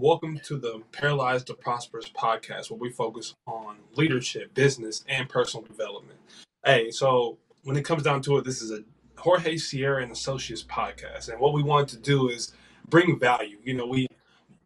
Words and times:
Welcome 0.00 0.40
to 0.44 0.56
the 0.56 0.80
Paralyzed 0.92 1.48
to 1.48 1.54
Prosperous 1.54 2.08
podcast, 2.08 2.70
where 2.70 2.80
we 2.80 2.88
focus 2.88 3.34
on 3.46 3.76
leadership, 3.96 4.54
business, 4.54 5.04
and 5.06 5.28
personal 5.28 5.66
development. 5.66 6.18
Hey, 6.64 6.90
so 6.90 7.36
when 7.64 7.76
it 7.76 7.84
comes 7.84 8.02
down 8.02 8.22
to 8.22 8.38
it, 8.38 8.46
this 8.46 8.62
is 8.62 8.70
a 8.70 8.82
Jorge 9.18 9.58
Sierra 9.58 10.02
and 10.02 10.10
Associates 10.10 10.62
podcast, 10.62 11.28
and 11.28 11.38
what 11.38 11.52
we 11.52 11.62
want 11.62 11.86
to 11.90 11.98
do 11.98 12.30
is 12.30 12.54
bring 12.88 13.20
value. 13.20 13.58
You 13.62 13.74
know, 13.74 13.86
we 13.86 14.06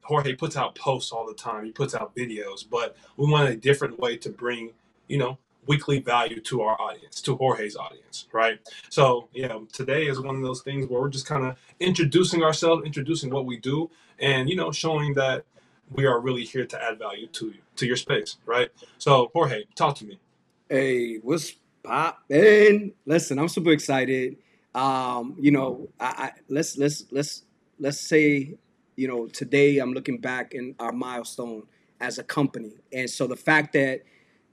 Jorge 0.05 0.37
puts 0.37 0.57
out 0.57 0.77
posts 0.77 1.11
all 1.11 1.27
the 1.27 1.35
time. 1.35 1.65
He 1.65 1.73
puts 1.73 1.97
out 1.97 2.15
videos, 2.15 2.65
but 2.71 2.97
we 3.17 3.29
want 3.29 3.49
a 3.49 3.57
different 3.57 3.99
way 3.99 4.17
to 4.19 4.31
bring, 4.31 4.71
you 5.09 5.19
know, 5.19 5.37
weekly 5.67 6.01
value 6.01 6.41
to 6.41 6.63
our 6.63 6.81
audience, 6.81 7.21
to 7.23 7.37
Jorge's 7.37 7.77
audience, 7.77 8.27
right? 8.33 8.59
So, 8.89 9.29
yeah, 9.33 9.59
today 9.73 10.07
is 10.07 10.21
one 10.21 10.37
of 10.37 10.43
those 10.43 10.63
things 10.63 10.87
where 10.87 11.01
we're 11.01 11.09
just 11.09 11.27
kind 11.27 11.45
of 11.45 11.57
introducing 11.81 12.43
ourselves, 12.43 12.85
introducing 12.85 13.31
what 13.31 13.47
we 13.47 13.57
do, 13.57 13.91
and 14.19 14.49
you 14.49 14.57
know, 14.57 14.73
showing 14.73 15.15
that 15.15 15.45
we 15.91 16.07
are 16.07 16.21
really 16.21 16.45
here 16.45 16.67
to 16.67 16.83
add 16.83 16.99
value 16.99 17.27
to 17.29 17.47
you, 17.47 17.59
to 17.77 17.87
your 17.87 17.97
space, 17.97 18.37
right? 18.47 18.71
So, 18.99 19.31
Jorge, 19.33 19.65
talk 19.75 19.97
to 19.97 20.05
me. 20.05 20.19
Hey, 20.69 21.17
what's 21.17 21.55
poppin'? 21.83 22.93
Listen, 23.07 23.39
I'm 23.39 23.49
super 23.49 23.71
excited. 23.71 24.37
Um, 24.75 25.37
you 25.39 25.51
know, 25.51 25.89
I, 26.01 26.07
I 26.07 26.33
let's 26.49 26.77
let's 26.79 27.05
let's 27.13 27.45
let's 27.79 28.01
say, 28.01 28.55
you 28.97 29.09
know, 29.09 29.27
today 29.27 29.79
I'm 29.79 29.93
looking 29.93 30.19
back 30.19 30.55
in 30.55 30.75
our 30.81 30.93
milestone 30.93 31.65
as 32.01 32.19
a 32.19 32.25
company, 32.25 32.73
and 32.93 33.09
so 33.09 33.27
the 33.27 33.37
fact 33.37 33.73
that 33.75 34.03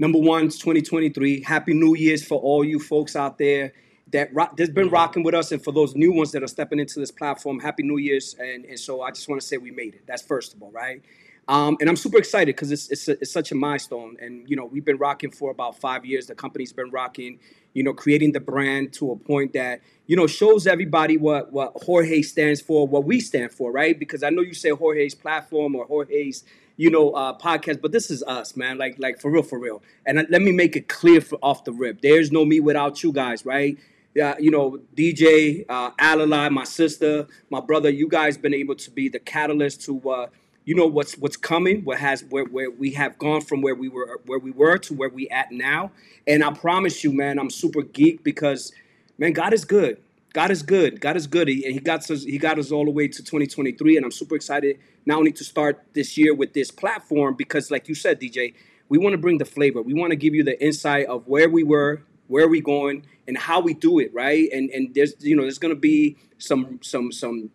number 0.01 0.17
one, 0.17 0.47
it's 0.47 0.57
2023. 0.57 1.43
Happy 1.43 1.75
New 1.75 1.95
Year's 1.95 2.25
for 2.25 2.39
all 2.39 2.65
you 2.65 2.79
folks 2.79 3.15
out 3.15 3.37
there 3.37 3.71
that 4.11 4.33
rock, 4.33 4.57
that's 4.57 4.71
been 4.71 4.89
rocking 4.89 5.23
with 5.23 5.35
us, 5.35 5.51
and 5.51 5.63
for 5.63 5.71
those 5.71 5.95
new 5.95 6.11
ones 6.11 6.31
that 6.31 6.43
are 6.43 6.47
stepping 6.47 6.79
into 6.79 6.99
this 6.99 7.11
platform, 7.11 7.59
Happy 7.59 7.83
New 7.83 7.97
Year's! 7.97 8.35
And 8.37 8.65
and 8.65 8.77
so 8.77 9.03
I 9.03 9.11
just 9.11 9.29
want 9.29 9.39
to 9.39 9.47
say 9.47 9.57
we 9.57 9.71
made 9.71 9.93
it. 9.93 10.01
That's 10.07 10.23
first 10.23 10.53
of 10.53 10.61
all, 10.61 10.71
right? 10.71 11.01
Um, 11.47 11.77
and 11.79 11.89
I'm 11.89 11.95
super 11.95 12.17
excited 12.17 12.55
because 12.55 12.71
it's 12.71 12.89
it's, 12.89 13.07
a, 13.07 13.11
it's 13.13 13.31
such 13.31 13.51
a 13.51 13.55
milestone. 13.55 14.17
And 14.19 14.49
you 14.49 14.55
know, 14.55 14.65
we've 14.65 14.84
been 14.84 14.98
rocking 14.98 15.31
for 15.31 15.51
about 15.51 15.79
five 15.79 16.04
years. 16.04 16.26
The 16.26 16.35
company's 16.35 16.73
been 16.73 16.89
rocking. 16.89 17.39
You 17.73 17.83
know, 17.83 17.93
creating 17.93 18.33
the 18.33 18.41
brand 18.41 18.91
to 18.93 19.11
a 19.11 19.15
point 19.15 19.54
that 19.54 19.81
you 20.07 20.17
know 20.17 20.27
shows 20.27 20.67
everybody 20.67 21.17
what 21.17 21.54
what 21.54 21.71
Jorge 21.83 22.21
stands 22.23 22.59
for, 22.59 22.87
what 22.87 23.05
we 23.05 23.20
stand 23.20 23.51
for, 23.51 23.71
right? 23.71 23.98
Because 23.98 24.23
I 24.23 24.29
know 24.29 24.41
you 24.41 24.55
say 24.55 24.71
Jorge's 24.71 25.15
platform 25.15 25.76
or 25.76 25.85
Jorge's 25.85 26.43
you 26.82 26.90
know, 26.90 27.12
uh, 27.12 27.37
podcast, 27.37 27.79
but 27.79 27.91
this 27.91 28.10
is 28.10 28.24
us, 28.24 28.57
man. 28.57 28.76
Like, 28.79 28.96
like 28.98 29.21
for 29.21 29.29
real, 29.29 29.43
for 29.43 29.60
real. 29.60 29.84
And 30.04 30.26
let 30.32 30.41
me 30.41 30.51
make 30.51 30.76
it 30.76 30.88
clear 30.88 31.21
for 31.21 31.38
off 31.43 31.63
the 31.63 31.71
rip. 31.71 32.01
There's 32.01 32.32
no 32.32 32.43
me 32.43 32.60
without 32.60 33.04
you 33.04 33.13
guys, 33.13 33.46
right? 33.46 33.77
Yeah, 34.15 34.35
you 34.40 34.49
know, 34.49 34.79
DJ, 34.98 35.63
uh, 35.70 35.91
Alalai, 35.91 36.49
my 36.49 36.63
sister, 36.63 37.27
my 37.51 37.60
brother. 37.60 37.91
You 37.91 38.07
guys 38.07 38.35
been 38.35 38.55
able 38.55 38.73
to 38.77 38.90
be 38.90 39.10
the 39.10 39.20
catalyst 39.20 39.84
to, 39.84 40.10
uh, 40.10 40.27
you 40.65 40.73
know, 40.73 40.88
what's 40.88 41.15
what's 41.20 41.38
coming, 41.38 41.84
what 41.84 41.99
has 41.99 42.23
where 42.32 42.46
where 42.46 42.71
we 42.71 42.93
have 42.93 43.16
gone 43.20 43.41
from 43.41 43.62
where 43.62 43.76
we 43.76 43.88
were 43.88 44.20
where 44.26 44.40
we 44.40 44.49
were 44.49 44.79
to 44.79 44.95
where 44.95 45.10
we 45.10 45.29
at 45.29 45.51
now. 45.51 45.91
And 46.26 46.43
I 46.43 46.51
promise 46.51 47.04
you, 47.04 47.13
man, 47.13 47.38
I'm 47.38 47.51
super 47.51 47.84
geek 47.84 48.23
because, 48.23 48.73
man, 49.20 49.34
God 49.34 49.54
is 49.54 49.66
good. 49.66 50.01
God 50.34 50.49
is 50.49 50.63
good. 50.63 51.01
God 51.01 51.18
is 51.18 51.27
good. 51.27 51.48
He, 51.48 51.62
he 51.62 51.79
got 51.79 52.10
us. 52.10 52.24
He 52.24 52.37
got 52.37 52.57
us 52.57 52.71
all 52.71 52.85
the 52.85 52.91
way 52.91 53.07
to 53.07 53.18
2023, 53.18 53.98
and 53.98 54.05
I'm 54.05 54.12
super 54.12 54.35
excited 54.35 54.79
not 55.05 55.18
only 55.18 55.34
to 55.34 55.43
start 55.43 55.84
this 55.93 56.18
year 56.18 56.34
with 56.34 56.54
this 56.54 56.71
platform 56.71 57.35
because, 57.35 57.70
like 57.70 57.90
you 57.90 57.96
said, 57.96 58.21
DJ, 58.21 58.54
we 58.88 58.98
want 58.98 59.13
to 59.13 59.18
bring 59.18 59.40
the 59.40 59.46
flavor. 59.46 59.82
We 59.82 59.93
want 59.93 60.12
to 60.12 60.15
give 60.15 60.34
you 60.34 60.43
the 60.43 60.62
insight 60.63 61.07
of 61.07 61.27
where 61.27 61.49
we 61.49 61.63
were, 61.63 62.04
where 62.27 62.48
we 62.48 62.62
going, 62.62 63.05
and 63.27 63.38
how 63.38 63.60
we 63.60 63.73
do 63.73 63.99
it. 63.99 64.13
Right? 64.13 64.47
And 64.53 64.69
and 64.69 64.94
there's 64.96 65.16
you 65.19 65.35
know 65.35 65.41
there's 65.41 65.59
gonna 65.59 65.75
be 65.75 66.18
some 66.38 66.79
some 66.81 67.12
some. 67.12 67.50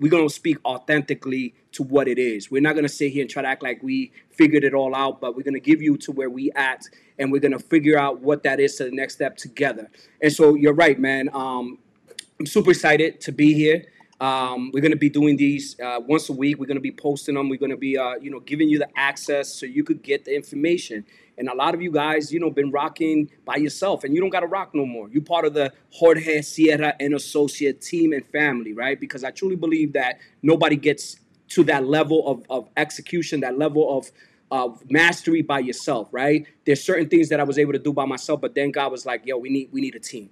We're 0.00 0.10
gonna 0.10 0.30
speak 0.30 0.56
authentically 0.64 1.54
to 1.72 1.82
what 1.82 2.08
it 2.08 2.18
is. 2.18 2.50
We're 2.50 2.62
not 2.62 2.74
gonna 2.74 2.88
sit 2.88 3.12
here 3.12 3.20
and 3.20 3.30
try 3.30 3.42
to 3.42 3.48
act 3.48 3.62
like 3.62 3.82
we 3.82 4.12
figured 4.30 4.64
it 4.64 4.72
all 4.72 4.94
out, 4.94 5.20
but 5.20 5.36
we're 5.36 5.42
gonna 5.42 5.60
give 5.60 5.82
you 5.82 5.98
to 5.98 6.10
where 6.10 6.30
we 6.30 6.50
at, 6.52 6.84
and 7.18 7.30
we're 7.30 7.42
gonna 7.42 7.58
figure 7.58 7.98
out 7.98 8.22
what 8.22 8.44
that 8.44 8.60
is 8.60 8.76
to 8.76 8.84
the 8.84 8.92
next 8.92 9.14
step 9.14 9.36
together. 9.36 9.90
And 10.22 10.32
so 10.32 10.54
you're 10.54 10.74
right, 10.74 10.98
man. 10.98 11.28
Um, 11.34 11.78
I'm 12.40 12.46
super 12.46 12.70
excited 12.70 13.20
to 13.22 13.32
be 13.32 13.54
here. 13.54 13.84
Um, 14.20 14.72
we're 14.72 14.80
going 14.80 14.90
to 14.90 14.96
be 14.96 15.08
doing 15.08 15.36
these 15.36 15.78
uh, 15.78 16.00
once 16.00 16.28
a 16.28 16.32
week. 16.32 16.58
We're 16.58 16.66
going 16.66 16.76
to 16.76 16.80
be 16.80 16.90
posting 16.90 17.36
them. 17.36 17.48
We're 17.48 17.58
going 17.58 17.70
to 17.70 17.76
be, 17.76 17.96
uh, 17.96 18.14
you 18.20 18.30
know, 18.30 18.40
giving 18.40 18.68
you 18.68 18.78
the 18.78 18.88
access 18.96 19.54
so 19.54 19.66
you 19.66 19.84
could 19.84 20.02
get 20.02 20.24
the 20.24 20.34
information. 20.34 21.04
And 21.38 21.48
a 21.48 21.54
lot 21.54 21.74
of 21.74 21.82
you 21.82 21.92
guys, 21.92 22.32
you 22.32 22.40
know, 22.40 22.50
been 22.50 22.72
rocking 22.72 23.30
by 23.44 23.56
yourself, 23.56 24.02
and 24.02 24.14
you 24.14 24.20
don't 24.20 24.30
got 24.30 24.40
to 24.40 24.46
rock 24.46 24.70
no 24.74 24.84
more. 24.84 25.08
You're 25.10 25.22
part 25.22 25.44
of 25.44 25.54
the 25.54 25.72
Jorge 25.90 26.42
Sierra 26.42 26.94
and 26.98 27.14
Associate 27.14 27.80
team 27.80 28.12
and 28.12 28.26
family, 28.26 28.72
right? 28.72 28.98
Because 28.98 29.22
I 29.22 29.30
truly 29.30 29.56
believe 29.56 29.92
that 29.92 30.18
nobody 30.42 30.76
gets 30.76 31.16
to 31.50 31.62
that 31.64 31.86
level 31.86 32.26
of, 32.26 32.44
of 32.50 32.68
execution, 32.76 33.40
that 33.40 33.58
level 33.58 33.96
of 33.96 34.10
of 34.50 34.82
mastery 34.90 35.42
by 35.42 35.58
yourself, 35.58 36.08
right? 36.12 36.46
There's 36.64 36.84
certain 36.84 37.08
things 37.08 37.28
that 37.30 37.40
I 37.40 37.44
was 37.44 37.58
able 37.58 37.72
to 37.72 37.78
do 37.78 37.92
by 37.92 38.04
myself, 38.04 38.40
but 38.40 38.54
then 38.54 38.70
God 38.70 38.92
was 38.92 39.06
like, 39.06 39.22
"Yo, 39.24 39.38
we 39.38 39.50
need 39.50 39.70
we 39.72 39.80
need 39.80 39.94
a 39.94 40.00
team. 40.00 40.30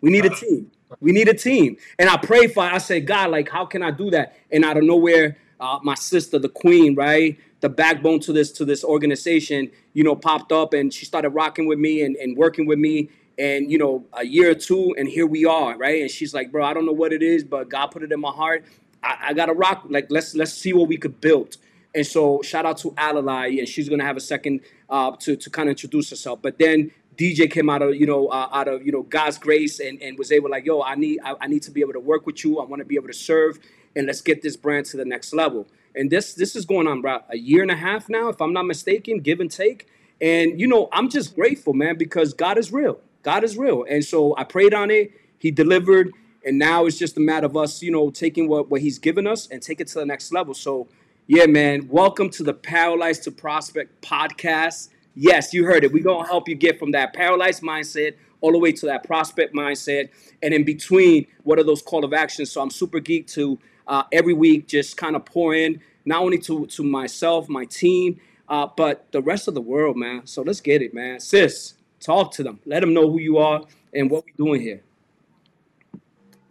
We 0.00 0.10
need 0.10 0.24
a 0.24 0.30
team." 0.30 0.70
We 0.98 1.12
need 1.12 1.28
a 1.28 1.34
team. 1.34 1.76
And 1.98 2.08
I 2.08 2.16
pray 2.16 2.48
for, 2.48 2.62
I 2.62 2.78
say, 2.78 3.00
God, 3.00 3.30
like, 3.30 3.48
how 3.48 3.64
can 3.64 3.82
I 3.82 3.90
do 3.90 4.10
that? 4.10 4.36
And 4.50 4.64
out 4.64 4.76
of 4.76 4.84
nowhere, 4.84 5.36
uh, 5.60 5.78
my 5.82 5.94
sister, 5.94 6.38
the 6.38 6.48
queen, 6.48 6.94
right? 6.94 7.38
The 7.60 7.68
backbone 7.68 8.20
to 8.20 8.32
this 8.32 8.50
to 8.52 8.64
this 8.64 8.82
organization, 8.82 9.70
you 9.92 10.02
know, 10.02 10.16
popped 10.16 10.50
up 10.50 10.72
and 10.72 10.92
she 10.92 11.04
started 11.04 11.30
rocking 11.30 11.66
with 11.66 11.78
me 11.78 12.02
and, 12.02 12.16
and 12.16 12.36
working 12.36 12.66
with 12.66 12.78
me. 12.78 13.10
And, 13.38 13.70
you 13.70 13.78
know, 13.78 14.04
a 14.12 14.24
year 14.24 14.50
or 14.50 14.54
two, 14.54 14.94
and 14.98 15.08
here 15.08 15.26
we 15.26 15.46
are, 15.46 15.76
right? 15.78 16.02
And 16.02 16.10
she's 16.10 16.34
like, 16.34 16.52
bro, 16.52 16.62
I 16.62 16.74
don't 16.74 16.84
know 16.84 16.92
what 16.92 17.10
it 17.10 17.22
is, 17.22 17.42
but 17.42 17.70
God 17.70 17.86
put 17.86 18.02
it 18.02 18.12
in 18.12 18.20
my 18.20 18.30
heart. 18.30 18.64
I, 19.02 19.28
I 19.28 19.32
gotta 19.32 19.54
rock. 19.54 19.86
Like, 19.88 20.08
let's 20.10 20.34
let's 20.34 20.52
see 20.52 20.72
what 20.74 20.88
we 20.88 20.98
could 20.98 21.20
build. 21.20 21.56
And 21.94 22.06
so 22.06 22.42
shout 22.42 22.66
out 22.66 22.78
to 22.78 22.90
Alalai, 22.92 23.58
and 23.58 23.68
she's 23.68 23.88
gonna 23.88 24.04
have 24.04 24.16
a 24.16 24.20
second 24.20 24.60
uh, 24.90 25.12
to 25.20 25.36
to 25.36 25.50
kind 25.50 25.68
of 25.68 25.72
introduce 25.72 26.10
herself. 26.10 26.40
But 26.42 26.58
then 26.58 26.90
DJ 27.20 27.50
came 27.50 27.68
out 27.68 27.82
of 27.82 27.94
you 27.94 28.06
know 28.06 28.28
uh, 28.28 28.48
out 28.50 28.66
of 28.66 28.84
you 28.84 28.90
know 28.90 29.02
God's 29.02 29.36
grace 29.36 29.78
and, 29.78 30.00
and 30.00 30.16
was 30.16 30.32
able 30.32 30.48
like 30.48 30.64
yo 30.64 30.80
I 30.80 30.94
need 30.94 31.20
I, 31.22 31.34
I 31.42 31.48
need 31.48 31.62
to 31.64 31.70
be 31.70 31.82
able 31.82 31.92
to 31.92 32.00
work 32.00 32.24
with 32.24 32.42
you. 32.42 32.58
I 32.60 32.64
want 32.64 32.80
to 32.80 32.86
be 32.86 32.94
able 32.94 33.08
to 33.08 33.14
serve 33.14 33.58
and 33.94 34.06
let's 34.06 34.22
get 34.22 34.40
this 34.40 34.56
brand 34.56 34.86
to 34.86 34.96
the 34.96 35.04
next 35.04 35.34
level. 35.34 35.66
And 35.94 36.10
this 36.10 36.32
this 36.32 36.56
is 36.56 36.64
going 36.64 36.88
on 36.88 37.00
about 37.00 37.26
a 37.28 37.36
year 37.36 37.60
and 37.60 37.70
a 37.70 37.76
half 37.76 38.08
now 38.08 38.28
if 38.28 38.40
I'm 38.40 38.54
not 38.54 38.64
mistaken 38.64 39.18
give 39.18 39.38
and 39.38 39.50
take. 39.50 39.86
And 40.18 40.58
you 40.58 40.66
know 40.66 40.88
I'm 40.92 41.10
just 41.10 41.34
grateful 41.34 41.74
man 41.74 41.98
because 41.98 42.32
God 42.32 42.56
is 42.56 42.72
real. 42.72 43.00
God 43.22 43.44
is 43.44 43.58
real. 43.58 43.84
And 43.86 44.02
so 44.02 44.34
I 44.38 44.44
prayed 44.44 44.72
on 44.72 44.90
it. 44.90 45.12
He 45.38 45.50
delivered. 45.50 46.12
And 46.46 46.58
now 46.58 46.86
it's 46.86 46.98
just 46.98 47.18
a 47.18 47.20
matter 47.20 47.44
of 47.44 47.54
us 47.54 47.82
you 47.82 47.90
know 47.90 48.08
taking 48.08 48.48
what 48.48 48.70
what 48.70 48.80
he's 48.80 48.98
given 48.98 49.26
us 49.26 49.46
and 49.46 49.60
take 49.60 49.78
it 49.78 49.88
to 49.88 49.98
the 49.98 50.06
next 50.06 50.32
level. 50.32 50.54
So 50.54 50.88
yeah 51.26 51.44
man 51.44 51.86
welcome 51.88 52.30
to 52.30 52.42
the 52.42 52.54
Paralyzed 52.54 53.24
to 53.24 53.30
Prosperous 53.30 53.88
podcast 54.00 54.88
Yes, 55.14 55.52
you 55.52 55.64
heard 55.64 55.84
it. 55.84 55.92
We're 55.92 56.04
going 56.04 56.24
to 56.24 56.28
help 56.30 56.48
you 56.48 56.54
get 56.54 56.78
from 56.78 56.92
that 56.92 57.12
paralyzed 57.12 57.62
mindset 57.62 58.14
all 58.40 58.52
the 58.52 58.58
way 58.58 58.72
to 58.72 58.86
that 58.86 59.04
prospect 59.04 59.54
mindset. 59.54 60.08
And 60.42 60.54
in 60.54 60.64
between, 60.64 61.26
what 61.42 61.58
are 61.58 61.64
those 61.64 61.82
call 61.82 62.04
of 62.04 62.12
actions? 62.12 62.50
So 62.52 62.60
I'm 62.60 62.70
super 62.70 63.00
geek 63.00 63.26
to 63.28 63.58
uh, 63.86 64.04
every 64.12 64.32
week 64.32 64.68
just 64.68 64.96
kind 64.96 65.16
of 65.16 65.24
pour 65.24 65.54
in, 65.54 65.80
not 66.04 66.22
only 66.22 66.38
to, 66.38 66.66
to 66.66 66.84
myself, 66.84 67.48
my 67.48 67.64
team, 67.64 68.20
uh, 68.48 68.66
but 68.76 69.10
the 69.12 69.20
rest 69.20 69.48
of 69.48 69.54
the 69.54 69.60
world, 69.60 69.96
man. 69.96 70.26
So 70.26 70.42
let's 70.42 70.60
get 70.60 70.80
it, 70.80 70.94
man. 70.94 71.20
Sis, 71.20 71.74
talk 72.00 72.32
to 72.32 72.42
them. 72.42 72.60
Let 72.64 72.80
them 72.80 72.94
know 72.94 73.10
who 73.10 73.18
you 73.18 73.38
are 73.38 73.62
and 73.92 74.10
what 74.10 74.24
we're 74.24 74.44
doing 74.46 74.60
here. 74.60 74.82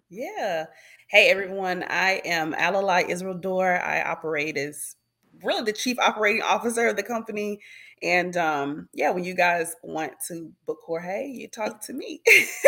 Yeah. 0.09 0.65
Hey, 1.09 1.29
everyone. 1.29 1.83
I 1.87 2.21
am 2.25 2.53
Alalai 2.53 3.09
Israel 3.09 3.35
Dor. 3.35 3.79
I 3.79 4.01
operate 4.01 4.57
as 4.57 4.95
really 5.43 5.63
the 5.63 5.73
chief 5.73 5.97
operating 5.99 6.41
officer 6.41 6.87
of 6.87 6.95
the 6.95 7.03
company. 7.03 7.59
And 8.03 8.37
um, 8.37 8.89
yeah, 8.93 9.11
when 9.11 9.23
you 9.23 9.33
guys 9.35 9.75
want 9.83 10.13
to 10.27 10.51
book 10.65 10.79
Jorge, 10.85 11.27
you 11.27 11.47
talk 11.47 11.81
to 11.85 11.93
me. 11.93 12.21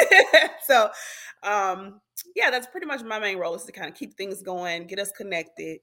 so 0.66 0.90
um, 1.44 2.02
yeah, 2.36 2.50
that's 2.52 2.68
pretty 2.68 2.88
much 2.88 3.04
my 3.04 3.20
main 3.20 3.38
role 3.38 3.56
is 3.56 3.64
to 3.66 3.72
kind 3.72 3.90
of 3.90 3.96
keep 3.96 4.16
things 4.18 4.42
going, 4.42 4.88
get 4.88 5.00
us 5.00 5.12
connected, 5.12 5.80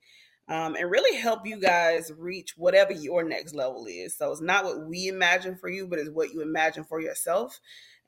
um, 0.48 0.76
and 0.76 0.90
really 0.90 1.18
help 1.18 1.46
you 1.46 1.60
guys 1.60 2.12
reach 2.16 2.54
whatever 2.56 2.92
your 2.92 3.22
next 3.24 3.54
level 3.54 3.86
is. 3.86 4.16
So 4.16 4.30
it's 4.32 4.40
not 4.40 4.64
what 4.64 4.86
we 4.86 5.08
imagine 5.08 5.56
for 5.56 5.68
you, 5.68 5.86
but 5.86 5.98
it's 5.98 6.10
what 6.10 6.32
you 6.32 6.42
imagine 6.42 6.84
for 6.84 7.00
yourself 7.00 7.58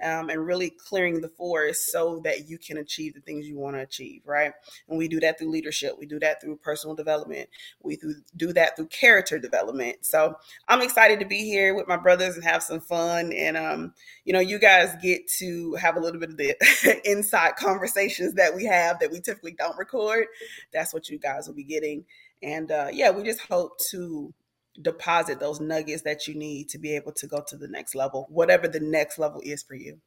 um, 0.03 0.31
and 0.31 0.45
really 0.45 0.71
clearing 0.71 1.21
the 1.21 1.29
forest 1.29 1.91
so 1.91 2.21
that 2.25 2.49
you 2.49 2.59
can 2.59 2.79
achieve 2.79 3.15
the 3.15 3.21
things 3.21 3.47
you 3.47 3.59
want 3.59 3.77
to 3.77 3.83
achieve, 3.83 4.23
right? 4.25 4.53
And 4.89 4.99
we 4.99 5.09
do 5.09 5.21
that 5.21 5.39
through 5.39 5.51
leadership. 5.51 5.97
We 5.99 6.07
do 6.07 6.19
that 6.21 6.41
through 6.41 6.57
personal 6.57 6.95
development. 6.95 7.49
We 7.83 7.99
do 8.37 8.53
that 8.53 8.77
through 8.77 8.87
character 8.89 9.39
development. 9.39 10.05
So 10.05 10.35
I'm 10.69 10.83
excited 10.83 11.21
to 11.21 11.27
be 11.27 11.45
here 11.45 11.75
with 11.75 11.89
my 11.89 11.97
brothers 11.97 12.35
and 12.35 12.45
have 12.45 12.63
some 12.63 12.81
fun. 12.81 13.33
And, 13.33 13.57
um, 13.57 13.95
you 14.25 14.33
know, 14.33 14.41
you 14.41 14.59
guys 14.59 14.95
get 15.03 15.29
to 15.39 15.75
have 15.75 15.97
a 15.97 16.01
little 16.01 16.21
bit 16.21 16.31
of 16.31 16.37
the 16.37 17.01
inside 17.05 17.57
conversations 17.57 18.35
that 18.35 18.55
we 18.55 18.65
have 18.65 18.99
that 19.01 19.11
we 19.11 19.21
typically 19.21 19.53
don't 19.53 19.79
record. 19.79 20.27
That's 20.73 20.95
what 20.95 21.09
you 21.09 21.19
guys 21.19 21.47
will 21.47 21.55
be 21.55 21.65
getting. 21.65 22.05
And 22.43 22.71
uh, 22.71 22.89
yeah, 22.93 23.11
we 23.11 23.23
just 23.23 23.41
hope 23.41 23.79
to 23.91 24.33
deposit 24.81 25.41
those 25.41 25.61
nuggets 25.61 26.03
that 26.03 26.27
you 26.27 26.35
need 26.35 26.69
to 26.71 26.79
be 26.79 26.95
able 26.95 27.13
to 27.13 27.27
go 27.27 27.43
to 27.49 27.57
the 27.57 27.69
next 27.69 27.95
level, 27.95 28.27
whatever 28.31 28.69
the 28.69 28.81
next 28.81 29.19
level 29.19 29.41
is 29.45 29.63
for 29.63 29.75
you. 29.75 30.01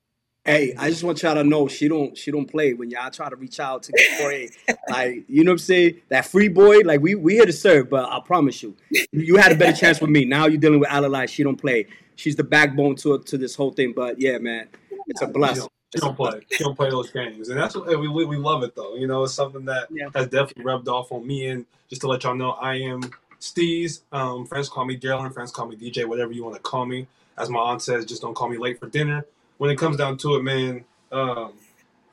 Hey, 0.46 0.74
I 0.78 0.90
just 0.90 1.04
want 1.04 1.22
y'all 1.24 1.36
to 1.36 1.44
know 1.44 1.70
she 1.70 1.88
don't 1.88 2.18
she 2.18 2.30
don't 2.30 2.48
play 2.48 2.74
when 2.74 2.90
y'all 2.90 3.10
try 3.10 3.30
to 3.30 3.36
reach 3.36 3.60
out 3.62 3.84
to 3.84 3.94
get 3.94 4.06
Jorge. 4.20 4.50
like, 4.90 5.24
you 5.30 5.44
know 5.44 5.52
what 5.52 5.54
I'm 5.54 5.58
saying? 5.60 6.02
That 6.10 6.26
free 6.26 6.50
boy, 6.50 6.80
like 6.80 7.00
we 7.02 7.16
we 7.16 7.36
here 7.36 7.46
to 7.46 7.54
serve, 7.54 7.90
but 7.90 8.10
I 8.10 8.20
promise 8.20 8.62
you, 8.62 8.76
you 9.14 9.38
had 9.38 9.54
a 9.54 9.56
better 9.56 9.78
chance 9.78 10.02
with 10.02 10.10
me. 10.10 10.26
Now 10.26 10.48
you're 10.48 10.60
dealing 10.60 10.82
with 10.82 10.90
Alalai. 10.90 11.30
She 11.30 11.44
don't 11.44 11.56
play. 11.56 11.88
She's 12.16 12.36
the 12.36 12.44
backbone 12.44 12.96
to 12.98 13.20
to 13.20 13.38
this 13.38 13.56
whole 13.56 13.72
thing. 13.72 13.94
But 13.96 14.20
yeah, 14.20 14.38
man, 14.38 14.68
it's 15.08 15.22
a 15.22 15.28
She 15.28 15.32
blessing. 15.32 15.62
don't, 15.62 15.72
she 15.96 16.00
don't 16.02 16.16
play. 16.18 16.42
She 16.50 16.64
don't 16.64 16.76
play 16.76 16.90
those 16.90 17.10
games, 17.12 17.48
and 17.48 17.58
that's 17.58 17.76
what 17.76 17.88
we 17.88 18.10
we 18.10 18.26
we 18.26 18.36
love 18.36 18.64
it 18.64 18.76
though. 18.76 18.96
You 18.96 19.08
know, 19.08 19.24
it's 19.24 19.34
something 19.34 19.64
that 19.66 19.88
Yeah. 19.92 20.10
has 20.14 20.28
definitely 20.28 20.66
rubbed 20.66 20.90
off 20.90 21.12
on 21.14 21.26
me. 21.26 21.48
And 21.48 21.66
just 21.90 22.02
to 22.02 22.08
let 22.08 22.24
y'all 22.24 22.36
know, 22.36 22.52
I 22.52 22.76
am 22.76 23.02
Steez. 23.44 24.02
Um, 24.14 24.46
friends 24.46 24.70
call 24.70 24.86
me 24.86 24.98
Dylan. 24.98 25.34
Friends 25.34 25.52
call 25.52 25.68
me 25.68 25.76
DJ. 25.76 26.06
Whatever 26.06 26.32
you 26.32 26.46
want 26.46 26.56
to 26.56 26.62
call 26.62 26.86
me. 26.86 27.08
As 27.38 27.50
my 27.50 27.60
aunt 27.60 27.82
says, 27.82 28.06
just 28.06 28.22
don't 28.22 28.36
call 28.36 28.48
me 28.48 28.58
late 28.58 28.80
for 28.80 28.88
dinner. 28.88 29.26
When 29.58 29.70
it 29.70 29.78
comes 29.78 29.98
down 29.98 30.18
to 30.20 30.36
it, 30.36 30.44
man, 30.44 30.86
um, 31.12 31.54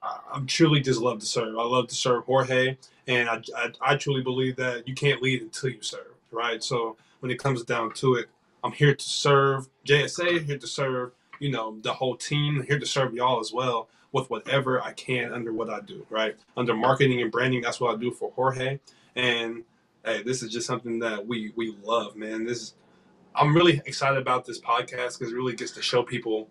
I, 0.02 0.18
I'm 0.32 0.46
truly 0.46 0.80
just 0.80 1.00
love 1.00 1.20
to 1.20 1.26
serve. 1.26 1.56
I 1.56 1.62
love 1.62 1.86
to 1.88 1.94
serve 1.94 2.24
Jorge, 2.24 2.76
and 3.06 3.28
I, 3.28 3.42
I 3.56 3.72
I 3.80 3.96
truly 3.96 4.22
believe 4.22 4.56
that 4.56 4.88
you 4.88 4.94
can't 4.94 5.22
lead 5.22 5.42
until 5.42 5.70
you 5.70 5.82
serve, 5.82 6.14
right? 6.32 6.62
So 6.64 6.96
when 7.20 7.30
it 7.30 7.38
comes 7.38 7.62
down 7.62 7.92
to 7.94 8.14
it, 8.14 8.28
I'm 8.64 8.72
here 8.72 8.94
to 8.94 9.04
serve 9.08 9.68
JSA, 9.86 10.44
here 10.44 10.58
to 10.58 10.66
serve 10.66 11.12
you 11.38 11.52
know 11.52 11.76
the 11.82 11.92
whole 11.92 12.16
team, 12.16 12.64
here 12.66 12.78
to 12.80 12.86
serve 12.86 13.14
y'all 13.14 13.38
as 13.38 13.52
well 13.52 13.88
with 14.10 14.28
whatever 14.30 14.82
I 14.82 14.92
can 14.94 15.32
under 15.32 15.52
what 15.52 15.70
I 15.70 15.80
do, 15.80 16.04
right? 16.10 16.34
Under 16.56 16.74
marketing 16.74 17.22
and 17.22 17.30
branding, 17.30 17.60
that's 17.60 17.80
what 17.80 17.94
I 17.94 17.98
do 17.98 18.10
for 18.10 18.32
Jorge, 18.32 18.80
and 19.14 19.62
hey, 20.04 20.22
this 20.22 20.42
is 20.42 20.52
just 20.52 20.66
something 20.66 20.98
that 21.00 21.26
we 21.26 21.52
we 21.56 21.76
love, 21.82 22.16
man. 22.16 22.44
This 22.44 22.62
is 22.62 22.74
I'm 23.34 23.54
really 23.54 23.80
excited 23.86 24.18
about 24.18 24.44
this 24.44 24.60
podcast 24.60 25.18
because 25.18 25.32
it 25.32 25.36
really 25.36 25.54
gets 25.54 25.72
to 25.72 25.82
show 25.82 26.02
people 26.02 26.48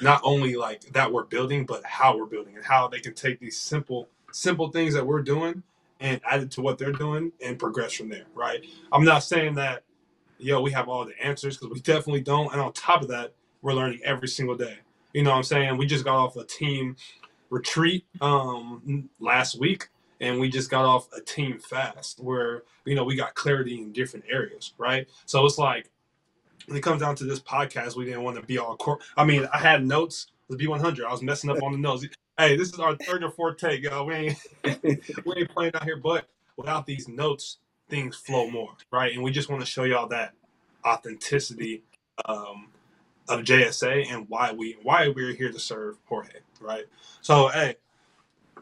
not 0.00 0.20
only 0.24 0.54
like 0.54 0.82
that 0.92 1.12
we're 1.12 1.24
building, 1.24 1.66
but 1.66 1.84
how 1.84 2.16
we're 2.16 2.26
building 2.26 2.56
and 2.56 2.64
how 2.64 2.88
they 2.88 3.00
can 3.00 3.14
take 3.14 3.40
these 3.40 3.58
simple, 3.58 4.08
simple 4.32 4.70
things 4.70 4.94
that 4.94 5.06
we're 5.06 5.22
doing 5.22 5.62
and 6.00 6.20
add 6.28 6.42
it 6.42 6.50
to 6.52 6.62
what 6.62 6.78
they're 6.78 6.92
doing 6.92 7.32
and 7.44 7.58
progress 7.58 7.92
from 7.92 8.08
there, 8.08 8.24
right? 8.34 8.64
I'm 8.92 9.04
not 9.04 9.22
saying 9.22 9.54
that, 9.56 9.82
yo, 10.38 10.60
we 10.60 10.70
have 10.72 10.88
all 10.88 11.04
the 11.04 11.20
answers 11.22 11.56
because 11.58 11.72
we 11.72 11.80
definitely 11.80 12.22
don't. 12.22 12.52
And 12.52 12.60
on 12.60 12.72
top 12.72 13.02
of 13.02 13.08
that, 13.08 13.34
we're 13.60 13.74
learning 13.74 14.00
every 14.04 14.28
single 14.28 14.56
day. 14.56 14.78
You 15.12 15.22
know 15.22 15.30
what 15.30 15.36
I'm 15.36 15.42
saying? 15.42 15.76
We 15.76 15.86
just 15.86 16.04
got 16.04 16.16
off 16.16 16.36
a 16.36 16.44
team 16.44 16.96
retreat 17.50 18.06
um 18.22 19.10
last 19.20 19.60
week 19.60 19.88
and 20.22 20.40
we 20.40 20.50
just 20.50 20.70
got 20.70 20.86
off 20.86 21.08
a 21.14 21.22
team 21.22 21.58
fast 21.60 22.20
where 22.20 22.64
you 22.86 22.96
know 22.96 23.04
we 23.04 23.16
got 23.16 23.34
clarity 23.36 23.78
in 23.78 23.92
different 23.92 24.26
areas 24.30 24.74
right 24.78 25.08
so 25.26 25.46
it's 25.46 25.58
like 25.58 25.86
when 26.66 26.76
it 26.76 26.82
comes 26.82 27.02
down 27.02 27.16
to 27.16 27.24
this 27.24 27.40
podcast, 27.40 27.96
we 27.96 28.04
didn't 28.06 28.22
want 28.22 28.36
to 28.38 28.42
be 28.46 28.58
all 28.58 28.76
cor- 28.76 29.00
I 29.16 29.24
mean, 29.24 29.48
I 29.52 29.58
had 29.58 29.86
notes. 29.86 30.28
The 30.50 30.56
B100. 30.58 31.04
I 31.04 31.10
was 31.12 31.22
messing 31.22 31.50
up 31.50 31.62
on 31.62 31.72
the 31.72 31.78
notes. 31.78 32.06
Hey, 32.38 32.56
this 32.56 32.68
is 32.72 32.78
our 32.80 32.96
third 32.96 33.24
or 33.24 33.30
fourth 33.30 33.56
take, 33.56 33.82
yo. 33.82 34.04
We 34.04 34.14
ain't 34.14 34.38
we 35.24 35.34
ain't 35.36 35.50
playing 35.50 35.74
out 35.74 35.84
here, 35.84 35.96
but 35.96 36.26
without 36.56 36.86
these 36.86 37.08
notes, 37.08 37.58
things 37.88 38.16
flow 38.16 38.50
more, 38.50 38.70
right? 38.92 39.12
And 39.14 39.22
we 39.22 39.32
just 39.32 39.48
want 39.50 39.62
to 39.62 39.66
show 39.66 39.84
y'all 39.84 40.08
that 40.08 40.34
authenticity 40.86 41.82
um, 42.26 42.68
of 43.28 43.40
JSA 43.42 44.12
and 44.12 44.28
why 44.28 44.52
we 44.52 44.76
why 44.82 45.08
we're 45.08 45.34
here 45.34 45.52
to 45.52 45.58
serve 45.58 45.96
Jorge, 46.06 46.40
right? 46.60 46.84
So, 47.22 47.48
hey, 47.48 47.76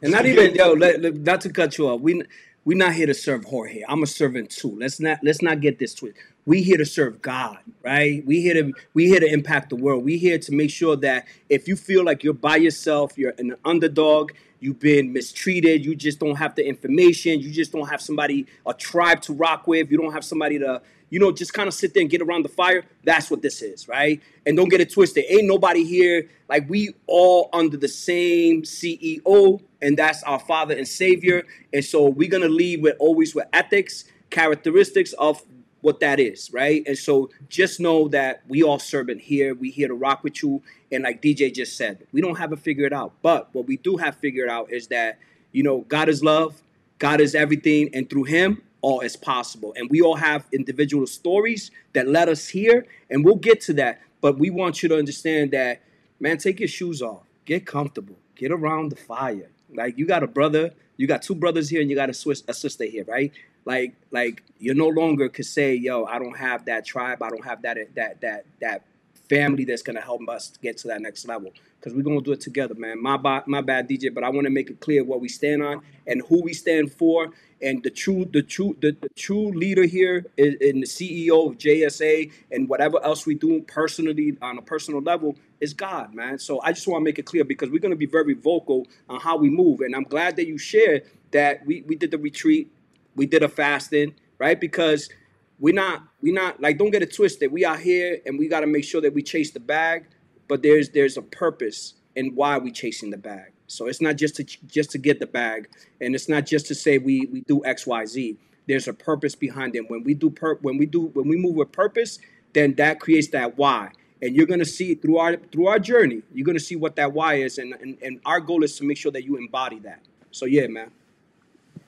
And 0.02 0.12
not 0.12 0.26
even 0.26 0.54
yo, 0.54 0.72
let, 0.72 1.00
let- 1.00 1.16
not 1.16 1.40
to 1.42 1.50
cut 1.50 1.78
you 1.78 1.88
off. 1.88 2.00
We 2.00 2.22
we 2.64 2.74
not 2.74 2.92
here 2.94 3.06
to 3.06 3.14
serve 3.14 3.44
Jorge. 3.44 3.82
I'm 3.88 4.02
a 4.02 4.06
servant 4.06 4.50
too. 4.50 4.76
Let's 4.78 5.00
not 5.00 5.18
let's 5.22 5.42
not 5.42 5.60
get 5.60 5.78
this 5.78 5.94
twisted. 5.94 6.22
We 6.46 6.62
here 6.62 6.78
to 6.78 6.86
serve 6.86 7.22
God, 7.22 7.58
right? 7.82 8.24
We 8.26 8.40
here 8.40 8.54
to 8.54 8.72
we 8.94 9.08
here 9.08 9.20
to 9.20 9.26
impact 9.26 9.70
the 9.70 9.76
world. 9.76 10.04
We 10.04 10.18
here 10.18 10.38
to 10.38 10.52
make 10.52 10.70
sure 10.70 10.96
that 10.96 11.26
if 11.48 11.68
you 11.68 11.76
feel 11.76 12.04
like 12.04 12.22
you're 12.24 12.34
by 12.34 12.56
yourself, 12.56 13.16
you're 13.16 13.34
an 13.38 13.56
underdog, 13.64 14.32
you've 14.60 14.78
been 14.80 15.12
mistreated, 15.12 15.84
you 15.84 15.94
just 15.94 16.18
don't 16.18 16.36
have 16.36 16.54
the 16.54 16.66
information, 16.66 17.40
you 17.40 17.50
just 17.50 17.72
don't 17.72 17.88
have 17.88 18.00
somebody 18.00 18.46
a 18.66 18.74
tribe 18.74 19.20
to 19.22 19.32
rock 19.32 19.66
with, 19.66 19.90
you 19.90 19.98
don't 19.98 20.12
have 20.12 20.24
somebody 20.24 20.58
to 20.58 20.80
you 21.10 21.18
know, 21.18 21.32
just 21.32 21.52
kind 21.52 21.68
of 21.68 21.74
sit 21.74 21.92
there 21.92 22.00
and 22.00 22.10
get 22.10 22.22
around 22.22 22.44
the 22.44 22.48
fire. 22.48 22.84
That's 23.04 23.30
what 23.30 23.42
this 23.42 23.62
is, 23.62 23.88
right? 23.88 24.22
And 24.46 24.56
don't 24.56 24.68
get 24.68 24.80
it 24.80 24.92
twisted. 24.92 25.24
Ain't 25.28 25.46
nobody 25.46 25.84
here 25.84 26.28
like 26.48 26.68
we 26.68 26.94
all 27.06 27.50
under 27.52 27.76
the 27.76 27.88
same 27.88 28.62
CEO, 28.62 29.60
and 29.82 29.96
that's 29.96 30.22
our 30.22 30.38
Father 30.38 30.74
and 30.74 30.86
Savior. 30.86 31.44
And 31.72 31.84
so 31.84 32.08
we're 32.08 32.30
gonna 32.30 32.48
lead 32.48 32.82
with 32.82 32.96
always 32.98 33.34
with 33.34 33.46
ethics, 33.52 34.04
characteristics 34.30 35.12
of 35.14 35.42
what 35.80 36.00
that 36.00 36.20
is, 36.20 36.50
right? 36.52 36.82
And 36.86 36.96
so 36.96 37.30
just 37.48 37.80
know 37.80 38.08
that 38.08 38.42
we 38.48 38.62
all 38.62 38.78
servant 38.78 39.20
here. 39.20 39.54
We 39.54 39.70
here 39.70 39.88
to 39.88 39.94
rock 39.94 40.22
with 40.22 40.42
you. 40.42 40.62
And 40.92 41.04
like 41.04 41.22
DJ 41.22 41.52
just 41.54 41.76
said, 41.76 42.06
we 42.12 42.20
don't 42.20 42.36
have 42.36 42.52
it 42.52 42.58
figured 42.58 42.92
out. 42.92 43.14
But 43.22 43.48
what 43.54 43.66
we 43.66 43.76
do 43.78 43.96
have 43.96 44.16
figured 44.16 44.48
out 44.48 44.72
is 44.72 44.88
that, 44.88 45.18
you 45.52 45.62
know, 45.62 45.80
God 45.88 46.08
is 46.08 46.22
love, 46.22 46.62
God 46.98 47.20
is 47.20 47.34
everything, 47.34 47.90
and 47.94 48.08
through 48.08 48.24
him, 48.24 48.62
all 48.82 49.00
is 49.00 49.16
possible. 49.16 49.72
And 49.76 49.90
we 49.90 50.00
all 50.00 50.16
have 50.16 50.46
individual 50.52 51.06
stories 51.06 51.70
that 51.92 52.08
led 52.08 52.28
us 52.28 52.48
here, 52.48 52.86
and 53.10 53.24
we'll 53.24 53.36
get 53.36 53.60
to 53.62 53.72
that. 53.74 54.00
But 54.20 54.38
we 54.38 54.50
want 54.50 54.82
you 54.82 54.88
to 54.90 54.98
understand 54.98 55.50
that, 55.52 55.82
man, 56.18 56.38
take 56.38 56.60
your 56.60 56.68
shoes 56.68 57.02
off, 57.02 57.22
get 57.44 57.66
comfortable, 57.66 58.16
get 58.36 58.52
around 58.52 58.90
the 58.90 58.96
fire. 58.96 59.50
Like 59.74 59.98
you 59.98 60.06
got 60.06 60.22
a 60.22 60.26
brother, 60.26 60.72
you 60.96 61.06
got 61.06 61.22
two 61.22 61.34
brothers 61.34 61.68
here, 61.68 61.80
and 61.80 61.88
you 61.90 61.96
got 61.96 62.10
a, 62.10 62.14
Swiss, 62.14 62.42
a 62.48 62.54
sister 62.54 62.84
here, 62.84 63.04
right? 63.04 63.32
Like, 63.64 63.94
like 64.10 64.42
you 64.58 64.74
no 64.74 64.88
longer 64.88 65.28
could 65.28 65.46
say, 65.46 65.74
"Yo, 65.74 66.04
I 66.04 66.18
don't 66.18 66.36
have 66.36 66.64
that 66.66 66.84
tribe, 66.84 67.22
I 67.22 67.28
don't 67.28 67.44
have 67.44 67.62
that 67.62 67.78
that 67.94 68.20
that 68.20 68.46
that 68.60 68.84
family 69.28 69.64
that's 69.64 69.82
gonna 69.82 70.00
help 70.00 70.28
us 70.28 70.56
get 70.62 70.78
to 70.78 70.88
that 70.88 71.00
next 71.00 71.26
level." 71.26 71.52
Because 71.78 71.94
we're 71.94 72.02
gonna 72.02 72.20
do 72.20 72.32
it 72.32 72.40
together, 72.40 72.74
man. 72.74 73.00
My 73.00 73.16
bad, 73.16 73.46
my 73.46 73.60
bad, 73.60 73.88
DJ, 73.88 74.12
but 74.12 74.24
I 74.24 74.30
want 74.30 74.46
to 74.46 74.50
make 74.50 74.70
it 74.70 74.80
clear 74.80 75.04
what 75.04 75.20
we 75.20 75.28
stand 75.28 75.62
on 75.62 75.82
and 76.06 76.22
who 76.28 76.42
we 76.42 76.52
stand 76.52 76.92
for 76.92 77.32
and 77.62 77.82
the 77.82 77.90
true 77.90 78.24
the 78.32 78.42
true 78.42 78.76
the, 78.80 78.96
the 79.00 79.08
true 79.10 79.52
leader 79.52 79.84
here 79.84 80.26
is 80.36 80.54
in 80.60 80.80
the 80.80 80.86
CEO 80.86 81.50
of 81.50 81.58
JSA 81.58 82.32
and 82.50 82.68
whatever 82.68 83.02
else 83.04 83.26
we 83.26 83.34
do 83.34 83.62
personally 83.62 84.36
on 84.42 84.58
a 84.58 84.62
personal 84.62 85.00
level 85.02 85.36
is 85.60 85.74
God, 85.74 86.14
man. 86.14 86.38
So 86.38 86.60
I 86.62 86.72
just 86.72 86.86
want 86.88 87.02
to 87.02 87.04
make 87.04 87.18
it 87.18 87.26
clear 87.26 87.44
because 87.44 87.70
we're 87.70 87.80
going 87.80 87.92
to 87.92 87.96
be 87.96 88.06
very 88.06 88.34
vocal 88.34 88.86
on 89.08 89.20
how 89.20 89.36
we 89.36 89.50
move, 89.50 89.80
and 89.80 89.94
I'm 89.94 90.04
glad 90.04 90.36
that 90.36 90.46
you 90.46 90.58
shared 90.58 91.02
that 91.32 91.64
we 91.66 91.82
we 91.82 91.96
did 91.96 92.10
the 92.10 92.18
retreat, 92.18 92.72
we 93.14 93.26
did 93.26 93.42
a 93.42 93.48
fasting, 93.48 94.14
right? 94.38 94.60
Because 94.60 95.10
we're 95.58 95.74
not 95.74 96.02
we 96.22 96.32
not 96.32 96.60
like 96.60 96.78
don't 96.78 96.90
get 96.90 97.02
it 97.02 97.14
twisted. 97.14 97.52
We 97.52 97.64
are 97.64 97.76
here 97.76 98.18
and 98.26 98.38
we 98.38 98.48
got 98.48 98.60
to 98.60 98.66
make 98.66 98.84
sure 98.84 99.00
that 99.02 99.14
we 99.14 99.22
chase 99.22 99.50
the 99.50 99.60
bag, 99.60 100.06
but 100.48 100.62
there's 100.62 100.90
there's 100.90 101.16
a 101.16 101.22
purpose 101.22 101.94
and 102.16 102.34
why 102.34 102.58
we 102.58 102.72
chasing 102.72 103.10
the 103.10 103.18
bag. 103.18 103.52
So 103.70 103.86
it's 103.86 104.00
not 104.00 104.16
just 104.16 104.34
to 104.36 104.44
just 104.44 104.90
to 104.90 104.98
get 104.98 105.20
the 105.20 105.26
bag, 105.26 105.68
and 106.00 106.14
it's 106.14 106.28
not 106.28 106.44
just 106.44 106.66
to 106.66 106.74
say 106.74 106.98
we 106.98 107.26
we 107.26 107.42
do 107.42 107.64
X 107.64 107.86
Y 107.86 108.04
Z. 108.04 108.36
There's 108.66 108.88
a 108.88 108.92
purpose 108.92 109.34
behind 109.36 109.76
it. 109.76 109.88
When 109.88 110.02
we 110.02 110.14
do 110.14 110.28
per 110.28 110.56
when 110.56 110.76
we 110.76 110.86
do 110.86 111.06
when 111.14 111.28
we 111.28 111.36
move 111.36 111.54
with 111.54 111.70
purpose, 111.70 112.18
then 112.52 112.74
that 112.74 112.98
creates 112.98 113.28
that 113.28 113.56
why. 113.56 113.92
And 114.20 114.34
you're 114.34 114.46
gonna 114.46 114.64
see 114.64 114.96
through 114.96 115.18
our 115.18 115.36
through 115.36 115.68
our 115.68 115.78
journey, 115.78 116.22
you're 116.34 116.44
gonna 116.44 116.58
see 116.58 116.74
what 116.74 116.96
that 116.96 117.12
why 117.12 117.34
is, 117.34 117.58
and 117.58 117.74
and, 117.74 117.96
and 118.02 118.20
our 118.26 118.40
goal 118.40 118.64
is 118.64 118.76
to 118.78 118.84
make 118.84 118.96
sure 118.96 119.12
that 119.12 119.24
you 119.24 119.36
embody 119.36 119.78
that. 119.80 120.00
So 120.32 120.46
yeah, 120.46 120.66
man. 120.66 120.90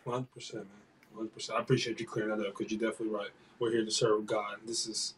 One 0.04 0.14
hundred 0.14 0.34
percent, 0.34 0.62
man. 0.62 0.82
One 1.10 1.18
hundred 1.18 1.34
percent. 1.34 1.58
I 1.58 1.62
appreciate 1.62 1.98
you 1.98 2.06
clearing 2.06 2.36
that 2.36 2.46
up 2.46 2.56
because 2.56 2.72
you're 2.72 2.80
definitely 2.80 3.14
right. 3.16 3.30
We're 3.58 3.72
here 3.72 3.84
to 3.84 3.90
serve 3.90 4.26
God. 4.26 4.58
This 4.64 4.86
is 4.86 5.14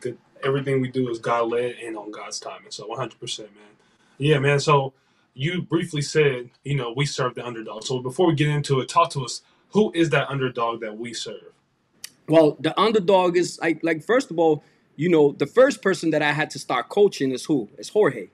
good. 0.00 0.16
Everything 0.42 0.80
we 0.80 0.88
do 0.88 1.10
is 1.10 1.18
God 1.18 1.48
led 1.48 1.76
and 1.84 1.96
on 1.98 2.10
God's 2.10 2.40
timing. 2.40 2.70
So 2.70 2.86
one 2.86 2.98
hundred 2.98 3.20
percent, 3.20 3.54
man. 3.54 3.64
Yeah, 4.16 4.38
man. 4.38 4.58
So 4.58 4.94
you 5.38 5.62
briefly 5.62 6.02
said, 6.02 6.50
you 6.64 6.74
know, 6.74 6.92
we 6.94 7.06
serve 7.06 7.36
the 7.36 7.46
underdog. 7.46 7.84
So 7.84 8.00
before 8.00 8.26
we 8.26 8.34
get 8.34 8.48
into 8.48 8.80
it, 8.80 8.88
talk 8.88 9.10
to 9.12 9.24
us. 9.24 9.42
Who 9.70 9.92
is 9.94 10.10
that 10.10 10.28
underdog 10.28 10.80
that 10.80 10.98
we 10.98 11.14
serve? 11.14 11.52
Well, 12.28 12.56
the 12.58 12.78
underdog 12.78 13.36
is 13.36 13.56
like 13.60 13.78
like 13.84 14.02
first 14.02 14.32
of 14.32 14.38
all, 14.40 14.64
you 14.96 15.08
know, 15.08 15.30
the 15.30 15.46
first 15.46 15.80
person 15.80 16.10
that 16.10 16.22
I 16.22 16.32
had 16.32 16.50
to 16.50 16.58
start 16.58 16.88
coaching 16.88 17.30
is 17.30 17.44
who? 17.44 17.68
It's 17.78 17.88
Jorge. 17.88 18.30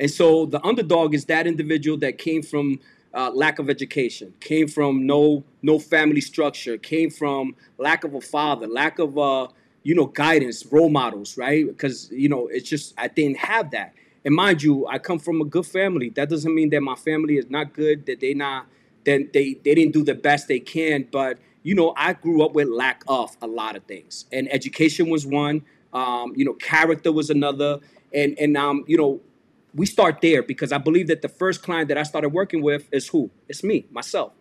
And 0.00 0.10
so 0.10 0.46
the 0.46 0.60
underdog 0.66 1.14
is 1.14 1.26
that 1.26 1.46
individual 1.46 1.96
that 1.98 2.18
came 2.18 2.42
from 2.42 2.80
uh, 3.14 3.30
lack 3.32 3.60
of 3.60 3.70
education, 3.70 4.34
came 4.40 4.66
from 4.66 5.06
no 5.06 5.44
no 5.62 5.78
family 5.78 6.20
structure, 6.20 6.76
came 6.76 7.10
from 7.10 7.54
lack 7.78 8.02
of 8.02 8.14
a 8.14 8.20
father, 8.20 8.66
lack 8.66 8.98
of 8.98 9.16
uh, 9.16 9.46
you 9.84 9.94
know 9.94 10.06
guidance, 10.06 10.66
role 10.72 10.90
models, 10.90 11.38
right? 11.38 11.64
Because 11.68 12.10
you 12.10 12.28
know 12.28 12.48
it's 12.48 12.68
just 12.68 12.94
I 12.98 13.06
didn't 13.06 13.36
have 13.36 13.70
that. 13.70 13.94
And 14.24 14.34
mind 14.34 14.62
you, 14.62 14.86
I 14.86 14.98
come 14.98 15.18
from 15.18 15.40
a 15.40 15.44
good 15.44 15.66
family. 15.66 16.10
That 16.10 16.28
doesn't 16.28 16.54
mean 16.54 16.70
that 16.70 16.80
my 16.80 16.94
family 16.94 17.36
is 17.36 17.50
not 17.50 17.72
good, 17.72 18.06
that 18.06 18.20
they 18.20 18.34
not 18.34 18.66
then 19.04 19.28
they 19.32 19.54
they 19.64 19.74
didn't 19.74 19.92
do 19.92 20.04
the 20.04 20.14
best 20.14 20.48
they 20.48 20.60
can. 20.60 21.08
But 21.10 21.38
you 21.62 21.74
know, 21.74 21.94
I 21.96 22.12
grew 22.14 22.44
up 22.44 22.52
with 22.52 22.68
lack 22.68 23.02
of 23.08 23.36
a 23.42 23.46
lot 23.46 23.76
of 23.76 23.84
things, 23.84 24.26
and 24.32 24.52
education 24.52 25.08
was 25.08 25.26
one. 25.26 25.62
Um, 25.92 26.32
you 26.36 26.44
know, 26.44 26.54
character 26.54 27.12
was 27.12 27.30
another, 27.30 27.80
and 28.14 28.38
and 28.38 28.56
um, 28.56 28.84
you 28.86 28.96
know, 28.96 29.20
we 29.74 29.86
start 29.86 30.20
there 30.20 30.42
because 30.42 30.72
I 30.72 30.78
believe 30.78 31.08
that 31.08 31.22
the 31.22 31.28
first 31.28 31.62
client 31.62 31.88
that 31.88 31.98
I 31.98 32.02
started 32.02 32.30
working 32.30 32.62
with 32.62 32.88
is 32.92 33.08
who? 33.08 33.30
It's 33.48 33.64
me, 33.64 33.86
myself. 33.90 34.32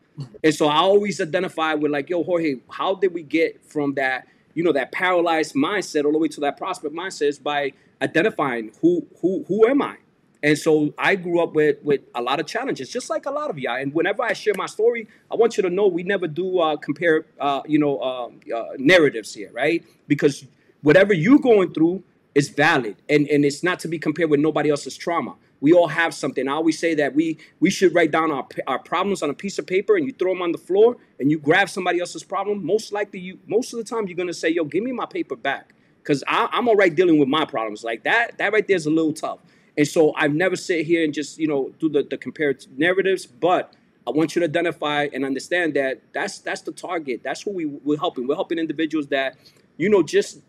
And 0.44 0.54
so 0.54 0.68
I 0.68 0.78
always 0.78 1.22
identify 1.22 1.74
with 1.74 1.92
like, 1.92 2.10
yo, 2.10 2.24
Jorge, 2.24 2.56
how 2.70 2.96
did 2.96 3.14
we 3.14 3.24
get 3.24 3.64
from 3.66 3.94
that, 3.96 4.28
you 4.54 4.64
know, 4.64 4.74
that 4.74 4.92
paralyzed 4.92 5.56
mindset 5.56 6.04
all 6.04 6.12
the 6.12 6.18
way 6.18 6.28
to 6.28 6.42
that 6.42 6.58
prospect 6.58 6.94
mindset 6.94 7.30
is 7.30 7.40
by 7.40 7.74
identifying 8.02 8.72
who 8.82 9.08
who 9.22 9.46
who 9.48 9.68
am 9.68 9.82
I? 9.82 9.98
And 10.44 10.58
so 10.58 10.94
I 10.98 11.16
grew 11.16 11.42
up 11.42 11.54
with 11.54 11.78
with 11.84 12.02
a 12.16 12.22
lot 12.22 12.40
of 12.40 12.48
challenges, 12.48 12.90
just 12.90 13.10
like 13.10 13.26
a 13.26 13.32
lot 13.32 13.50
of 13.50 13.60
y'all. 13.60 13.78
And 13.78 13.94
whenever 13.94 14.24
I 14.24 14.34
share 14.34 14.54
my 14.58 14.66
story, 14.66 15.08
I 15.32 15.36
want 15.36 15.58
you 15.58 15.64
to 15.64 15.70
know 15.70 15.88
we 15.88 16.04
never 16.04 16.28
do 16.28 16.60
uh, 16.60 16.78
compare, 16.78 17.26
uh, 17.40 17.62
you 17.68 17.78
know, 17.78 18.02
um, 18.02 18.40
uh, 18.54 18.64
narratives 18.78 19.34
here, 19.34 19.52
right? 19.54 19.84
Because 20.08 20.46
whatever 20.82 21.14
you're 21.14 21.40
going 21.40 21.74
through 21.74 22.04
is 22.34 22.50
valid, 22.50 22.96
and 23.08 23.28
and 23.28 23.46
it's 23.46 23.62
not 23.64 23.80
to 23.82 23.88
be 23.88 24.00
compared 24.00 24.30
with 24.30 24.40
nobody 24.40 24.70
else's 24.72 24.98
trauma. 24.98 25.36
We 25.60 25.74
all 25.74 25.90
have 25.90 26.16
something. 26.16 26.48
I 26.48 26.54
always 26.54 26.80
say 26.80 26.96
that 26.96 27.14
we 27.14 27.38
we 27.60 27.70
should 27.70 27.94
write 27.94 28.10
down 28.10 28.32
our 28.32 28.48
our 28.66 28.80
problems 28.80 29.22
on 29.22 29.30
a 29.30 29.36
piece 29.36 29.60
of 29.60 29.68
paper 29.68 29.96
and 29.96 30.08
you 30.08 30.14
throw 30.14 30.34
them 30.34 30.42
on 30.42 30.52
the 30.52 30.58
floor 30.58 30.98
and 31.20 31.30
you 31.30 31.38
grab 31.38 31.70
somebody 31.70 32.00
else's 32.00 32.24
problem. 32.24 32.66
Most 32.66 32.92
likely, 32.92 33.20
you 33.20 33.38
most 33.46 33.74
of 33.74 33.78
the 33.78 33.86
time 33.86 34.08
you're 34.08 34.18
gonna 34.18 34.34
say, 34.34 34.50
"Yo, 34.50 34.64
give 34.64 34.84
me 34.84 34.92
my 34.92 35.06
paper 35.06 35.36
back," 35.36 35.76
because 36.02 36.24
I'm 36.28 36.68
all 36.68 36.76
right 36.76 36.94
dealing 36.94 37.20
with 37.20 37.28
my 37.28 37.46
problems. 37.46 37.84
Like 37.84 38.04
that 38.04 38.38
that 38.38 38.54
right 38.54 38.68
there 38.68 38.78
is 38.78 38.86
a 38.86 38.92
little 38.92 39.14
tough. 39.14 39.40
And 39.78 39.88
so 39.88 40.14
I've 40.16 40.34
never 40.34 40.56
sit 40.56 40.86
here 40.86 41.04
and 41.04 41.14
just, 41.14 41.40
you 41.40 41.48
know, 41.48 41.74
do 41.80 41.90
the, 41.90 42.04
the 42.04 42.18
comparative 42.18 42.78
narratives, 42.78 43.26
but 43.26 43.74
I 44.06 44.12
want 44.12 44.36
you 44.36 44.42
to 44.42 44.46
identify 44.46 45.08
and 45.14 45.24
understand 45.24 45.76
that 45.76 46.02
that's 46.14 46.40
that's 46.40 46.62
the 46.62 46.72
target. 46.72 47.22
That's 47.24 47.42
who 47.44 47.52
we, 47.52 47.66
we're 47.66 48.00
helping. 48.00 48.28
We're 48.28 48.36
helping 48.36 48.58
individuals 48.58 49.08
that, 49.08 49.38
you 49.78 49.90
know, 49.90 50.04
just 50.04 50.42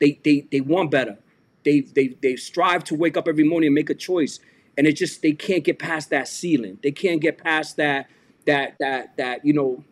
they 0.00 0.18
they 0.24 0.46
they 0.50 0.60
want 0.60 0.90
better. 0.90 1.18
They 1.64 1.80
they 1.80 2.16
they 2.22 2.36
strive 2.36 2.84
to 2.84 2.94
wake 2.94 3.16
up 3.16 3.28
every 3.28 3.44
morning 3.44 3.68
and 3.68 3.74
make 3.74 3.90
a 3.90 3.94
choice. 3.94 4.40
And 4.78 4.86
it 4.86 4.92
just 4.92 5.22
they 5.22 5.32
can't 5.32 5.64
get 5.64 5.78
past 5.78 6.10
that 6.10 6.28
ceiling. 6.28 6.78
They 6.82 6.92
can't 6.92 7.20
get 7.20 7.36
past 7.36 7.76
that 7.76 8.08
that 8.46 8.76
that 8.78 9.16
that, 9.16 9.44
you 9.44 9.52
know, 9.52 9.84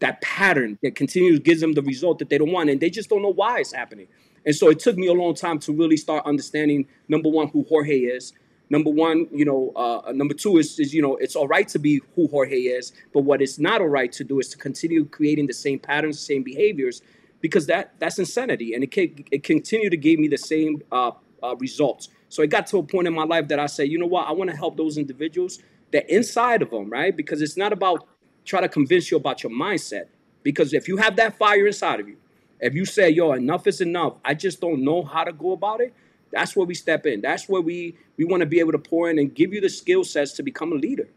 that 0.00 0.20
pattern 0.20 0.78
that 0.82 0.94
continues 0.94 1.38
gives 1.38 1.60
them 1.60 1.72
the 1.72 1.82
result 1.82 2.18
that 2.18 2.28
they 2.28 2.38
don't 2.38 2.52
want. 2.52 2.70
And 2.70 2.80
they 2.80 2.90
just 2.90 3.08
don't 3.08 3.22
know 3.22 3.32
why 3.32 3.60
it's 3.60 3.72
happening. 3.72 4.08
And 4.44 4.54
so 4.54 4.68
it 4.68 4.78
took 4.78 4.96
me 4.96 5.06
a 5.06 5.12
long 5.12 5.34
time 5.34 5.58
to 5.60 5.72
really 5.72 5.96
start 5.96 6.24
understanding 6.26 6.86
number 7.08 7.28
one 7.28 7.48
who 7.48 7.64
Jorge 7.68 7.98
is. 7.98 8.32
Number 8.70 8.90
one, 8.90 9.26
you 9.32 9.44
know, 9.44 9.72
uh, 9.74 10.12
number 10.12 10.32
two 10.32 10.58
is, 10.58 10.78
is 10.78 10.94
you 10.94 11.02
know 11.02 11.16
it's 11.16 11.34
all 11.34 11.48
right 11.48 11.66
to 11.68 11.78
be 11.78 12.00
who 12.14 12.28
Jorge 12.28 12.56
is, 12.56 12.92
but 13.12 13.22
what 13.24 13.42
it's 13.42 13.58
not 13.58 13.80
all 13.80 13.88
right 13.88 14.12
to 14.12 14.22
do 14.22 14.38
is 14.38 14.48
to 14.50 14.56
continue 14.56 15.04
creating 15.04 15.48
the 15.48 15.52
same 15.52 15.80
patterns, 15.80 16.16
the 16.18 16.22
same 16.22 16.44
behaviors, 16.44 17.02
because 17.40 17.66
that 17.66 17.94
that's 17.98 18.20
insanity, 18.20 18.74
and 18.74 18.84
it 18.84 18.92
can, 18.92 19.24
it 19.32 19.42
continued 19.42 19.90
to 19.90 19.96
give 19.96 20.20
me 20.20 20.28
the 20.28 20.38
same 20.38 20.82
uh, 20.92 21.10
uh, 21.42 21.56
results. 21.56 22.10
So 22.28 22.42
it 22.42 22.50
got 22.50 22.68
to 22.68 22.78
a 22.78 22.82
point 22.84 23.08
in 23.08 23.14
my 23.14 23.24
life 23.24 23.48
that 23.48 23.58
I 23.58 23.66
said, 23.66 23.88
you 23.88 23.98
know 23.98 24.06
what, 24.06 24.28
I 24.28 24.32
want 24.32 24.50
to 24.50 24.56
help 24.56 24.76
those 24.76 24.98
individuals 24.98 25.58
that 25.92 26.08
inside 26.08 26.62
of 26.62 26.70
them, 26.70 26.88
right? 26.88 27.16
Because 27.16 27.42
it's 27.42 27.56
not 27.56 27.72
about 27.72 28.06
trying 28.50 28.64
to 28.64 28.68
convince 28.68 29.10
you 29.10 29.16
about 29.16 29.42
your 29.42 29.52
mindset. 29.52 30.06
Because 30.42 30.74
if 30.74 30.88
you 30.88 30.96
have 30.98 31.16
that 31.16 31.38
fire 31.38 31.66
inside 31.66 32.00
of 32.00 32.08
you, 32.08 32.16
if 32.60 32.74
you 32.74 32.84
say, 32.84 33.08
yo, 33.08 33.32
enough 33.32 33.66
is 33.66 33.80
enough, 33.80 34.14
I 34.24 34.34
just 34.34 34.60
don't 34.60 34.84
know 34.84 35.02
how 35.02 35.24
to 35.24 35.32
go 35.32 35.52
about 35.52 35.80
it, 35.80 35.94
that's 36.30 36.54
where 36.54 36.66
we 36.66 36.74
step 36.74 37.06
in. 37.06 37.20
That's 37.20 37.48
where 37.48 37.60
we 37.60 37.96
we 38.16 38.24
want 38.24 38.42
to 38.42 38.46
be 38.46 38.60
able 38.60 38.72
to 38.72 38.78
pour 38.78 39.10
in 39.10 39.18
and 39.18 39.34
give 39.34 39.52
you 39.52 39.60
the 39.60 39.68
skill 39.68 40.04
sets 40.04 40.32
to 40.34 40.42
become 40.42 40.72
a 40.72 40.76
leader. 40.76 41.08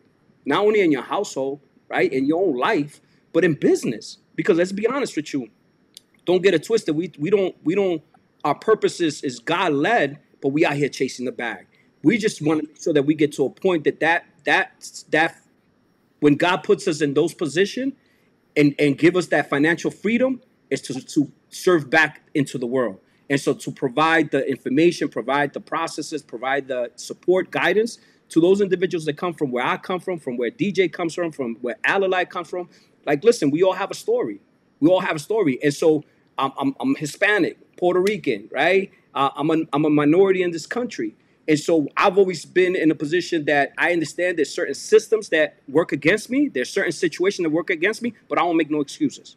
Not 0.45 0.65
only 0.65 0.81
in 0.81 0.91
your 0.91 1.03
household, 1.03 1.59
right, 1.89 2.11
in 2.11 2.25
your 2.25 2.41
own 2.43 2.57
life, 2.57 2.99
but 3.31 3.43
in 3.43 3.53
business. 3.53 4.17
Because 4.35 4.57
let's 4.57 4.71
be 4.71 4.87
honest 4.87 5.15
with 5.15 5.33
you, 5.33 5.49
don't 6.25 6.41
get 6.41 6.53
it 6.53 6.63
twisted. 6.63 6.95
We 6.95 7.11
we 7.19 7.29
don't 7.29 7.55
we 7.63 7.75
don't 7.75 8.01
our 8.43 8.55
purpose 8.55 8.99
is, 8.99 9.23
is 9.23 9.39
God 9.39 9.73
led, 9.73 10.19
but 10.41 10.49
we 10.49 10.65
out 10.65 10.75
here 10.75 10.89
chasing 10.89 11.25
the 11.25 11.31
bag. 11.31 11.67
We 12.01 12.17
just 12.17 12.41
want 12.41 12.61
to 12.61 12.67
make 12.67 12.81
sure 12.81 12.93
that 12.93 13.03
we 13.03 13.13
get 13.13 13.31
to 13.33 13.45
a 13.45 13.49
point 13.49 13.83
that 13.85 13.99
that 13.99 14.25
that 14.45 14.71
that 15.11 15.42
when 16.23 16.35
God 16.35 16.63
puts 16.63 16.87
us 16.87 17.01
in 17.01 17.13
those 17.13 17.33
positions 17.33 17.93
and 18.55 18.73
and 18.79 18.97
give 18.97 19.17
us 19.17 19.27
that 19.27 19.49
financial 19.49 19.91
freedom, 19.91 20.41
is 20.69 20.81
to, 20.83 21.01
to 21.01 21.29
serve 21.49 21.89
back 21.89 22.21
into 22.33 22.57
the 22.57 22.65
world. 22.65 22.99
And 23.29 23.39
so 23.41 23.53
to 23.53 23.71
provide 23.71 24.31
the 24.31 24.47
information, 24.49 25.09
provide 25.09 25.51
the 25.51 25.59
processes, 25.59 26.21
provide 26.21 26.69
the 26.69 26.91
support, 26.95 27.51
guidance 27.51 27.97
to 28.29 28.39
those 28.39 28.61
individuals 28.61 29.03
that 29.05 29.17
come 29.17 29.33
from 29.33 29.51
where 29.51 29.65
I 29.65 29.75
come 29.75 29.99
from, 29.99 30.17
from 30.17 30.37
where 30.37 30.49
DJ 30.49 30.91
comes 30.91 31.13
from, 31.13 31.33
from 31.33 31.55
where 31.61 31.75
Alalai 31.85 32.29
comes 32.29 32.49
from. 32.49 32.69
Like, 33.05 33.21
listen, 33.25 33.51
we 33.51 33.61
all 33.61 33.73
have 33.73 33.91
a 33.91 33.95
story. 33.95 34.39
We 34.79 34.89
all 34.89 35.01
have 35.01 35.17
a 35.17 35.19
story. 35.19 35.59
And 35.61 35.73
so 35.73 36.05
I'm, 36.37 36.53
I'm, 36.57 36.75
I'm 36.79 36.95
Hispanic, 36.95 37.75
Puerto 37.75 37.99
Rican, 37.99 38.47
right? 38.49 38.91
Uh, 39.13 39.29
I'm, 39.35 39.49
a, 39.51 39.57
I'm 39.73 39.83
a 39.83 39.89
minority 39.89 40.41
in 40.41 40.51
this 40.51 40.65
country. 40.65 41.15
And 41.47 41.59
so 41.59 41.88
I've 41.97 42.17
always 42.17 42.45
been 42.45 42.75
in 42.75 42.89
a 42.91 42.95
position 42.95 43.45
that 43.45 43.73
I 43.77 43.91
understand 43.91 44.38
there's 44.38 44.53
certain 44.53 44.75
systems 44.75 45.29
that 45.29 45.57
work 45.67 45.91
against 45.91 46.29
me. 46.29 46.47
There's 46.47 46.69
certain 46.69 46.91
situations 46.91 47.43
that 47.43 47.50
work 47.50 47.69
against 47.69 48.01
me, 48.01 48.13
but 48.29 48.39
I 48.39 48.41
don't 48.43 48.55
make 48.55 48.71
no 48.71 48.81
excuses. 48.81 49.35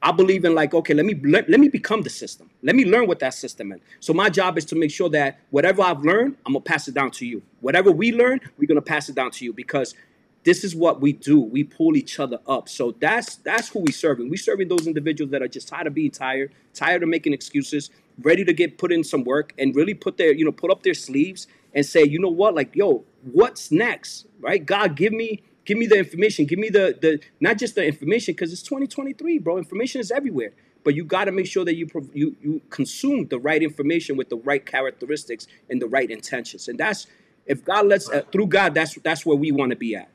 I 0.00 0.12
believe 0.12 0.44
in 0.44 0.54
like, 0.54 0.74
okay, 0.74 0.94
let 0.94 1.04
me 1.04 1.20
let, 1.24 1.50
let 1.50 1.58
me 1.58 1.68
become 1.68 2.02
the 2.02 2.10
system. 2.10 2.48
Let 2.62 2.76
me 2.76 2.84
learn 2.84 3.08
what 3.08 3.18
that 3.18 3.34
system 3.34 3.72
is. 3.72 3.80
So 3.98 4.12
my 4.14 4.30
job 4.30 4.56
is 4.56 4.64
to 4.66 4.76
make 4.76 4.92
sure 4.92 5.08
that 5.08 5.40
whatever 5.50 5.82
I've 5.82 6.02
learned, 6.02 6.36
I'm 6.46 6.52
gonna 6.52 6.62
pass 6.62 6.86
it 6.86 6.94
down 6.94 7.10
to 7.12 7.26
you. 7.26 7.42
Whatever 7.60 7.90
we 7.90 8.12
learn, 8.12 8.40
we're 8.56 8.68
gonna 8.68 8.80
pass 8.80 9.08
it 9.08 9.16
down 9.16 9.32
to 9.32 9.44
you 9.44 9.52
because 9.52 9.96
this 10.44 10.62
is 10.62 10.76
what 10.76 11.00
we 11.00 11.12
do. 11.12 11.40
We 11.40 11.64
pull 11.64 11.96
each 11.96 12.20
other 12.20 12.38
up. 12.46 12.68
So 12.68 12.92
that's 12.92 13.36
that's 13.36 13.68
who 13.70 13.80
we 13.80 13.90
serving. 13.90 14.30
We 14.30 14.36
serving 14.36 14.68
those 14.68 14.86
individuals 14.86 15.32
that 15.32 15.42
are 15.42 15.48
just 15.48 15.66
tired 15.66 15.88
of 15.88 15.94
being 15.94 16.12
tired, 16.12 16.52
tired 16.74 17.02
of 17.02 17.08
making 17.08 17.32
excuses, 17.32 17.90
ready 18.22 18.44
to 18.44 18.52
get 18.52 18.78
put 18.78 18.92
in 18.92 19.04
some 19.04 19.24
work 19.24 19.52
and 19.58 19.74
really 19.74 19.94
put 19.94 20.16
their, 20.16 20.32
you 20.32 20.44
know, 20.44 20.52
put 20.52 20.70
up 20.70 20.82
their 20.82 20.94
sleeves 20.94 21.46
and 21.74 21.84
say, 21.84 22.02
you 22.04 22.18
know 22.18 22.28
what, 22.28 22.54
like, 22.54 22.74
yo, 22.74 23.04
what's 23.32 23.70
next? 23.70 24.26
Right? 24.40 24.64
God, 24.64 24.96
give 24.96 25.12
me 25.12 25.42
Give 25.68 25.76
me 25.76 25.86
the 25.86 25.98
information. 25.98 26.46
Give 26.46 26.58
me 26.58 26.70
the 26.70 26.96
the 26.98 27.20
not 27.40 27.58
just 27.58 27.74
the 27.74 27.84
information 27.84 28.32
because 28.32 28.54
it's 28.54 28.62
2023, 28.62 29.38
bro. 29.38 29.58
Information 29.58 30.00
is 30.00 30.10
everywhere. 30.10 30.52
But 30.82 30.94
you 30.94 31.04
got 31.04 31.26
to 31.26 31.30
make 31.30 31.46
sure 31.46 31.62
that 31.66 31.74
you 31.74 31.86
you 32.14 32.34
you 32.40 32.62
consume 32.70 33.26
the 33.28 33.38
right 33.38 33.62
information 33.62 34.16
with 34.16 34.30
the 34.30 34.38
right 34.38 34.64
characteristics 34.64 35.46
and 35.68 35.82
the 35.82 35.86
right 35.86 36.10
intentions. 36.10 36.68
And 36.68 36.78
that's 36.80 37.06
if 37.44 37.66
God 37.66 37.86
lets 37.86 38.08
uh, 38.08 38.22
through 38.32 38.46
God, 38.46 38.72
that's 38.72 38.94
that's 39.04 39.26
where 39.26 39.36
we 39.36 39.52
want 39.52 39.68
to 39.68 39.76
be 39.76 39.94
at. 39.94 40.08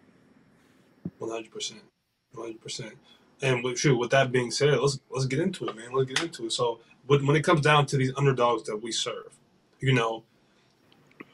One 1.20 1.30
hundred 1.30 1.52
percent, 1.52 1.82
one 2.32 2.48
hundred 2.48 2.62
percent. 2.62 2.96
And 3.44 3.64
with, 3.64 3.78
shoot, 3.78 3.98
with 3.98 4.10
that 4.12 4.32
being 4.32 4.52
said, 4.52 4.80
let's 4.80 5.00
let's 5.10 5.26
get 5.26 5.40
into 5.40 5.68
it, 5.68 5.76
man. 5.76 5.92
Let's 5.92 6.10
get 6.10 6.24
into 6.24 6.46
it. 6.46 6.54
So, 6.54 6.80
when, 7.08 7.28
when 7.28 7.36
it 7.36 7.44
comes 7.44 7.62
down 7.62 7.86
to 7.88 7.98
these 7.98 8.14
underdogs 8.16 8.64
that 8.64 8.78
we 8.78 8.92
serve, 8.92 9.38
you 9.80 9.94
know, 9.94 10.24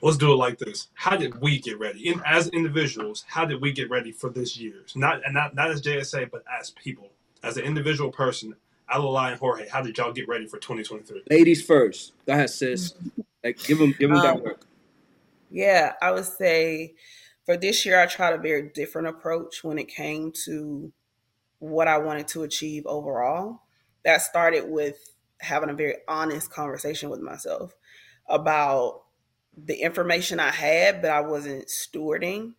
let's 0.02 0.18
do 0.18 0.32
it 0.32 0.36
like 0.36 0.58
this. 0.58 0.88
How 0.96 1.16
did 1.16 1.40
we 1.40 1.60
get 1.60 1.80
ready? 1.80 2.10
In, 2.10 2.22
as 2.26 2.50
individuals, 2.50 3.26
how 3.28 3.46
did 3.46 3.62
we 3.62 3.72
get 3.72 3.90
ready 3.92 4.12
for 4.12 4.32
this 4.32 4.58
year? 4.58 4.74
Not 4.96 5.22
and 5.24 5.34
not 5.36 5.54
not 5.54 5.70
as 5.70 5.82
JSA, 5.82 6.32
but 6.32 6.44
as 6.60 6.72
people, 6.72 7.12
as 7.44 7.58
an 7.58 7.64
individual 7.64 8.12
person. 8.12 8.56
Alalai 8.92 9.34
and 9.34 9.40
Jorge, 9.40 9.70
how 9.70 9.84
did 9.84 9.96
y'all 10.00 10.12
get 10.12 10.28
ready 10.28 10.48
for 10.48 10.58
2023? 10.58 11.22
Ladies 11.30 11.62
first. 11.62 12.14
Go 12.26 12.34
ahead, 12.34 12.50
sis. 12.50 12.96
Like, 13.44 13.60
give 13.60 13.78
them 13.78 13.94
give 14.00 14.10
them 14.10 14.18
um, 14.18 14.24
that 14.24 14.44
work. 14.44 14.62
Yeah, 15.52 15.94
I 16.02 16.12
would 16.12 16.26
say 16.26 16.96
for 17.46 17.56
this 17.56 17.86
year, 17.86 18.00
I 18.00 18.06
tried 18.06 18.34
a 18.34 18.38
very 18.38 18.70
different 18.70 19.08
approach 19.08 19.64
when 19.64 19.78
it 19.78 19.88
came 19.88 20.32
to 20.46 20.92
what 21.60 21.88
I 21.88 21.98
wanted 21.98 22.28
to 22.30 22.44
achieve 22.44 22.86
overall. 22.86 23.62
That 24.04 24.22
started 24.22 24.70
with 24.70 25.16
having 25.40 25.70
a 25.70 25.74
very 25.74 25.96
honest 26.08 26.52
conversation 26.52 27.10
with 27.10 27.22
myself 27.22 27.76
about 28.28 29.04
the 29.58 29.76
information 29.76 30.40
I 30.40 30.52
had, 30.52 31.02
but 31.02 31.12
I 31.12 31.22
wasn't 31.22 31.68
stewarding 31.68 32.54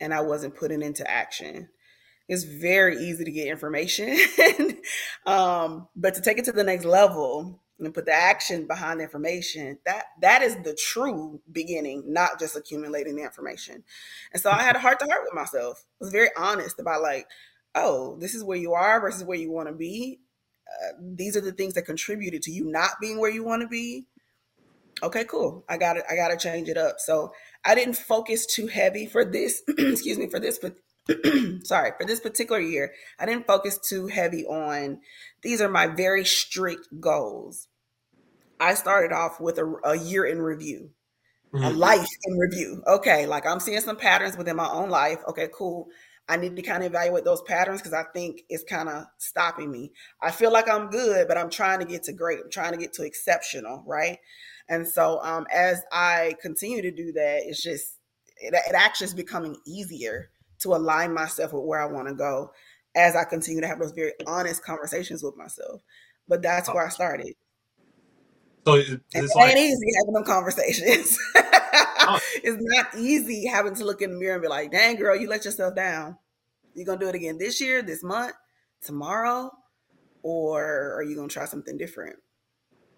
and 0.00 0.12
I 0.14 0.20
wasn't 0.20 0.56
putting 0.56 0.82
into 0.82 1.08
action. 1.08 1.68
It's 2.28 2.44
very 2.44 2.96
easy 2.96 3.24
to 3.24 3.30
get 3.30 3.46
information, 3.46 4.16
um, 5.26 5.88
but 5.94 6.14
to 6.14 6.20
take 6.20 6.38
it 6.38 6.44
to 6.46 6.52
the 6.52 6.64
next 6.64 6.84
level 6.84 7.60
and 7.78 7.94
put 7.94 8.06
the 8.06 8.12
action 8.12 8.66
behind 8.66 8.98
the 8.98 9.04
information, 9.04 9.78
that 9.84 10.06
that 10.20 10.42
is 10.42 10.56
the 10.64 10.74
true 10.74 11.40
beginning, 11.52 12.02
not 12.06 12.40
just 12.40 12.56
accumulating 12.56 13.14
the 13.16 13.22
information. 13.22 13.84
And 14.32 14.42
so 14.42 14.50
I 14.50 14.62
had 14.62 14.76
a 14.76 14.80
heart 14.80 14.98
to 15.00 15.06
heart 15.06 15.22
with 15.24 15.34
myself. 15.34 15.84
I 16.00 16.04
was 16.04 16.10
very 16.10 16.30
honest 16.36 16.80
about 16.80 17.02
like, 17.02 17.28
oh, 17.76 18.16
this 18.18 18.34
is 18.34 18.42
where 18.42 18.58
you 18.58 18.72
are 18.72 19.00
versus 19.00 19.22
where 19.22 19.38
you 19.38 19.52
want 19.52 19.68
to 19.68 19.74
be. 19.74 20.18
Uh, 20.68 20.92
these 21.00 21.36
are 21.36 21.40
the 21.40 21.52
things 21.52 21.74
that 21.74 21.82
contributed 21.82 22.42
to 22.42 22.50
you 22.50 22.64
not 22.64 22.90
being 23.00 23.20
where 23.20 23.30
you 23.30 23.44
want 23.44 23.62
to 23.62 23.68
be 23.68 24.06
okay, 25.02 25.24
cool. 25.24 25.64
I 25.68 25.76
got 25.76 25.96
it. 25.96 26.04
I 26.10 26.16
got 26.16 26.28
to 26.28 26.36
change 26.36 26.68
it 26.68 26.76
up. 26.76 26.96
So 26.98 27.32
I 27.64 27.74
didn't 27.74 27.96
focus 27.96 28.46
too 28.46 28.66
heavy 28.66 29.06
for 29.06 29.24
this. 29.24 29.62
excuse 29.78 30.18
me 30.18 30.28
for 30.28 30.40
this, 30.40 30.58
but 30.58 30.76
sorry 31.64 31.92
for 31.98 32.06
this 32.06 32.20
particular 32.20 32.60
year. 32.60 32.92
I 33.18 33.26
didn't 33.26 33.46
focus 33.46 33.78
too 33.78 34.06
heavy 34.06 34.44
on 34.44 35.00
these 35.42 35.60
are 35.60 35.68
my 35.68 35.86
very 35.86 36.24
strict 36.24 36.88
goals. 37.00 37.68
I 38.58 38.74
started 38.74 39.12
off 39.12 39.40
with 39.40 39.58
a, 39.58 39.74
a 39.84 39.96
year 39.96 40.24
in 40.24 40.40
review, 40.40 40.90
mm-hmm. 41.52 41.64
a 41.64 41.70
life 41.70 42.08
in 42.24 42.38
review. 42.38 42.82
Okay, 42.86 43.26
like 43.26 43.46
I'm 43.46 43.60
seeing 43.60 43.80
some 43.80 43.96
patterns 43.96 44.36
within 44.36 44.56
my 44.56 44.68
own 44.68 44.88
life. 44.88 45.18
Okay, 45.28 45.48
cool. 45.52 45.88
I 46.28 46.36
need 46.36 46.56
to 46.56 46.62
kind 46.62 46.82
of 46.82 46.90
evaluate 46.90 47.24
those 47.24 47.42
patterns 47.42 47.80
because 47.80 47.92
I 47.92 48.02
think 48.12 48.42
it's 48.48 48.64
kind 48.64 48.88
of 48.88 49.04
stopping 49.18 49.70
me. 49.70 49.92
I 50.20 50.30
feel 50.32 50.52
like 50.52 50.68
I'm 50.68 50.88
good, 50.88 51.28
but 51.28 51.38
I'm 51.38 51.50
trying 51.50 51.78
to 51.78 51.84
get 51.84 52.02
to 52.04 52.12
great. 52.12 52.40
I'm 52.42 52.50
trying 52.50 52.72
to 52.72 52.78
get 52.78 52.92
to 52.94 53.04
exceptional, 53.04 53.84
right? 53.86 54.18
And 54.68 54.86
so 54.86 55.20
um, 55.22 55.46
as 55.54 55.82
I 55.92 56.34
continue 56.42 56.82
to 56.82 56.90
do 56.90 57.12
that, 57.12 57.42
it's 57.44 57.62
just 57.62 57.98
it, 58.38 58.54
it 58.54 58.74
actually 58.74 59.06
is 59.06 59.14
becoming 59.14 59.56
easier 59.66 60.30
to 60.60 60.74
align 60.74 61.14
myself 61.14 61.52
with 61.52 61.64
where 61.64 61.80
I 61.80 61.86
want 61.86 62.08
to 62.08 62.14
go 62.14 62.50
as 62.96 63.14
I 63.14 63.24
continue 63.24 63.60
to 63.60 63.68
have 63.68 63.78
those 63.78 63.92
very 63.92 64.12
honest 64.26 64.64
conversations 64.64 65.22
with 65.22 65.36
myself. 65.36 65.82
But 66.26 66.42
that's 66.42 66.68
where 66.72 66.84
I 66.84 66.88
started. 66.88 67.34
So 68.66 68.74
it's 68.74 68.90
it 69.14 69.30
like, 69.36 69.56
easy 69.56 69.86
having 70.00 70.14
them 70.14 70.24
conversations. 70.24 71.16
it's 72.42 72.58
not 72.60 72.86
easy 72.96 73.46
having 73.46 73.74
to 73.76 73.84
look 73.84 74.02
in 74.02 74.12
the 74.12 74.18
mirror 74.18 74.34
and 74.34 74.42
be 74.42 74.48
like, 74.48 74.70
dang 74.70 74.96
girl, 74.96 75.16
you 75.16 75.28
let 75.28 75.44
yourself 75.44 75.74
down. 75.74 76.16
You're 76.74 76.86
gonna 76.86 77.00
do 77.00 77.08
it 77.08 77.14
again 77.14 77.38
this 77.38 77.60
year, 77.60 77.82
this 77.82 78.02
month, 78.02 78.34
tomorrow, 78.82 79.50
or 80.22 80.94
are 80.94 81.02
you 81.02 81.16
gonna 81.16 81.28
try 81.28 81.46
something 81.46 81.76
different? 81.76 82.16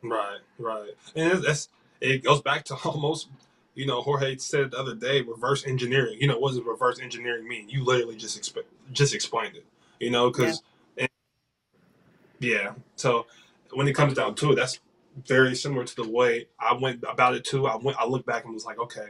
Right, 0.02 0.38
right. 0.58 0.90
And 1.14 1.42
that's 1.42 1.68
it 2.00 2.24
goes 2.24 2.40
back 2.40 2.64
to 2.66 2.74
almost 2.84 3.28
you 3.78 3.86
know, 3.86 4.02
Jorge 4.02 4.36
said 4.38 4.72
the 4.72 4.76
other 4.76 4.96
day, 4.96 5.20
reverse 5.20 5.64
engineering. 5.64 6.18
You 6.20 6.26
know, 6.26 6.36
what 6.36 6.50
does 6.50 6.60
reverse 6.62 6.98
engineering 6.98 7.46
mean? 7.46 7.68
You 7.68 7.84
literally 7.84 8.16
just 8.16 8.36
exp- 8.36 8.64
just 8.90 9.14
explained 9.14 9.54
it. 9.54 9.64
You 10.00 10.10
know, 10.10 10.30
because 10.30 10.64
yeah. 10.96 11.06
yeah. 12.40 12.72
So 12.96 13.26
when 13.72 13.86
it 13.86 13.92
comes 13.92 14.14
down 14.14 14.34
to 14.34 14.50
it, 14.50 14.56
that's 14.56 14.80
very 15.26 15.54
similar 15.54 15.84
to 15.84 15.96
the 15.96 16.08
way 16.08 16.48
I 16.58 16.74
went 16.74 17.04
about 17.08 17.34
it 17.34 17.44
too. 17.44 17.66
I 17.66 17.76
went, 17.76 17.98
I 17.98 18.06
looked 18.06 18.26
back 18.26 18.44
and 18.44 18.54
was 18.54 18.64
like, 18.64 18.78
okay, 18.78 19.08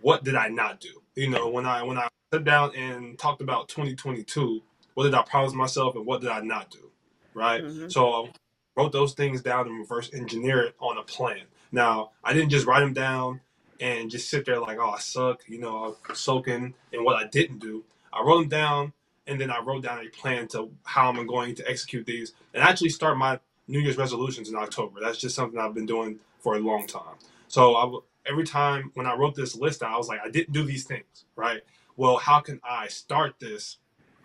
what 0.00 0.24
did 0.24 0.34
I 0.34 0.48
not 0.48 0.80
do? 0.80 1.02
You 1.14 1.30
know, 1.30 1.48
when 1.48 1.66
I 1.66 1.82
when 1.82 1.98
I 1.98 2.08
sat 2.32 2.44
down 2.44 2.74
and 2.76 3.18
talked 3.18 3.40
about 3.40 3.68
2022, 3.68 4.62
what 4.94 5.04
did 5.04 5.14
I 5.14 5.22
promise 5.22 5.52
myself 5.52 5.94
and 5.96 6.06
what 6.06 6.20
did 6.20 6.30
I 6.30 6.40
not 6.40 6.70
do? 6.70 6.90
Right. 7.34 7.62
Mm-hmm. 7.62 7.88
So 7.88 8.26
I 8.26 8.30
wrote 8.76 8.92
those 8.92 9.14
things 9.14 9.42
down 9.42 9.66
and 9.66 9.78
reverse 9.78 10.10
engineer 10.12 10.62
it 10.62 10.74
on 10.80 10.98
a 10.98 11.02
plan. 11.02 11.42
Now 11.72 12.10
I 12.22 12.32
didn't 12.32 12.50
just 12.50 12.66
write 12.66 12.80
them 12.80 12.94
down 12.94 13.40
and 13.80 14.10
just 14.10 14.28
sit 14.30 14.44
there 14.44 14.60
like, 14.60 14.78
oh, 14.78 14.90
I 14.90 14.98
suck, 14.98 15.42
you 15.46 15.60
know, 15.60 15.96
soaking 16.12 16.74
in 16.92 17.04
what 17.04 17.16
I 17.16 17.28
didn't 17.28 17.58
do. 17.58 17.84
I 18.12 18.22
wrote 18.22 18.40
them 18.40 18.48
down, 18.48 18.92
and 19.26 19.40
then 19.40 19.50
I 19.50 19.60
wrote 19.60 19.84
down 19.84 20.04
a 20.04 20.08
plan 20.08 20.48
to 20.48 20.70
how 20.84 21.10
I'm 21.10 21.26
going 21.26 21.54
to 21.56 21.70
execute 21.70 22.06
these, 22.06 22.32
and 22.54 22.62
actually 22.62 22.88
start 22.88 23.18
my 23.18 23.38
New 23.68 23.80
Year's 23.80 23.98
resolutions 23.98 24.50
in 24.50 24.56
October. 24.56 25.00
That's 25.02 25.18
just 25.18 25.36
something 25.36 25.60
I've 25.60 25.74
been 25.74 25.86
doing 25.86 26.20
for 26.40 26.56
a 26.56 26.60
long 26.60 26.86
time. 26.86 27.16
So 27.48 27.76
I, 27.76 28.30
every 28.30 28.44
time 28.44 28.92
when 28.94 29.06
I 29.06 29.16
wrote 29.16 29.36
this 29.36 29.56
list, 29.56 29.82
I 29.84 29.96
was 29.96 30.08
like, 30.08 30.20
I 30.24 30.30
didn't 30.30 30.54
do 30.54 30.64
these 30.64 30.84
things, 30.84 31.26
right? 31.36 31.62
Well, 31.96 32.18
how 32.18 32.40
can 32.40 32.60
I 32.64 32.88
start 32.88 33.36
this 33.40 33.78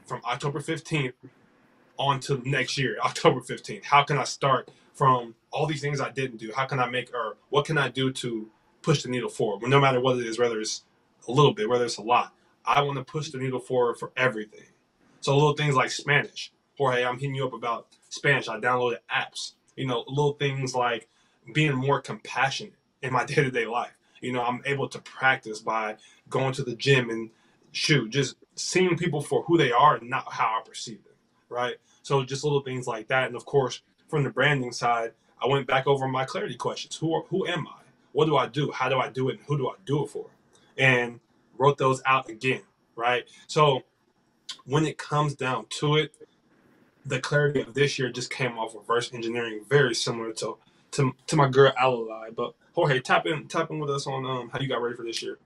from 0.05 0.21
October 0.25 0.59
15th 0.59 1.13
on 1.99 2.19
to 2.21 2.41
next 2.49 2.77
year, 2.77 2.97
October 3.05 3.41
15th? 3.41 3.85
How 3.85 4.03
can 4.03 4.17
I 4.17 4.25
start 4.25 4.71
from 4.93 5.35
all 5.51 5.67
these 5.67 5.81
things 5.81 6.01
I 6.01 6.11
didn't 6.11 6.37
do? 6.37 6.51
How 6.55 6.65
can 6.65 6.79
I 6.79 6.89
make, 6.89 7.13
or 7.13 7.37
what 7.49 7.65
can 7.65 7.77
I 7.77 7.89
do 7.89 8.11
to 8.13 8.49
push 8.83 9.03
the 9.03 9.09
needle 9.09 9.29
forward, 9.29 9.69
no 9.69 9.81
matter 9.81 9.99
what 10.01 10.17
it 10.19 10.27
is, 10.27 10.39
whether 10.39 10.59
it's 10.61 10.83
a 11.27 11.31
little 11.31 11.53
bit, 11.53 11.69
whether 11.69 11.85
it's 11.85 11.97
a 11.97 12.03
lot. 12.03 12.33
I 12.65 12.81
want 12.83 12.97
to 12.97 13.03
push 13.05 13.31
the 13.31 13.39
needle 13.39 13.59
forward 13.59 13.97
for 13.99 14.11
everything. 14.17 14.67
So 15.21 15.35
little 15.35 15.53
things 15.55 15.75
like 15.75 15.91
Spanish. 15.91 16.51
Jorge, 16.77 17.05
I'm 17.05 17.15
hitting 17.19 17.35
you 17.35 17.45
up 17.45 17.53
about 17.53 17.87
Spanish. 18.13 18.47
I 18.47 18.59
downloaded 18.59 18.99
apps. 19.13 19.53
You 19.75 19.87
know, 19.87 20.03
little 20.07 20.33
things 20.33 20.75
like 20.75 21.07
being 21.53 21.73
more 21.75 22.01
compassionate 22.01 22.73
in 23.01 23.11
my 23.13 23.25
day 23.25 23.35
to 23.35 23.51
day 23.51 23.65
life. 23.65 23.93
You 24.21 24.31
know, 24.31 24.43
I'm 24.43 24.61
able 24.65 24.87
to 24.89 24.99
practice 24.99 25.59
by 25.59 25.97
going 26.29 26.53
to 26.53 26.63
the 26.63 26.75
gym 26.75 27.09
and 27.09 27.29
shoot, 27.71 28.09
just 28.09 28.35
seeing 28.55 28.97
people 28.97 29.21
for 29.21 29.43
who 29.43 29.57
they 29.57 29.71
are 29.71 29.95
and 29.97 30.09
not 30.09 30.31
how 30.31 30.59
I 30.59 30.67
perceive 30.67 31.03
them. 31.03 31.13
Right. 31.49 31.75
So 32.03 32.23
just 32.23 32.43
little 32.43 32.61
things 32.61 32.87
like 32.87 33.07
that. 33.09 33.27
And 33.27 33.35
of 33.35 33.45
course, 33.45 33.81
from 34.07 34.23
the 34.23 34.29
branding 34.29 34.71
side, 34.71 35.11
I 35.43 35.47
went 35.47 35.67
back 35.67 35.87
over 35.87 36.07
my 36.07 36.25
clarity 36.25 36.55
questions. 36.55 36.95
Who 36.97 37.13
are, 37.13 37.23
who 37.29 37.45
am 37.47 37.67
I? 37.67 37.83
what 38.13 38.25
do 38.25 38.37
I 38.37 38.47
do? 38.47 38.71
How 38.71 38.87
do 38.87 38.99
I 38.99 39.09
do 39.09 39.29
it? 39.29 39.37
And 39.37 39.45
who 39.47 39.57
do 39.57 39.67
I 39.67 39.73
do 39.85 40.03
it 40.05 40.07
for? 40.09 40.27
And 40.77 41.19
wrote 41.57 41.77
those 41.77 42.01
out 42.05 42.29
again, 42.29 42.61
right? 42.95 43.25
So 43.47 43.81
when 44.65 44.85
it 44.85 44.97
comes 44.97 45.35
down 45.35 45.65
to 45.79 45.97
it, 45.97 46.13
the 47.05 47.19
clarity 47.19 47.61
of 47.61 47.73
this 47.73 47.99
year 47.99 48.09
just 48.11 48.29
came 48.29 48.57
off 48.57 48.75
reverse 48.75 49.13
engineering, 49.13 49.61
very 49.67 49.95
similar 49.95 50.31
to 50.33 50.57
to, 50.91 51.11
to 51.27 51.35
my 51.35 51.49
girl 51.49 51.73
Alalai. 51.81 52.35
But 52.35 52.53
Jorge, 52.73 52.99
tap 52.99 53.25
in 53.25 53.47
tap 53.47 53.69
in 53.71 53.79
with 53.79 53.89
us 53.89 54.07
on 54.07 54.25
um, 54.25 54.49
how 54.49 54.59
you 54.59 54.67
got 54.67 54.81
ready 54.81 54.95
for 54.95 55.03
this 55.03 55.21
year. 55.21 55.37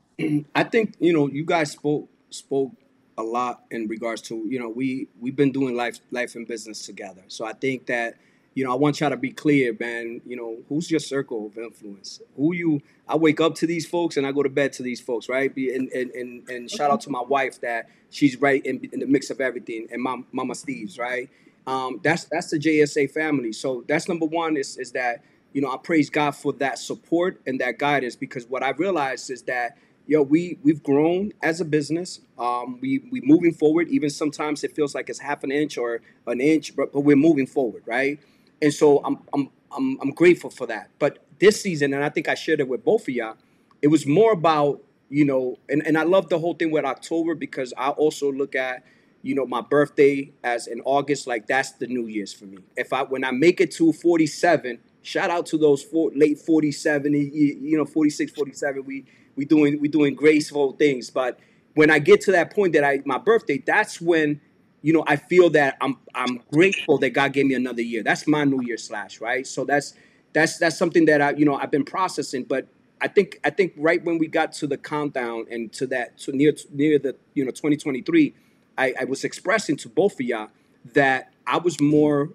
I 0.55 0.63
think 0.63 0.95
you 0.99 1.13
know 1.13 1.27
you 1.27 1.45
guys 1.45 1.71
spoke 1.71 2.09
spoke 2.29 2.71
a 3.17 3.23
lot 3.23 3.63
in 3.71 3.87
regards 3.87 4.21
to 4.23 4.35
you 4.47 4.59
know 4.59 4.69
we 4.69 5.07
we've 5.19 5.35
been 5.35 5.51
doing 5.51 5.75
life 5.75 5.99
life 6.11 6.35
and 6.35 6.47
business 6.47 6.85
together. 6.85 7.23
So 7.27 7.45
I 7.45 7.53
think 7.53 7.87
that 7.87 8.17
you 8.57 8.63
know, 8.63 8.71
I 8.71 8.75
want 8.75 8.99
y'all 8.99 9.11
to 9.11 9.17
be 9.17 9.29
clear, 9.29 9.77
man. 9.79 10.19
You 10.25 10.35
know, 10.35 10.57
who's 10.67 10.89
your 10.89 10.99
circle 10.99 11.45
of 11.45 11.59
influence? 11.59 12.21
Who 12.35 12.55
you? 12.55 12.81
I 13.07 13.15
wake 13.15 13.39
up 13.39 13.53
to 13.57 13.67
these 13.67 13.85
folks 13.85 14.17
and 14.17 14.25
I 14.25 14.31
go 14.31 14.41
to 14.41 14.49
bed 14.49 14.73
to 14.73 14.83
these 14.83 14.99
folks, 14.99 15.29
right? 15.29 15.55
And 15.55 15.89
and 15.89 16.09
and, 16.09 16.49
and 16.49 16.71
shout 16.71 16.89
out 16.89 17.01
to 17.01 17.11
my 17.11 17.21
wife 17.21 17.61
that 17.61 17.87
she's 18.09 18.35
right 18.41 18.65
in, 18.65 18.89
in 18.91 19.01
the 19.01 19.05
mix 19.05 19.29
of 19.29 19.41
everything, 19.41 19.87
and 19.91 20.01
my 20.01 20.23
Mama 20.31 20.55
Steve's, 20.55 20.97
right? 20.97 21.29
Um, 21.67 22.01
that's 22.03 22.25
that's 22.25 22.51
the 22.51 22.59
JSA 22.59 23.11
family. 23.11 23.53
So 23.53 23.85
that's 23.87 24.09
number 24.09 24.27
one 24.27 24.57
is 24.57 24.77
is 24.77 24.93
that 24.93 25.23
you 25.53 25.61
know 25.61 25.71
I 25.71 25.77
praise 25.77 26.09
God 26.11 26.33
for 26.33 26.53
that 26.55 26.79
support 26.79 27.41
and 27.47 27.61
that 27.61 27.79
guidance 27.79 28.17
because 28.17 28.47
what 28.47 28.63
I 28.63 28.71
realized 28.71 29.31
is 29.31 29.43
that 29.43 29.77
yo 30.07 30.23
we 30.23 30.59
we've 30.63 30.83
grown 30.83 31.33
as 31.43 31.61
a 31.61 31.65
business. 31.65 32.21
Um, 32.39 32.79
we 32.81 33.03
we 33.11 33.21
moving 33.23 33.53
forward. 33.53 33.89
Even 33.89 34.11
sometimes 34.11 34.63
it 34.65 34.75
feels 34.75 34.95
like 34.95 35.09
it's 35.09 35.19
half 35.19 35.43
an 35.45 35.51
inch 35.51 35.77
or 35.77 36.01
an 36.27 36.41
inch, 36.41 36.75
but, 36.75 36.93
but 36.93 37.01
we're 37.01 37.17
moving 37.17 37.47
forward, 37.47 37.83
right? 37.87 38.19
and 38.61 38.73
so 38.73 38.99
I'm 39.05 39.19
I'm 39.33 39.49
I'm 39.75 39.99
I'm 40.01 40.11
grateful 40.11 40.49
for 40.49 40.67
that. 40.67 40.89
But 40.99 41.19
this 41.39 41.61
season, 41.61 41.93
and 41.93 42.03
I 42.03 42.09
think 42.09 42.29
I 42.29 42.35
shared 42.35 42.59
it 42.61 42.67
with 42.67 42.83
both 42.83 43.03
of 43.03 43.09
y'all, 43.09 43.37
it 43.83 43.87
was 43.89 44.05
more 44.05 44.33
about 44.33 44.81
you 45.09 45.25
know, 45.25 45.57
and 45.69 45.85
and 45.87 45.97
I 45.97 46.03
love 46.03 46.29
the 46.29 46.39
whole 46.39 46.55
thing 46.55 46.71
with 46.71 46.85
October 46.85 47.35
because 47.35 47.73
I 47.77 47.89
also 47.91 48.31
look 48.31 48.55
at 48.55 48.83
you 49.27 49.35
know 49.35 49.45
my 49.45 49.61
birthday 49.61 50.31
as 50.43 50.67
in 50.67 50.81
August, 50.85 51.27
like 51.27 51.47
that's 51.47 51.73
the 51.73 51.87
New 51.87 52.07
Year's 52.07 52.33
for 52.33 52.45
me. 52.45 52.59
If 52.75 52.93
I 52.93 53.03
when 53.03 53.23
I 53.23 53.31
make 53.31 53.61
it 53.61 53.71
to 53.73 53.91
47, 53.93 54.79
shout 55.01 55.29
out 55.29 55.45
to 55.47 55.57
those 55.57 55.83
four, 55.83 56.11
late 56.15 56.39
47, 56.39 57.13
you, 57.13 57.77
know 57.77 57.85
46, 57.85 58.31
47, 58.31 58.85
we 58.85 59.05
we 59.35 59.45
doing 59.45 59.79
we 59.81 59.87
doing 59.87 60.15
graceful 60.15 60.73
things, 60.73 61.09
but 61.09 61.39
when 61.75 61.91
I 61.91 61.99
get 61.99 62.21
to 62.21 62.31
that 62.31 62.55
point 62.55 62.73
that 62.73 62.83
I 62.83 63.01
my 63.05 63.17
birthday, 63.17 63.61
that's 63.63 64.01
when 64.01 64.41
you 64.81 64.93
know, 64.93 65.03
I 65.07 65.15
feel 65.15 65.49
that 65.51 65.77
I'm 65.81 65.97
I'm 66.15 66.41
grateful 66.51 66.97
that 66.99 67.09
God 67.09 67.33
gave 67.33 67.45
me 67.45 67.55
another 67.55 67.81
year. 67.81 68.03
That's 68.03 68.27
my 68.27 68.43
New 68.43 68.61
Year 68.61 68.77
slash, 68.77 69.19
right? 69.19 69.45
So 69.45 69.65
that's 69.65 69.93
that's 70.33 70.57
that's 70.57 70.77
something 70.77 71.05
that 71.05 71.21
I 71.21 71.31
you 71.31 71.45
know 71.45 71.55
I've 71.55 71.71
been 71.71 71.83
processing. 71.83 72.43
But 72.43 72.67
I 73.01 73.07
think 73.07 73.39
I 73.43 73.49
think 73.49 73.73
right 73.75 74.03
when 74.03 74.17
we 74.17 74.27
got 74.27 74.53
to 74.53 74.67
the 74.67 74.77
countdown 74.77 75.45
and 75.51 75.71
to 75.73 75.87
that 75.87 76.17
to 76.19 76.31
near 76.31 76.53
near 76.71 76.99
the 76.99 77.15
you 77.33 77.43
know 77.43 77.51
2023, 77.51 78.33
I, 78.77 78.93
I 79.01 79.03
was 79.05 79.23
expressing 79.23 79.75
to 79.77 79.89
both 79.89 80.13
of 80.13 80.21
y'all 80.21 80.49
that 80.93 81.33
I 81.45 81.57
was 81.57 81.81
more, 81.81 82.29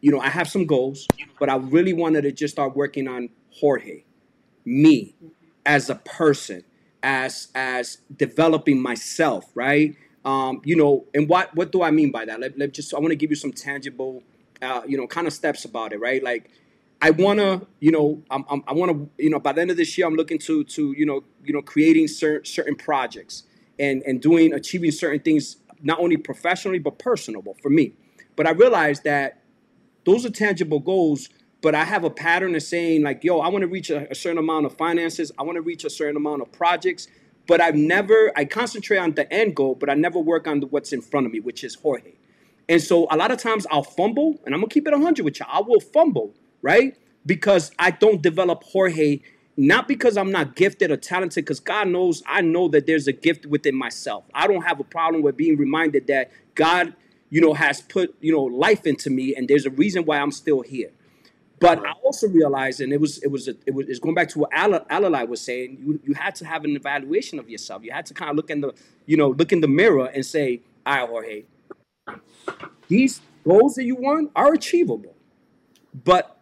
you 0.00 0.10
know, 0.10 0.20
I 0.20 0.28
have 0.28 0.48
some 0.48 0.66
goals, 0.66 1.06
but 1.38 1.48
I 1.48 1.56
really 1.56 1.92
wanted 1.92 2.22
to 2.22 2.32
just 2.32 2.54
start 2.54 2.76
working 2.76 3.08
on 3.08 3.30
Jorge, 3.52 4.04
me, 4.64 5.14
as 5.66 5.90
a 5.90 5.96
person, 5.96 6.64
as 7.02 7.48
as 7.54 7.98
developing 8.14 8.80
myself, 8.80 9.50
right? 9.54 9.96
Um, 10.24 10.60
you 10.64 10.76
know, 10.76 11.06
and 11.14 11.28
what 11.28 11.54
what 11.54 11.72
do 11.72 11.82
I 11.82 11.90
mean 11.90 12.10
by 12.10 12.24
that? 12.26 12.40
Let, 12.40 12.58
let 12.58 12.72
just 12.72 12.94
I 12.94 12.98
want 12.98 13.10
to 13.10 13.16
give 13.16 13.30
you 13.30 13.36
some 13.36 13.52
tangible, 13.52 14.22
uh, 14.62 14.82
you 14.86 14.96
know, 14.96 15.06
kind 15.06 15.26
of 15.26 15.32
steps 15.32 15.64
about 15.64 15.92
it, 15.92 16.00
right? 16.00 16.22
Like, 16.22 16.50
I 17.02 17.10
wanna, 17.10 17.62
you 17.80 17.90
know, 17.90 18.22
I'm, 18.30 18.44
I'm, 18.50 18.62
i 18.68 18.72
want 18.72 18.92
to, 18.92 19.22
you 19.22 19.30
know, 19.30 19.40
by 19.40 19.52
the 19.52 19.62
end 19.62 19.70
of 19.70 19.76
this 19.76 19.96
year, 19.96 20.06
I'm 20.06 20.14
looking 20.14 20.38
to 20.40 20.64
to 20.64 20.92
you 20.96 21.06
know, 21.06 21.24
you 21.44 21.52
know, 21.52 21.62
creating 21.62 22.08
certain 22.08 22.44
certain 22.44 22.76
projects 22.76 23.44
and 23.80 24.02
and 24.02 24.20
doing 24.20 24.52
achieving 24.52 24.90
certain 24.90 25.20
things 25.20 25.56
not 25.82 25.98
only 25.98 26.16
professionally 26.16 26.78
but 26.78 26.98
personable 26.98 27.56
for 27.62 27.70
me. 27.70 27.94
But 28.36 28.46
I 28.46 28.50
realized 28.50 29.04
that 29.04 29.42
those 30.04 30.24
are 30.24 30.30
tangible 30.30 30.80
goals. 30.80 31.28
But 31.62 31.74
I 31.74 31.84
have 31.84 32.04
a 32.04 32.10
pattern 32.10 32.54
of 32.54 32.62
saying 32.62 33.02
like, 33.02 33.22
yo, 33.22 33.40
I 33.40 33.48
want 33.48 33.62
to 33.62 33.68
reach 33.68 33.90
a, 33.90 34.10
a 34.10 34.14
certain 34.14 34.38
amount 34.38 34.64
of 34.64 34.78
finances. 34.78 35.30
I 35.38 35.42
want 35.42 35.56
to 35.56 35.62
reach 35.62 35.84
a 35.84 35.90
certain 35.90 36.16
amount 36.16 36.40
of 36.40 36.50
projects 36.52 37.06
but 37.50 37.60
I've 37.60 37.74
never 37.74 38.30
I 38.36 38.44
concentrate 38.44 38.98
on 38.98 39.14
the 39.14 39.30
end 39.32 39.56
goal, 39.56 39.74
but 39.74 39.90
I 39.90 39.94
never 39.94 40.20
work 40.20 40.46
on 40.46 40.60
the, 40.60 40.66
what's 40.66 40.92
in 40.92 41.00
front 41.02 41.26
of 41.26 41.32
me, 41.32 41.40
which 41.40 41.64
is 41.64 41.74
Jorge. 41.74 42.12
And 42.68 42.80
so 42.80 43.08
a 43.10 43.16
lot 43.16 43.32
of 43.32 43.38
times 43.38 43.66
I'll 43.72 43.82
fumble, 43.82 44.40
and 44.46 44.54
I'm 44.54 44.60
gonna 44.60 44.70
keep 44.70 44.86
it 44.86 44.92
100 44.92 45.24
with 45.24 45.40
you. 45.40 45.46
I 45.48 45.60
will 45.60 45.80
fumble, 45.80 46.32
right? 46.62 46.96
Because 47.26 47.72
I 47.76 47.90
don't 47.90 48.22
develop 48.22 48.62
Jorge, 48.62 49.22
not 49.60 49.86
because 49.86 50.16
I'm 50.16 50.32
not 50.32 50.56
gifted 50.56 50.90
or 50.90 50.96
talented, 50.96 51.44
because 51.44 51.60
God 51.60 51.88
knows 51.88 52.22
I 52.26 52.40
know 52.40 52.68
that 52.68 52.86
there's 52.86 53.06
a 53.06 53.12
gift 53.12 53.44
within 53.44 53.74
myself. 53.74 54.24
I 54.32 54.46
don't 54.46 54.62
have 54.62 54.80
a 54.80 54.84
problem 54.84 55.22
with 55.22 55.36
being 55.36 55.58
reminded 55.58 56.06
that 56.06 56.30
God, 56.54 56.94
you 57.28 57.42
know, 57.42 57.52
has 57.52 57.82
put 57.82 58.14
you 58.22 58.32
know 58.32 58.42
life 58.42 58.86
into 58.86 59.10
me, 59.10 59.34
and 59.36 59.48
there's 59.48 59.66
a 59.66 59.70
reason 59.70 60.06
why 60.06 60.18
I'm 60.18 60.32
still 60.32 60.62
here. 60.62 60.90
But 61.58 61.86
I 61.86 61.92
also 62.02 62.26
realized, 62.26 62.80
and 62.80 62.90
it 62.90 63.02
was 63.02 63.18
it 63.18 63.30
was 63.30 63.48
a, 63.48 63.54
it 63.66 63.74
was 63.74 63.86
it's 63.86 63.98
going 63.98 64.14
back 64.14 64.30
to 64.30 64.38
what 64.38 64.50
Alalai 64.52 65.28
was 65.28 65.42
saying. 65.42 65.76
You 65.84 66.00
you 66.04 66.14
had 66.14 66.34
to 66.36 66.46
have 66.46 66.64
an 66.64 66.74
evaluation 66.74 67.38
of 67.38 67.50
yourself. 67.50 67.84
You 67.84 67.92
had 67.92 68.06
to 68.06 68.14
kind 68.14 68.30
of 68.30 68.36
look 68.36 68.48
in 68.48 68.62
the 68.62 68.72
you 69.04 69.18
know 69.18 69.28
look 69.28 69.52
in 69.52 69.60
the 69.60 69.68
mirror 69.68 70.06
and 70.06 70.24
say, 70.24 70.62
"All 70.86 70.94
right, 70.96 71.44
Jorge, 72.06 72.20
these 72.88 73.20
goals 73.44 73.74
that 73.74 73.84
you 73.84 73.96
want 73.96 74.30
are 74.34 74.54
achievable, 74.54 75.14
but 76.02 76.39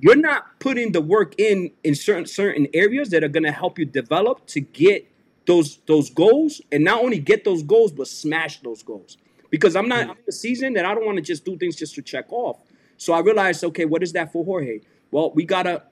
you're 0.00 0.16
not 0.16 0.58
putting 0.58 0.92
the 0.92 1.00
work 1.00 1.34
in 1.38 1.70
in 1.84 1.94
certain 1.94 2.26
certain 2.26 2.66
areas 2.74 3.10
that 3.10 3.22
are 3.22 3.28
going 3.28 3.44
to 3.44 3.52
help 3.52 3.78
you 3.78 3.84
develop 3.84 4.46
to 4.46 4.60
get 4.60 5.10
those 5.46 5.78
those 5.86 6.10
goals, 6.10 6.60
and 6.72 6.84
not 6.84 7.02
only 7.02 7.18
get 7.18 7.44
those 7.44 7.62
goals, 7.62 7.92
but 7.92 8.08
smash 8.08 8.60
those 8.60 8.82
goals. 8.82 9.16
Because 9.50 9.76
I'm 9.76 9.88
not 9.88 10.04
I'm 10.04 10.10
in 10.10 10.16
the 10.26 10.32
season 10.32 10.74
that 10.74 10.84
I 10.84 10.94
don't 10.94 11.04
want 11.04 11.16
to 11.16 11.22
just 11.22 11.44
do 11.44 11.56
things 11.56 11.76
just 11.76 11.94
to 11.96 12.02
check 12.02 12.32
off. 12.32 12.58
So 12.96 13.12
I 13.12 13.20
realized, 13.20 13.64
okay, 13.64 13.84
what 13.84 14.02
is 14.02 14.12
that 14.12 14.32
for 14.32 14.44
Jorge? 14.44 14.80
Well, 15.10 15.32
we 15.32 15.44
gotta 15.44 15.82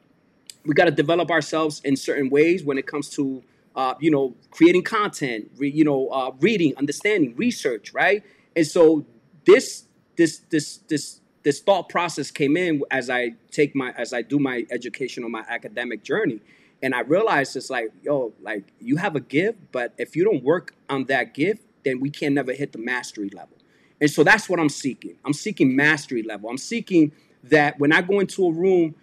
we 0.64 0.74
got 0.74 0.84
to 0.84 0.90
develop 0.90 1.30
ourselves 1.30 1.80
in 1.84 1.96
certain 1.96 2.28
ways 2.28 2.62
when 2.62 2.78
it 2.78 2.86
comes 2.86 3.08
to 3.10 3.42
uh, 3.74 3.94
you 4.00 4.10
know 4.10 4.36
creating 4.50 4.82
content 4.82 5.50
re, 5.56 5.70
you 5.70 5.84
know 5.84 6.08
uh, 6.08 6.30
reading 6.40 6.76
understanding 6.76 7.34
research 7.36 7.92
right 7.94 8.22
and 8.54 8.66
so 8.66 9.04
this 9.46 9.84
this 10.16 10.42
this 10.50 10.78
this 10.88 11.20
this 11.42 11.60
thought 11.60 11.88
process 11.88 12.30
came 12.30 12.56
in 12.56 12.82
as 12.90 13.10
i 13.10 13.30
take 13.50 13.74
my 13.74 13.92
as 13.92 14.12
i 14.12 14.22
do 14.22 14.38
my 14.38 14.64
education 14.70 15.24
on 15.24 15.30
my 15.30 15.44
academic 15.48 16.02
journey 16.02 16.40
and 16.82 16.94
i 16.94 17.00
realized 17.00 17.56
it's 17.56 17.70
like 17.70 17.90
yo 18.02 18.32
like 18.40 18.64
you 18.80 18.96
have 18.96 19.16
a 19.16 19.20
gift 19.20 19.58
but 19.72 19.92
if 19.98 20.16
you 20.16 20.24
don't 20.24 20.42
work 20.42 20.74
on 20.88 21.04
that 21.04 21.34
gift 21.34 21.62
then 21.84 22.00
we 22.00 22.10
can 22.10 22.34
never 22.34 22.52
hit 22.52 22.72
the 22.72 22.78
mastery 22.78 23.30
level 23.30 23.56
and 24.00 24.10
so 24.10 24.22
that's 24.22 24.48
what 24.48 24.60
i'm 24.60 24.68
seeking 24.68 25.16
i'm 25.24 25.32
seeking 25.32 25.74
mastery 25.74 26.22
level 26.22 26.48
i'm 26.50 26.58
seeking 26.58 27.12
that 27.42 27.78
when 27.78 27.92
i 27.92 28.00
go 28.00 28.20
into 28.20 28.46
a 28.46 28.52
room 28.52 28.94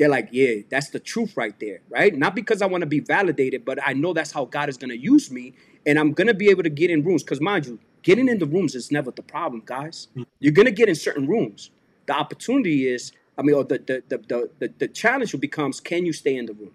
they're 0.00 0.08
like, 0.08 0.30
yeah, 0.32 0.62
that's 0.70 0.88
the 0.88 0.98
truth 0.98 1.36
right 1.36 1.54
there, 1.60 1.82
right? 1.90 2.16
Not 2.16 2.34
because 2.34 2.62
I 2.62 2.66
want 2.66 2.80
to 2.80 2.86
be 2.86 3.00
validated, 3.00 3.66
but 3.66 3.78
I 3.86 3.92
know 3.92 4.14
that's 4.14 4.32
how 4.32 4.46
God 4.46 4.70
is 4.70 4.78
going 4.78 4.88
to 4.88 4.96
use 4.96 5.30
me, 5.30 5.52
and 5.84 5.98
I'm 5.98 6.14
going 6.14 6.26
to 6.28 6.32
be 6.32 6.48
able 6.48 6.62
to 6.62 6.70
get 6.70 6.90
in 6.90 7.04
rooms. 7.04 7.22
Because 7.22 7.38
mind 7.38 7.66
you, 7.66 7.78
getting 8.02 8.26
in 8.26 8.38
the 8.38 8.46
rooms 8.46 8.74
is 8.74 8.90
never 8.90 9.10
the 9.10 9.20
problem, 9.20 9.62
guys. 9.62 10.08
Mm. 10.16 10.24
You're 10.38 10.54
going 10.54 10.64
to 10.64 10.72
get 10.72 10.88
in 10.88 10.94
certain 10.94 11.26
rooms. 11.26 11.68
The 12.10 12.16
opportunity 12.16 12.88
is, 12.88 13.12
I 13.38 13.42
mean, 13.42 13.54
or 13.54 13.62
the 13.62 13.78
the, 13.78 14.02
the 14.08 14.18
the 14.18 14.50
the 14.58 14.74
the 14.80 14.88
challenge 14.88 15.38
becomes, 15.38 15.78
can 15.78 16.04
you 16.04 16.12
stay 16.12 16.34
in 16.34 16.46
the 16.46 16.54
room? 16.54 16.72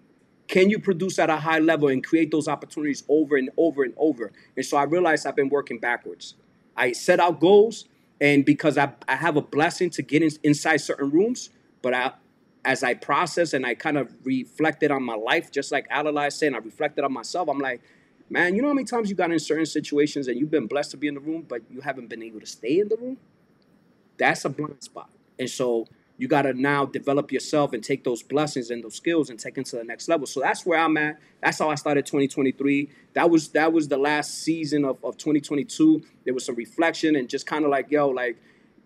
Can 0.48 0.70
you 0.70 0.78
produce 0.78 1.18
at 1.18 1.28
a 1.28 1.36
high 1.36 1.58
level 1.58 1.88
and 1.88 2.02
create 2.02 2.30
those 2.30 2.48
opportunities 2.48 3.04
over 3.06 3.36
and 3.36 3.50
over 3.58 3.84
and 3.84 3.92
over? 3.98 4.32
And 4.56 4.64
so 4.64 4.78
I 4.78 4.84
realized 4.84 5.26
I've 5.26 5.36
been 5.36 5.50
working 5.50 5.78
backwards. 5.78 6.36
I 6.74 6.92
set 6.92 7.20
out 7.20 7.38
goals, 7.38 7.84
and 8.18 8.46
because 8.46 8.78
I, 8.78 8.94
I 9.06 9.16
have 9.16 9.36
a 9.36 9.42
blessing 9.42 9.90
to 9.90 10.00
get 10.02 10.22
in, 10.22 10.30
inside 10.42 10.78
certain 10.78 11.10
rooms, 11.10 11.50
but 11.82 11.92
I 11.92 12.12
as 12.64 12.82
I 12.82 12.94
process 12.94 13.52
and 13.52 13.66
I 13.66 13.74
kind 13.74 13.98
of 13.98 14.14
reflected 14.24 14.90
on 14.90 15.02
my 15.02 15.16
life, 15.16 15.52
just 15.52 15.70
like 15.70 15.86
Alalai 15.90 16.32
saying, 16.32 16.54
I 16.54 16.60
reflected 16.60 17.04
on 17.04 17.12
myself. 17.12 17.50
I'm 17.50 17.58
like, 17.58 17.82
man, 18.30 18.56
you 18.56 18.62
know 18.62 18.68
how 18.68 18.74
many 18.74 18.86
times 18.86 19.10
you 19.10 19.16
got 19.16 19.30
in 19.30 19.38
certain 19.38 19.66
situations 19.66 20.28
and 20.28 20.40
you've 20.40 20.50
been 20.50 20.66
blessed 20.66 20.92
to 20.92 20.96
be 20.96 21.08
in 21.08 21.14
the 21.14 21.20
room, 21.20 21.44
but 21.46 21.60
you 21.70 21.82
haven't 21.82 22.08
been 22.08 22.22
able 22.22 22.40
to 22.40 22.46
stay 22.46 22.80
in 22.80 22.88
the 22.88 22.96
room? 22.96 23.18
That's 24.18 24.46
a 24.46 24.48
blind 24.48 24.82
spot. 24.82 25.10
And 25.38 25.48
so 25.48 25.86
you 26.18 26.28
got 26.28 26.42
to 26.42 26.54
now 26.54 26.86
develop 26.86 27.30
yourself 27.30 27.72
and 27.72 27.84
take 27.84 28.04
those 28.04 28.22
blessings 28.22 28.70
and 28.70 28.82
those 28.82 28.94
skills 28.94 29.28
and 29.28 29.38
take 29.38 29.54
them 29.54 29.64
to 29.64 29.76
the 29.76 29.84
next 29.84 30.08
level. 30.08 30.26
So 30.26 30.40
that's 30.40 30.64
where 30.64 30.78
I'm 30.78 30.96
at. 30.96 31.18
That's 31.42 31.58
how 31.58 31.68
I 31.68 31.74
started 31.74 32.06
2023. 32.06 32.90
That 33.12 33.28
was 33.28 33.48
that 33.48 33.72
was 33.72 33.88
the 33.88 33.98
last 33.98 34.42
season 34.42 34.84
of, 34.84 35.02
of 35.04 35.16
2022. 35.18 36.02
There 36.24 36.34
was 36.34 36.44
some 36.44 36.54
reflection 36.54 37.16
and 37.16 37.28
just 37.28 37.46
kind 37.46 37.64
of 37.64 37.70
like, 37.70 37.90
yo, 37.90 38.08
like, 38.08 38.36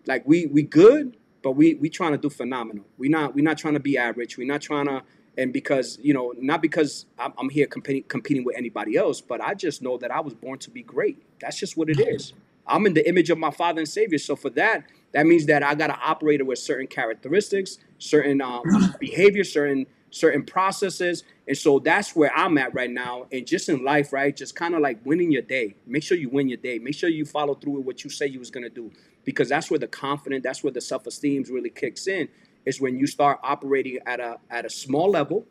like 0.07 0.23
we 0.25 0.47
we 0.47 0.63
good, 0.63 1.15
but 1.41 1.51
we 1.51 1.75
we 1.75 1.89
trying 1.89 2.11
to 2.11 2.17
do 2.17 2.29
phenomenal. 2.29 2.85
We 2.97 3.07
not 3.07 3.33
we 3.33 3.41
not 3.41 3.57
trying 3.57 3.75
to 3.75 3.79
be 3.79 3.97
average. 3.97 4.37
We're 4.37 4.47
not 4.47 4.61
trying 4.61 4.87
to 4.87 5.03
and 5.37 5.53
because 5.53 5.97
you 6.01 6.13
know 6.13 6.33
not 6.37 6.61
because 6.61 7.05
I'm, 7.17 7.33
I'm 7.37 7.49
here 7.49 7.67
competing 7.67 8.03
competing 8.03 8.43
with 8.43 8.57
anybody 8.57 8.97
else, 8.97 9.21
but 9.21 9.39
I 9.39 9.53
just 9.53 9.81
know 9.81 9.97
that 9.99 10.11
I 10.11 10.19
was 10.19 10.33
born 10.33 10.59
to 10.59 10.69
be 10.69 10.83
great. 10.83 11.21
That's 11.39 11.57
just 11.57 11.77
what 11.77 11.89
it 11.89 11.99
is. 11.99 12.33
I'm 12.67 12.85
in 12.85 12.93
the 12.93 13.07
image 13.07 13.29
of 13.29 13.37
my 13.37 13.51
Father 13.51 13.79
and 13.79 13.89
Savior. 13.89 14.17
So 14.17 14.35
for 14.35 14.49
that, 14.51 14.83
that 15.13 15.25
means 15.25 15.45
that 15.47 15.63
I 15.63 15.75
got 15.75 15.87
to 15.87 15.99
operate 15.99 16.45
with 16.45 16.59
certain 16.59 16.87
characteristics, 16.87 17.77
certain 17.97 18.41
um, 18.41 18.63
behavior, 18.99 19.43
certain 19.43 19.85
certain 20.11 20.43
processes. 20.43 21.23
And 21.47 21.57
so 21.57 21.79
that's 21.79 22.15
where 22.15 22.31
I'm 22.35 22.57
at 22.57 22.73
right 22.73 22.91
now. 22.91 23.27
And 23.31 23.47
just 23.47 23.69
in 23.69 23.83
life, 23.83 24.13
right? 24.13 24.35
Just 24.35 24.55
kind 24.55 24.75
of 24.75 24.81
like 24.81 24.99
winning 25.05 25.31
your 25.31 25.41
day. 25.41 25.75
Make 25.87 26.03
sure 26.03 26.17
you 26.17 26.29
win 26.29 26.49
your 26.49 26.57
day. 26.57 26.79
Make 26.79 26.95
sure 26.95 27.09
you 27.09 27.25
follow 27.25 27.55
through 27.55 27.77
with 27.77 27.85
what 27.85 28.03
you 28.03 28.09
say 28.09 28.27
you 28.27 28.39
was 28.39 28.51
gonna 28.51 28.69
do 28.69 28.91
because 29.23 29.49
that's 29.49 29.69
where 29.69 29.79
the 29.79 29.87
confidence, 29.87 30.43
that's 30.43 30.63
where 30.63 30.73
the 30.73 30.81
self 30.81 31.07
esteem 31.07 31.43
really 31.49 31.69
kicks 31.69 32.07
in. 32.07 32.27
Is 32.65 32.79
when 32.79 32.97
you 32.97 33.07
start 33.07 33.39
operating 33.43 33.99
at 34.05 34.19
a 34.19 34.37
at 34.49 34.65
a 34.65 34.69
small 34.69 35.09
level, 35.09 35.45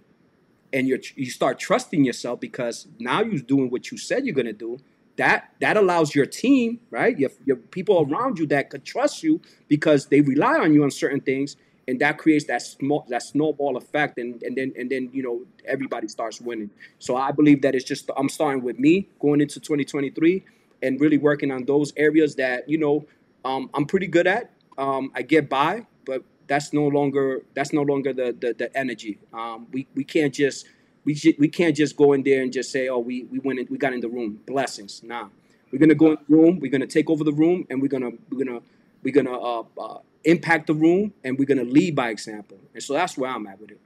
and 0.73 0.87
you 0.87 1.01
you 1.17 1.31
start 1.31 1.59
trusting 1.59 2.05
yourself 2.05 2.41
because 2.41 2.87
now 2.99 3.23
you're 3.23 3.41
doing 3.41 3.71
what 3.71 3.91
you 3.91 3.99
said 3.99 4.25
you're 4.25 4.35
gonna 4.35 4.53
do. 4.53 4.79
That 5.21 5.51
that 5.61 5.77
allows 5.77 6.15
your 6.15 6.25
team, 6.25 6.81
right? 6.91 7.19
Your 7.19 7.29
your 7.45 7.57
people 7.57 8.09
around 8.11 8.39
you 8.39 8.47
that 8.47 8.71
could 8.71 8.87
trust 8.87 9.23
you 9.23 9.43
because 9.69 10.07
they 10.07 10.23
rely 10.23 10.55
on 10.55 10.73
you 10.73 10.83
on 10.83 10.91
certain 10.91 11.21
things, 11.21 11.57
and 11.87 12.01
that 12.01 12.17
creates 12.17 12.47
that 12.47 12.63
small 12.63 13.05
that 13.11 13.23
snowball 13.23 13.77
effect, 13.77 14.17
and 14.17 14.43
and 14.43 14.57
then 14.57 14.73
and 14.79 14.89
then 14.89 15.11
you 15.13 15.23
know 15.23 15.43
everybody 15.67 16.09
starts 16.09 16.41
winning. 16.41 16.71
So 17.01 17.17
I 17.17 17.33
believe 17.33 17.61
that 17.61 17.75
it's 17.75 17.85
just 17.85 18.11
I'm 18.17 18.31
starting 18.31 18.63
with 18.63 18.79
me 18.79 19.11
going 19.21 19.43
into 19.43 19.61
2023 19.61 20.43
and 20.83 20.99
really 20.99 21.19
working 21.19 21.51
on 21.51 21.67
those 21.67 21.93
areas 21.99 22.37
that 22.37 22.67
you 22.67 22.79
know 22.79 23.05
um, 23.45 23.69
I'm 23.75 23.85
pretty 23.85 24.07
good 24.07 24.27
at. 24.27 24.51
Um, 24.79 25.13
I 25.15 25.21
get 25.21 25.51
by, 25.51 25.87
but 26.07 26.25
that's 26.47 26.73
no 26.73 26.89
longer 26.89 27.43
that's 27.53 27.75
no 27.75 27.83
longer 27.83 28.15
the 28.15 28.35
the, 28.41 28.55
the 28.55 28.75
energy. 28.75 29.19
Um, 29.35 29.67
we 29.71 29.87
we 29.95 30.03
can't 30.03 30.33
just 30.33 30.65
we 31.05 31.15
we 31.39 31.49
can't 31.49 31.77
just 31.77 31.97
go 31.97 32.13
in 32.15 32.23
there 32.23 32.43
and 32.43 32.53
just 32.53 32.73
say, 32.73 32.89
oh, 32.89 32.99
we 32.99 33.25
we 33.25 33.41
went 33.41 33.61
in, 33.61 33.67
we 33.71 33.79
got 33.79 33.93
in 33.93 34.01
the 34.01 34.09
room. 34.09 34.41
Blessings. 34.47 35.03
Nah, 35.03 35.29
we're 35.73 35.79
gonna 35.79 35.95
go 35.95 36.13
in 36.13 36.19
the 36.29 36.37
room. 36.37 36.61
We're 36.61 36.71
gonna 36.73 36.87
take 36.87 37.11
over 37.11 37.25
the 37.25 37.33
room, 37.33 37.67
and 37.71 37.83
we're 37.83 37.89
gonna 37.89 38.11
we're 38.31 38.45
gonna 38.45 38.61
we're 39.03 39.15
gonna 39.15 39.39
uh, 39.39 39.65
uh, 39.81 39.99
impact 40.25 40.69
the 40.69 40.75
room, 40.75 41.15
and 41.25 41.39
we're 41.39 41.47
gonna 41.47 41.65
lead 41.65 41.97
by 41.97 42.11
example. 42.11 42.59
And 42.75 42.83
so 42.83 42.95
that's 42.95 43.19
where 43.19 43.31
I'm 43.31 43.47
at 43.47 43.61
with 43.61 43.73
it. 43.73 43.81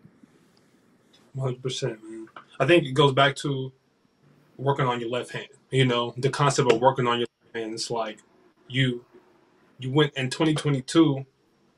One 1.34 1.48
hundred 1.48 1.62
percent, 1.62 2.04
man. 2.04 2.28
I 2.60 2.66
think 2.66 2.86
it 2.86 2.92
goes 2.92 3.12
back 3.12 3.36
to 3.36 3.72
working 4.58 4.86
on 4.86 5.00
your 5.00 5.10
left 5.10 5.32
hand. 5.32 5.48
You 5.70 5.86
know, 5.86 6.14
the 6.16 6.30
concept 6.30 6.72
of 6.72 6.80
working 6.80 7.06
on 7.06 7.20
your 7.20 7.28
left 7.44 7.56
hand. 7.56 7.74
It's 7.74 7.90
like 7.90 8.18
you 8.68 9.04
you 9.78 9.90
went 9.92 10.14
in 10.16 10.30
2022, 10.30 11.26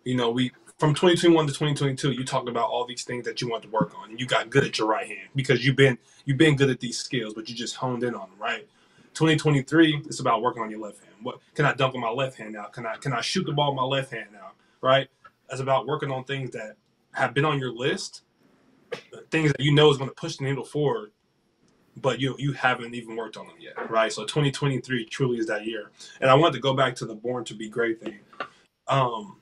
you 0.04 0.16
know, 0.16 0.30
we 0.30 0.52
from 0.78 0.92
2021 0.92 1.46
to 1.46 1.52
2022, 1.52 2.12
you 2.12 2.24
talked 2.24 2.48
about 2.48 2.68
all 2.68 2.84
these 2.84 3.04
things 3.04 3.24
that 3.24 3.40
you 3.40 3.48
want 3.48 3.62
to 3.62 3.68
work 3.70 3.92
on, 3.98 4.10
and 4.10 4.20
you 4.20 4.26
got 4.26 4.50
good 4.50 4.64
at 4.64 4.78
your 4.78 4.86
right 4.86 5.06
hand 5.06 5.28
because 5.34 5.64
you've 5.64 5.76
been 5.76 5.98
you've 6.24 6.36
been 6.36 6.56
good 6.56 6.70
at 6.70 6.80
these 6.80 6.98
skills, 6.98 7.34
but 7.34 7.48
you 7.48 7.54
just 7.54 7.76
honed 7.76 8.02
in 8.02 8.14
on 8.14 8.28
them, 8.30 8.38
right? 8.38 8.68
2023, 9.14 10.02
it's 10.04 10.20
about 10.20 10.42
working 10.42 10.62
on 10.62 10.70
your 10.70 10.80
left 10.80 11.02
hand. 11.02 11.14
What 11.22 11.38
can 11.54 11.64
I 11.64 11.72
dunk 11.72 11.94
on 11.94 12.00
my 12.02 12.10
left 12.10 12.36
hand 12.36 12.52
now? 12.52 12.64
Can 12.64 12.84
I 12.84 12.96
can 12.96 13.12
I 13.12 13.20
shoot 13.22 13.46
the 13.46 13.52
ball 13.52 13.72
with 13.72 13.76
my 13.76 13.84
left 13.84 14.12
hand 14.12 14.28
now? 14.32 14.52
Right? 14.82 15.08
It's 15.50 15.60
about 15.60 15.86
working 15.86 16.10
on 16.10 16.24
things 16.24 16.50
that 16.50 16.76
have 17.12 17.32
been 17.32 17.44
on 17.44 17.58
your 17.58 17.72
list, 17.72 18.22
things 19.30 19.52
that 19.52 19.60
you 19.60 19.72
know 19.72 19.90
is 19.90 19.96
going 19.96 20.10
to 20.10 20.14
push 20.14 20.36
the 20.36 20.44
needle 20.44 20.64
forward 20.64 21.12
but 21.98 22.20
you 22.20 22.36
you 22.38 22.52
haven't 22.52 22.94
even 22.94 23.16
worked 23.16 23.38
on 23.38 23.46
them 23.46 23.56
yet, 23.58 23.72
right? 23.90 24.12
So 24.12 24.24
2023 24.24 25.06
truly 25.06 25.38
is 25.38 25.46
that 25.46 25.64
year. 25.64 25.90
And 26.20 26.30
I 26.30 26.34
want 26.34 26.52
to 26.52 26.60
go 26.60 26.74
back 26.74 26.94
to 26.96 27.06
the 27.06 27.14
Born 27.14 27.42
to 27.44 27.54
Be 27.54 27.70
Great 27.70 28.00
thing. 28.00 28.18
Um, 28.86 29.38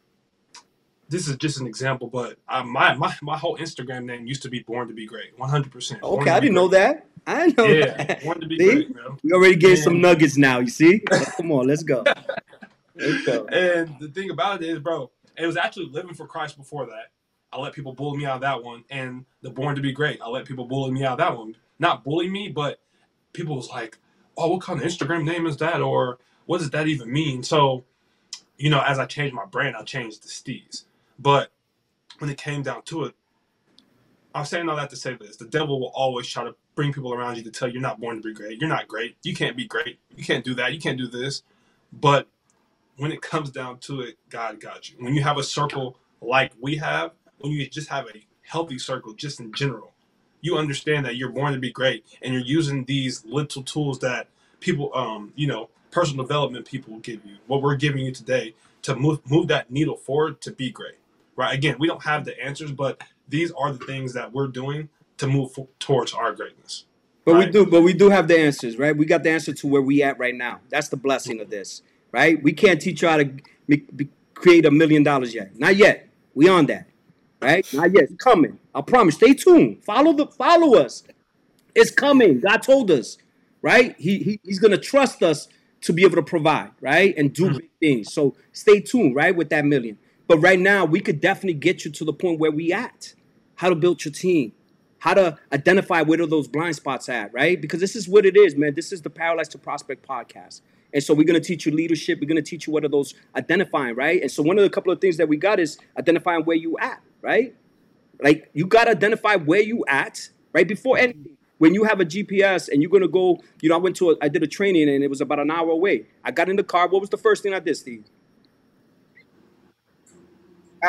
this 1.08 1.28
is 1.28 1.36
just 1.36 1.60
an 1.60 1.66
example, 1.66 2.08
but 2.08 2.38
I, 2.48 2.62
my 2.62 2.94
my 2.94 3.14
my 3.22 3.36
whole 3.38 3.56
Instagram 3.58 4.04
name 4.04 4.26
used 4.26 4.42
to 4.42 4.50
be 4.50 4.60
Born 4.60 4.88
to 4.88 4.94
Be 4.94 5.06
Great, 5.06 5.38
100. 5.38 5.72
percent 5.72 6.02
Okay, 6.02 6.30
I 6.30 6.40
didn't 6.40 6.54
know 6.54 6.68
that. 6.68 7.06
I 7.26 7.48
know. 7.56 7.64
Yeah, 7.64 8.04
that. 8.04 8.22
Born 8.24 8.40
to 8.40 8.46
Be 8.46 8.58
see? 8.58 8.72
Great, 8.72 8.94
man. 8.94 9.18
We 9.22 9.32
already 9.32 9.56
gave 9.56 9.78
some 9.78 10.00
nuggets 10.00 10.36
now. 10.36 10.60
You 10.60 10.68
see? 10.68 11.00
Come 11.36 11.52
on, 11.52 11.66
let's 11.66 11.82
go. 11.82 12.04
Let's 12.94 13.24
go. 13.24 13.46
And 13.46 13.96
the 14.00 14.08
thing 14.08 14.30
about 14.30 14.62
it 14.62 14.68
is, 14.68 14.78
bro, 14.78 15.10
it 15.36 15.46
was 15.46 15.56
actually 15.56 15.86
living 15.86 16.14
for 16.14 16.26
Christ 16.26 16.56
before 16.56 16.86
that. 16.86 17.12
I 17.52 17.58
let 17.60 17.72
people 17.72 17.92
bully 17.92 18.18
me 18.18 18.26
out 18.26 18.36
of 18.36 18.40
that 18.42 18.62
one, 18.62 18.84
and 18.90 19.24
the 19.42 19.50
Born 19.50 19.76
to 19.76 19.80
Be 19.82 19.92
Great. 19.92 20.20
I 20.22 20.28
let 20.28 20.44
people 20.44 20.64
bully 20.66 20.90
me 20.90 21.04
out 21.04 21.12
of 21.12 21.18
that 21.18 21.36
one 21.36 21.54
not 21.78 22.04
bully 22.04 22.28
me, 22.28 22.48
but 22.48 22.80
people 23.32 23.56
was 23.56 23.68
like, 23.68 23.98
"Oh, 24.36 24.48
what 24.52 24.62
kind 24.62 24.80
of 24.80 24.86
Instagram 24.86 25.24
name 25.24 25.46
is 25.46 25.56
that?" 25.58 25.80
or 25.80 26.18
"What 26.46 26.58
does 26.58 26.70
that 26.70 26.86
even 26.88 27.12
mean?" 27.12 27.42
So, 27.42 27.84
you 28.56 28.70
know, 28.70 28.80
as 28.80 28.98
I 28.98 29.06
changed 29.06 29.34
my 29.34 29.44
brand, 29.46 29.76
I 29.76 29.82
changed 29.82 30.22
the 30.22 30.28
Steez. 30.28 30.84
But 31.18 31.52
when 32.18 32.30
it 32.30 32.38
came 32.38 32.62
down 32.62 32.82
to 32.84 33.04
it, 33.04 33.14
I'm 34.34 34.44
saying 34.46 34.68
all 34.68 34.76
that 34.76 34.90
to 34.90 34.96
say 34.96 35.14
this: 35.14 35.36
the 35.36 35.46
devil 35.46 35.80
will 35.80 35.92
always 35.94 36.28
try 36.28 36.44
to 36.44 36.54
bring 36.74 36.92
people 36.92 37.14
around 37.14 37.36
you 37.36 37.42
to 37.44 37.50
tell 37.50 37.68
you 37.68 37.74
you're 37.74 37.82
not 37.82 38.00
born 38.00 38.16
to 38.16 38.22
be 38.22 38.34
great. 38.34 38.60
You're 38.60 38.68
not 38.70 38.88
great. 38.88 39.16
You 39.24 39.34
can't 39.34 39.56
be 39.56 39.66
great. 39.66 39.98
You 40.16 40.24
can't 40.24 40.44
do 40.44 40.54
that. 40.54 40.72
You 40.74 40.80
can't 40.80 40.98
do 40.98 41.08
this. 41.08 41.42
But 41.92 42.28
when 42.98 43.12
it 43.12 43.22
comes 43.22 43.50
down 43.50 43.78
to 43.80 44.02
it, 44.02 44.18
God 44.30 44.60
got 44.60 44.90
you. 44.90 44.96
When 45.00 45.14
you 45.14 45.22
have 45.22 45.38
a 45.38 45.42
circle 45.42 45.98
like 46.20 46.52
we 46.60 46.76
have, 46.76 47.12
when 47.38 47.52
you 47.52 47.66
just 47.68 47.88
have 47.90 48.06
a 48.08 48.24
healthy 48.42 48.78
circle, 48.78 49.14
just 49.14 49.40
in 49.40 49.52
general, 49.52 49.92
you 50.40 50.56
understand 50.58 51.06
that 51.06 51.16
you're 51.16 51.30
born 51.30 51.52
to 51.54 51.58
be 51.58 51.70
great 51.72 52.04
and 52.22 52.34
you're 52.34 52.42
using 52.42 52.84
these 52.84 53.24
little 53.24 53.62
tools 53.62 54.00
that 54.00 54.28
people 54.60 54.90
um 54.94 55.32
you 55.36 55.46
know 55.46 55.70
personal 55.90 56.24
development 56.24 56.66
people 56.66 56.92
will 56.94 57.00
give 57.00 57.24
you 57.24 57.36
what 57.46 57.62
we're 57.62 57.76
giving 57.76 58.04
you 58.04 58.12
today 58.12 58.54
to 58.82 58.96
move 58.96 59.20
move 59.30 59.48
that 59.48 59.70
needle 59.70 59.96
forward 59.96 60.40
to 60.40 60.52
be 60.52 60.70
great 60.70 60.96
right 61.36 61.54
again 61.54 61.76
we 61.78 61.86
don't 61.86 62.04
have 62.04 62.24
the 62.24 62.38
answers 62.42 62.72
but 62.72 63.02
these 63.28 63.50
are 63.52 63.72
the 63.72 63.84
things 63.84 64.12
that 64.12 64.32
we're 64.32 64.48
doing 64.48 64.88
to 65.16 65.26
move 65.26 65.56
towards 65.78 66.12
our 66.12 66.32
greatness 66.32 66.84
but 67.24 67.34
right? 67.34 67.46
we 67.46 67.52
do 67.52 67.66
but 67.66 67.82
we 67.82 67.92
do 67.92 68.10
have 68.10 68.28
the 68.28 68.38
answers 68.38 68.78
right 68.78 68.96
we 68.96 69.04
got 69.04 69.22
the 69.22 69.30
answer 69.30 69.52
to 69.52 69.66
where 69.66 69.82
we 69.82 70.02
at 70.02 70.18
right 70.18 70.34
now 70.34 70.60
that's 70.68 70.88
the 70.88 70.96
blessing 70.96 71.40
of 71.40 71.50
this 71.50 71.82
right 72.12 72.42
we 72.42 72.52
can't 72.52 72.80
teach 72.80 73.02
you 73.02 73.08
how 73.08 73.16
to 73.16 73.30
make, 73.66 73.88
create 74.34 74.64
a 74.64 74.70
million 74.70 75.02
dollars 75.02 75.34
yet 75.34 75.58
not 75.58 75.76
yet 75.76 76.08
we 76.34 76.48
on 76.48 76.66
that 76.66 76.88
right? 77.44 77.74
Not 77.74 77.92
yet. 77.92 78.04
It's 78.04 78.14
coming. 78.16 78.58
I 78.74 78.80
promise. 78.80 79.14
Stay 79.16 79.34
tuned. 79.34 79.84
Follow 79.84 80.12
the 80.12 80.26
follow 80.26 80.78
us. 80.78 81.04
It's 81.74 81.90
coming. 81.90 82.40
God 82.40 82.58
told 82.58 82.90
us, 82.90 83.18
right? 83.62 83.94
He, 83.98 84.18
he 84.18 84.40
he's 84.42 84.58
gonna 84.58 84.78
trust 84.78 85.22
us 85.22 85.48
to 85.82 85.92
be 85.92 86.04
able 86.04 86.16
to 86.16 86.22
provide, 86.22 86.70
right? 86.80 87.14
And 87.16 87.32
do 87.32 87.48
hmm. 87.48 87.56
big 87.58 87.70
things. 87.80 88.12
So 88.12 88.36
stay 88.52 88.80
tuned, 88.80 89.14
right, 89.14 89.34
with 89.36 89.50
that 89.50 89.64
million. 89.64 89.98
But 90.26 90.38
right 90.38 90.58
now, 90.58 90.84
we 90.84 91.00
could 91.00 91.20
definitely 91.20 91.54
get 91.54 91.84
you 91.84 91.90
to 91.92 92.04
the 92.04 92.12
point 92.12 92.40
where 92.40 92.50
we 92.50 92.72
at. 92.72 93.14
How 93.56 93.68
to 93.68 93.74
build 93.74 94.04
your 94.04 94.12
team, 94.12 94.52
how 94.98 95.14
to 95.14 95.38
identify 95.52 96.02
where 96.02 96.20
are 96.20 96.26
those 96.26 96.48
blind 96.48 96.74
spots 96.74 97.08
at, 97.08 97.32
right? 97.32 97.60
Because 97.60 97.78
this 97.80 97.94
is 97.94 98.08
what 98.08 98.26
it 98.26 98.36
is, 98.36 98.56
man. 98.56 98.74
This 98.74 98.90
is 98.90 99.02
the 99.02 99.10
Paralyzed 99.10 99.52
to 99.52 99.58
Prosperous 99.58 100.00
podcast. 100.00 100.62
And 100.92 101.02
so 101.02 101.12
we're 101.12 101.24
to 101.24 101.40
teach 101.40 101.66
you 101.66 101.72
leadership. 101.72 102.20
We're 102.20 102.34
to 102.34 102.42
teach 102.42 102.66
you 102.66 102.72
what 102.72 102.84
are 102.84 102.88
those 102.88 103.14
identifying, 103.36 103.96
right? 103.96 104.22
And 104.22 104.30
so 104.30 104.42
one 104.42 104.58
of 104.58 104.64
the 104.64 104.70
couple 104.70 104.92
of 104.92 105.00
things 105.00 105.16
that 105.18 105.28
we 105.28 105.36
got 105.36 105.60
is 105.60 105.78
identifying 105.98 106.44
where 106.44 106.56
you 106.56 106.78
at, 106.78 107.00
right? 107.20 107.54
Like 108.20 108.48
you 108.54 108.66
got 108.66 108.84
to 108.84 108.92
identify 108.92 109.36
where 109.36 109.60
you 109.60 109.84
at, 109.88 110.28
right? 110.52 110.66
Before 110.66 110.96
anything. 110.96 111.36
When 111.58 111.74
you 111.74 111.84
have 111.84 112.00
a 112.00 112.04
GPS 112.04 112.68
and 112.68 112.82
you're 112.82 113.00
to 113.00 113.08
go, 113.08 113.38
you 113.62 113.68
know, 113.68 113.76
I 113.76 113.78
went 113.78 113.96
to, 113.96 114.10
a, 114.10 114.16
I 114.20 114.28
did 114.28 114.42
a 114.42 114.46
training 114.46 114.88
and 114.88 115.04
it 115.04 115.08
was 115.08 115.20
about 115.20 115.38
an 115.38 115.50
hour 115.50 115.70
away. 115.70 116.06
I 116.24 116.30
got 116.30 116.48
in 116.48 116.56
the 116.56 116.64
car. 116.64 116.88
What 116.88 117.00
was 117.00 117.10
the 117.10 117.16
first 117.16 117.42
thing 117.42 117.54
I 117.54 117.60
did, 117.60 117.76
Steve? 117.76 118.04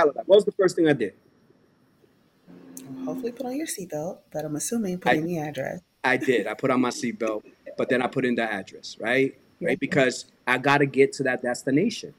What 0.03 0.27
was 0.27 0.45
the 0.45 0.51
first 0.51 0.75
thing 0.75 0.87
I 0.87 0.93
did? 0.93 1.13
Hopefully, 3.03 3.31
put 3.31 3.45
on 3.45 3.55
your 3.55 3.67
seatbelt, 3.67 4.19
but 4.31 4.45
I'm 4.45 4.55
assuming 4.55 4.99
put 4.99 5.13
I, 5.13 5.15
in 5.15 5.25
the 5.25 5.39
address. 5.39 5.81
I 6.03 6.17
did. 6.17 6.47
I 6.47 6.53
put 6.53 6.71
on 6.71 6.81
my 6.81 6.89
seatbelt, 6.89 7.43
but 7.77 7.89
then 7.89 8.01
I 8.01 8.07
put 8.07 8.25
in 8.25 8.35
the 8.35 8.43
address, 8.43 8.97
right? 8.99 9.35
Right, 9.61 9.79
because 9.79 10.25
I 10.45 10.57
got 10.57 10.79
to 10.79 10.85
get 10.85 11.13
to 11.13 11.23
that 11.23 11.41
destination, 11.41 12.13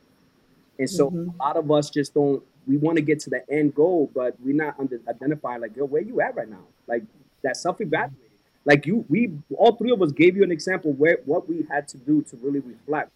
and 0.79 0.89
so 0.89 1.11
mm-hmm. 1.11 1.39
a 1.39 1.45
lot 1.45 1.57
of 1.57 1.71
us 1.71 1.91
just 1.91 2.15
don't. 2.15 2.43
We 2.67 2.79
want 2.79 2.97
to 2.97 3.03
get 3.03 3.21
to 3.21 3.31
the 3.31 3.49
end 3.49 3.75
goal, 3.75 4.11
but 4.13 4.35
we're 4.43 4.55
not 4.55 4.75
under, 4.81 5.01
identifying 5.09 5.61
like, 5.61 5.77
yo, 5.77 5.85
where 5.85 6.03
you 6.03 6.21
at 6.21 6.35
right 6.35 6.49
now? 6.49 6.65
Like 6.87 7.05
that 7.43 7.57
self 7.57 7.81
evaluating. 7.81 8.17
Like 8.65 8.87
you, 8.87 9.05
we 9.09 9.33
all 9.57 9.77
three 9.77 9.93
of 9.93 10.03
us 10.03 10.13
gave 10.13 10.37
you 10.37 10.43
an 10.43 10.51
example 10.51 10.93
where 10.93 11.19
what 11.25 11.49
we 11.49 11.65
had 11.71 11.87
to 11.89 11.99
do 11.99 12.23
to 12.23 12.37
really 12.39 12.61
reflect, 12.61 13.13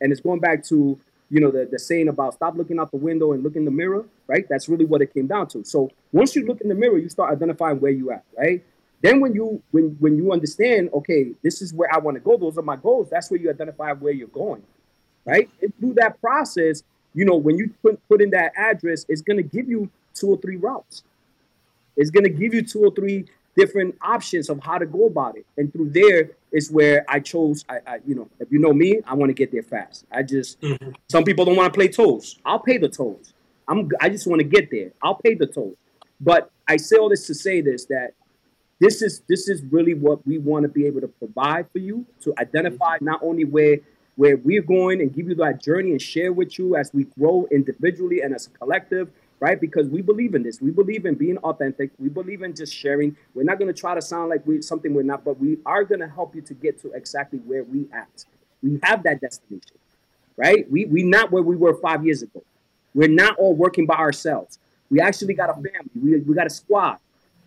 and 0.00 0.12
it's 0.12 0.20
going 0.20 0.38
back 0.38 0.64
to 0.66 1.00
you 1.32 1.40
know, 1.40 1.50
the, 1.50 1.66
the 1.68 1.78
saying 1.78 2.08
about 2.08 2.34
stop 2.34 2.54
looking 2.56 2.78
out 2.78 2.90
the 2.90 2.98
window 2.98 3.32
and 3.32 3.42
look 3.42 3.56
in 3.56 3.64
the 3.64 3.70
mirror, 3.70 4.04
right? 4.26 4.44
That's 4.50 4.68
really 4.68 4.84
what 4.84 5.00
it 5.00 5.14
came 5.14 5.26
down 5.26 5.48
to. 5.48 5.64
So 5.64 5.90
once 6.12 6.36
you 6.36 6.46
look 6.46 6.60
in 6.60 6.68
the 6.68 6.74
mirror, 6.74 6.98
you 6.98 7.08
start 7.08 7.32
identifying 7.32 7.80
where 7.80 7.90
you 7.90 8.12
at, 8.12 8.22
right? 8.36 8.62
Then 9.00 9.18
when 9.18 9.34
you 9.34 9.62
when 9.70 9.96
when 9.98 10.18
you 10.18 10.30
understand, 10.30 10.90
okay, 10.92 11.32
this 11.42 11.62
is 11.62 11.72
where 11.72 11.92
I 11.92 11.98
want 11.98 12.16
to 12.16 12.20
go, 12.20 12.36
those 12.36 12.58
are 12.58 12.62
my 12.62 12.76
goals, 12.76 13.08
that's 13.08 13.30
where 13.30 13.40
you 13.40 13.48
identify 13.48 13.92
where 13.92 14.12
you're 14.12 14.28
going. 14.28 14.62
Right? 15.24 15.48
And 15.62 15.74
through 15.78 15.94
that 15.94 16.20
process, 16.20 16.82
you 17.14 17.24
know, 17.24 17.36
when 17.36 17.56
you 17.56 17.72
put, 17.80 18.06
put 18.08 18.20
in 18.20 18.30
that 18.30 18.52
address, 18.54 19.06
it's 19.08 19.22
gonna 19.22 19.42
give 19.42 19.70
you 19.70 19.88
two 20.14 20.28
or 20.28 20.36
three 20.36 20.56
routes. 20.56 21.02
It's 21.96 22.10
gonna 22.10 22.28
give 22.28 22.52
you 22.52 22.62
two 22.62 22.84
or 22.84 22.90
three 22.90 23.24
different 23.56 23.96
options 24.02 24.50
of 24.50 24.60
how 24.62 24.76
to 24.76 24.84
go 24.84 25.06
about 25.06 25.38
it. 25.38 25.46
And 25.56 25.72
through 25.72 25.90
there 25.90 26.32
is 26.52 26.70
where 26.70 27.04
I 27.08 27.20
chose. 27.20 27.64
I, 27.68 27.78
I 27.86 27.98
you 28.06 28.14
know, 28.14 28.28
if 28.38 28.52
you 28.52 28.58
know 28.58 28.72
me, 28.72 29.00
I 29.06 29.14
want 29.14 29.30
to 29.30 29.34
get 29.34 29.52
there 29.52 29.62
fast. 29.62 30.06
I 30.10 30.22
just 30.22 30.60
mm-hmm. 30.60 30.90
some 31.08 31.24
people 31.24 31.44
don't 31.44 31.56
want 31.56 31.72
to 31.72 31.76
play 31.76 31.88
tolls. 31.88 32.38
I'll 32.44 32.60
pay 32.60 32.78
the 32.78 32.88
tolls. 32.88 33.34
I'm. 33.68 33.88
I 34.00 34.08
just 34.08 34.26
want 34.26 34.40
to 34.40 34.46
get 34.46 34.70
there. 34.70 34.92
I'll 35.02 35.16
pay 35.16 35.34
the 35.34 35.46
tolls. 35.46 35.76
But 36.20 36.50
I 36.68 36.76
say 36.76 36.96
all 36.96 37.08
this 37.08 37.26
to 37.26 37.34
say 37.34 37.60
this 37.60 37.86
that 37.86 38.14
this 38.78 39.02
is 39.02 39.22
this 39.28 39.48
is 39.48 39.62
really 39.70 39.94
what 39.94 40.26
we 40.26 40.38
want 40.38 40.64
to 40.64 40.68
be 40.68 40.86
able 40.86 41.00
to 41.00 41.08
provide 41.08 41.70
for 41.70 41.78
you 41.78 42.06
to 42.20 42.34
identify 42.38 42.96
mm-hmm. 42.96 43.06
not 43.06 43.20
only 43.22 43.44
where 43.44 43.78
where 44.16 44.36
we're 44.36 44.62
going 44.62 45.00
and 45.00 45.14
give 45.14 45.28
you 45.28 45.34
that 45.36 45.62
journey 45.62 45.90
and 45.90 46.02
share 46.02 46.32
with 46.32 46.58
you 46.58 46.76
as 46.76 46.90
we 46.92 47.04
grow 47.18 47.46
individually 47.50 48.20
and 48.20 48.34
as 48.34 48.46
a 48.46 48.50
collective 48.50 49.10
right? 49.42 49.60
Because 49.60 49.88
we 49.88 50.02
believe 50.02 50.36
in 50.36 50.44
this. 50.44 50.60
We 50.60 50.70
believe 50.70 51.04
in 51.04 51.16
being 51.16 51.36
authentic. 51.38 51.90
We 51.98 52.08
believe 52.08 52.42
in 52.42 52.54
just 52.54 52.72
sharing. 52.72 53.16
We're 53.34 53.42
not 53.42 53.58
going 53.58 53.74
to 53.74 53.78
try 53.78 53.92
to 53.92 54.00
sound 54.00 54.30
like 54.30 54.46
we 54.46 54.62
something 54.62 54.94
we're 54.94 55.02
not, 55.02 55.24
but 55.24 55.40
we 55.40 55.58
are 55.66 55.82
going 55.82 55.98
to 55.98 56.06
help 56.06 56.36
you 56.36 56.42
to 56.42 56.54
get 56.54 56.80
to 56.82 56.92
exactly 56.92 57.40
where 57.40 57.64
we 57.64 57.88
at. 57.92 58.24
We 58.62 58.78
have 58.84 59.02
that 59.02 59.20
destination, 59.20 59.78
right? 60.36 60.70
We 60.70 60.84
we 60.84 61.02
not 61.02 61.32
where 61.32 61.42
we 61.42 61.56
were 61.56 61.74
five 61.74 62.06
years 62.06 62.22
ago. 62.22 62.44
We're 62.94 63.08
not 63.08 63.36
all 63.36 63.52
working 63.52 63.84
by 63.84 63.96
ourselves. 63.96 64.60
We 64.90 65.00
actually 65.00 65.34
got 65.34 65.50
a 65.50 65.54
family. 65.54 65.90
We, 66.00 66.18
we 66.18 66.34
got 66.36 66.46
a 66.46 66.50
squad, 66.50 66.98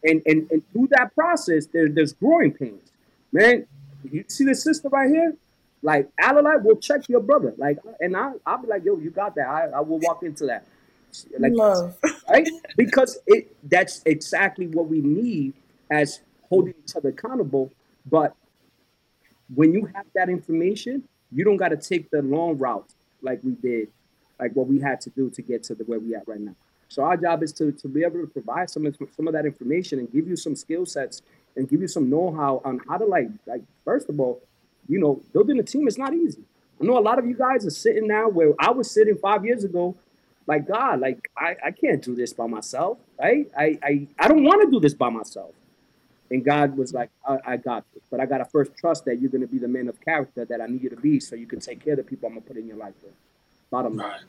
and 0.03 0.21
and 0.25 0.51
and 0.51 0.61
through 0.73 0.89
that 0.97 1.15
process, 1.15 1.67
there, 1.67 1.87
there's 1.87 2.11
growing 2.11 2.51
pains, 2.51 2.91
man. 3.31 3.67
You 4.03 4.25
see 4.27 4.43
this 4.43 4.63
sister 4.63 4.89
right 4.89 5.09
here? 5.09 5.33
Like 5.81 6.09
Alalai 6.21 6.61
will 6.61 6.75
check 6.75 7.07
your 7.07 7.21
brother. 7.21 7.53
Like, 7.57 7.77
and 8.01 8.17
I, 8.17 8.33
I'll 8.45 8.57
be 8.57 8.67
like, 8.67 8.83
yo, 8.83 8.97
you 8.97 9.11
got 9.11 9.35
that. 9.35 9.47
I, 9.47 9.77
I 9.77 9.79
will 9.79 9.99
walk 9.99 10.23
into 10.23 10.45
that 10.47 10.65
like 11.39 11.53
love, 11.53 11.97
right? 12.29 12.47
Because 12.77 13.17
it 13.27 13.55
that's 13.63 14.01
exactly 14.05 14.67
what 14.67 14.87
we 14.87 15.01
need 15.01 15.53
as 15.89 16.19
holding 16.49 16.73
each 16.83 16.95
other 16.95 17.09
accountable. 17.09 17.71
But 18.09 18.35
when 19.53 19.73
you 19.73 19.85
have 19.93 20.05
that 20.15 20.29
information, 20.29 21.03
you 21.31 21.43
don't 21.43 21.57
got 21.57 21.69
to 21.69 21.77
take 21.77 22.09
the 22.11 22.21
long 22.21 22.57
route 22.57 22.89
like 23.21 23.43
we 23.43 23.51
did, 23.51 23.89
like 24.39 24.53
what 24.53 24.67
we 24.67 24.79
had 24.79 25.01
to 25.01 25.09
do 25.09 25.29
to 25.31 25.41
get 25.41 25.63
to 25.63 25.75
the 25.75 25.83
where 25.83 25.99
we 25.99 26.15
at 26.15 26.27
right 26.27 26.39
now. 26.39 26.55
So 26.87 27.03
our 27.03 27.17
job 27.17 27.43
is 27.43 27.51
to, 27.53 27.71
to 27.71 27.87
be 27.87 28.03
able 28.03 28.21
to 28.21 28.27
provide 28.27 28.69
some 28.69 28.91
some 29.15 29.27
of 29.27 29.33
that 29.33 29.45
information 29.45 29.99
and 29.99 30.11
give 30.11 30.27
you 30.27 30.35
some 30.35 30.55
skill 30.55 30.85
sets 30.85 31.21
and 31.55 31.67
give 31.67 31.81
you 31.81 31.87
some 31.87 32.09
know-how 32.09 32.61
on 32.63 32.79
how 32.87 32.97
to 32.97 33.05
like 33.05 33.27
like 33.45 33.61
first 33.83 34.09
of 34.09 34.19
all, 34.19 34.41
you 34.87 34.99
know, 34.99 35.21
building 35.33 35.59
a 35.59 35.63
team 35.63 35.87
is 35.87 35.97
not 35.97 36.13
easy. 36.13 36.43
I 36.79 36.85
know 36.85 36.97
a 36.97 36.99
lot 36.99 37.19
of 37.19 37.25
you 37.25 37.35
guys 37.35 37.65
are 37.65 37.71
sitting 37.71 38.07
now 38.07 38.27
where 38.29 38.53
I 38.59 38.71
was 38.71 38.91
sitting 38.91 39.17
five 39.17 39.45
years 39.45 39.63
ago 39.63 39.95
like 40.47 40.67
God, 40.67 40.99
like 40.99 41.29
I, 41.37 41.55
I 41.65 41.71
can't 41.71 42.01
do 42.01 42.15
this 42.15 42.33
by 42.33 42.47
myself, 42.47 42.97
right? 43.19 43.49
I, 43.57 43.79
I, 43.83 44.07
I 44.19 44.27
don't 44.27 44.43
want 44.43 44.61
to 44.61 44.71
do 44.71 44.79
this 44.79 44.93
by 44.93 45.09
myself. 45.09 45.53
And 46.31 46.43
God 46.43 46.75
was 46.75 46.93
like, 46.93 47.09
I, 47.27 47.37
I 47.45 47.57
got 47.57 47.85
this, 47.93 48.03
but 48.09 48.19
I 48.19 48.25
gotta 48.25 48.45
first 48.45 48.75
trust 48.75 49.05
that 49.05 49.21
you're 49.21 49.29
gonna 49.29 49.47
be 49.47 49.59
the 49.59 49.67
man 49.67 49.87
of 49.87 49.99
character 50.01 50.45
that 50.45 50.59
I 50.61 50.65
need 50.65 50.83
you 50.83 50.89
to 50.89 50.95
be, 50.95 51.19
so 51.19 51.35
you 51.35 51.45
can 51.45 51.59
take 51.59 51.83
care 51.83 51.93
of 51.93 51.97
the 51.97 52.03
people 52.03 52.27
I'm 52.27 52.35
gonna 52.35 52.45
put 52.45 52.57
in 52.57 52.67
your 52.67 52.77
life. 52.77 52.93
With. 53.03 53.13
Bottom 53.69 53.97
line. 53.97 54.21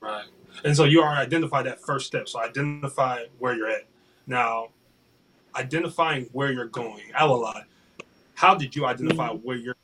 Right, 0.00 0.10
right. 0.10 0.24
And 0.64 0.76
so 0.76 0.84
you 0.84 1.02
already 1.02 1.26
identify 1.26 1.62
that 1.62 1.80
first 1.80 2.06
step. 2.06 2.28
So 2.28 2.40
identify 2.40 3.24
where 3.38 3.54
you're 3.54 3.70
at. 3.70 3.86
Now, 4.26 4.68
identifying 5.56 6.28
where 6.32 6.52
you're 6.52 6.66
going. 6.66 7.02
Alalai, 7.18 7.64
how 8.34 8.54
did 8.54 8.76
you 8.76 8.86
identify 8.86 9.28
mm-hmm. 9.28 9.46
where 9.46 9.56
you're 9.56 9.76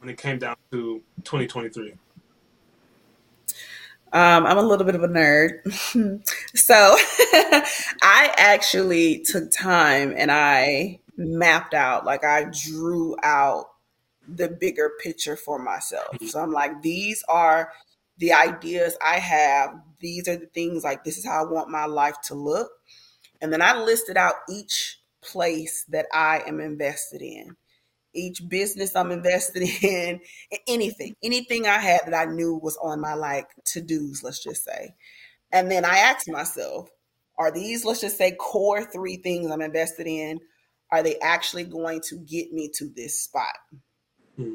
when 0.00 0.10
it 0.10 0.18
came 0.18 0.38
down 0.38 0.56
to 0.70 1.02
2023? 1.24 1.94
Um, 4.12 4.46
I'm 4.46 4.58
a 4.58 4.62
little 4.62 4.86
bit 4.86 4.94
of 4.94 5.02
a 5.02 5.08
nerd. 5.08 5.60
so 6.54 6.74
I 8.02 8.32
actually 8.36 9.20
took 9.20 9.50
time 9.50 10.14
and 10.16 10.30
I 10.30 11.00
mapped 11.16 11.74
out, 11.74 12.04
like, 12.04 12.24
I 12.24 12.44
drew 12.44 13.16
out 13.22 13.66
the 14.28 14.48
bigger 14.48 14.92
picture 15.02 15.36
for 15.36 15.58
myself. 15.58 16.14
Mm-hmm. 16.14 16.26
So 16.26 16.40
I'm 16.40 16.52
like, 16.52 16.82
these 16.82 17.22
are 17.28 17.72
the 18.18 18.32
ideas 18.32 18.96
I 19.04 19.18
have. 19.18 19.74
These 20.00 20.28
are 20.28 20.36
the 20.36 20.46
things, 20.46 20.84
like, 20.84 21.04
this 21.04 21.18
is 21.18 21.26
how 21.26 21.44
I 21.44 21.50
want 21.50 21.70
my 21.70 21.86
life 21.86 22.16
to 22.24 22.34
look. 22.34 22.70
And 23.40 23.52
then 23.52 23.62
I 23.62 23.78
listed 23.78 24.16
out 24.16 24.34
each 24.48 25.00
place 25.22 25.84
that 25.88 26.06
I 26.12 26.42
am 26.46 26.60
invested 26.60 27.22
in 27.22 27.56
each 28.16 28.48
business 28.48 28.96
I'm 28.96 29.10
invested 29.10 29.62
in, 29.82 30.20
anything, 30.66 31.14
anything 31.22 31.66
I 31.66 31.78
had 31.78 32.00
that 32.06 32.14
I 32.14 32.30
knew 32.30 32.54
was 32.56 32.76
on 32.82 33.00
my 33.00 33.14
like 33.14 33.48
to 33.66 33.80
dos, 33.80 34.22
let's 34.22 34.42
just 34.42 34.64
say. 34.64 34.94
And 35.52 35.70
then 35.70 35.84
I 35.84 35.98
asked 35.98 36.28
myself, 36.28 36.88
are 37.38 37.50
these, 37.50 37.84
let's 37.84 38.00
just 38.00 38.16
say, 38.16 38.32
core 38.32 38.84
three 38.84 39.16
things 39.16 39.50
I'm 39.50 39.60
invested 39.60 40.06
in, 40.06 40.40
are 40.90 41.02
they 41.02 41.16
actually 41.20 41.64
going 41.64 42.00
to 42.08 42.16
get 42.16 42.52
me 42.52 42.70
to 42.74 42.88
this 42.88 43.20
spot? 43.20 43.56
Hmm. 44.36 44.54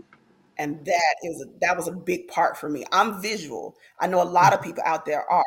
And 0.58 0.86
that 0.86 1.15
is 1.24 1.41
a, 1.41 1.60
that 1.62 1.76
was 1.76 1.88
a 1.88 1.91
big 1.91 2.28
part 2.28 2.58
for 2.58 2.69
me. 2.69 2.86
I'm 2.91 3.21
visual. 3.21 3.76
I 4.00 4.08
know 4.08 4.21
a 4.21 4.26
lot 4.26 4.54
of 4.54 4.60
hmm. 4.60 4.65
people 4.65 4.84
out 4.86 5.06
there 5.06 5.30
are 5.30 5.45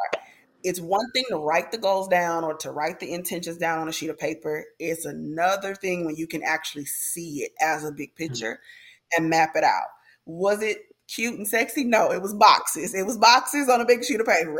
it's 0.64 0.80
one 0.80 1.10
thing 1.12 1.24
to 1.28 1.36
write 1.36 1.70
the 1.70 1.78
goals 1.78 2.08
down 2.08 2.42
or 2.42 2.54
to 2.54 2.70
write 2.70 2.98
the 2.98 3.12
intentions 3.12 3.58
down 3.58 3.80
on 3.80 3.88
a 3.88 3.92
sheet 3.92 4.08
of 4.08 4.18
paper. 4.18 4.64
It's 4.78 5.04
another 5.04 5.74
thing 5.74 6.06
when 6.06 6.16
you 6.16 6.26
can 6.26 6.42
actually 6.42 6.86
see 6.86 7.42
it 7.42 7.52
as 7.60 7.84
a 7.84 7.92
big 7.92 8.14
mm-hmm. 8.14 8.24
picture 8.24 8.52
mm-hmm. 8.52 9.22
and 9.22 9.30
map 9.30 9.50
it 9.56 9.62
out. 9.62 9.88
Was 10.24 10.62
it 10.62 10.78
cute 11.06 11.34
and 11.34 11.46
sexy? 11.46 11.84
No, 11.84 12.10
it 12.10 12.22
was 12.22 12.32
boxes. 12.32 12.94
It 12.94 13.04
was 13.04 13.18
boxes 13.18 13.68
on 13.68 13.82
a 13.82 13.84
big 13.84 14.02
sheet 14.04 14.20
of 14.20 14.26
paper, 14.26 14.58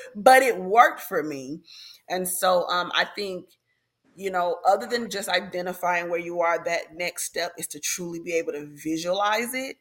but 0.16 0.42
it 0.42 0.58
worked 0.58 1.00
for 1.00 1.22
me. 1.22 1.60
And 2.08 2.26
so 2.26 2.66
um, 2.68 2.90
I 2.94 3.04
think, 3.04 3.44
you 4.14 4.30
know, 4.30 4.56
other 4.66 4.86
than 4.86 5.10
just 5.10 5.28
identifying 5.28 6.08
where 6.08 6.18
you 6.18 6.40
are, 6.40 6.64
that 6.64 6.96
next 6.96 7.24
step 7.24 7.52
is 7.58 7.66
to 7.68 7.78
truly 7.78 8.20
be 8.20 8.32
able 8.32 8.52
to 8.52 8.66
visualize 8.72 9.52
it. 9.52 9.76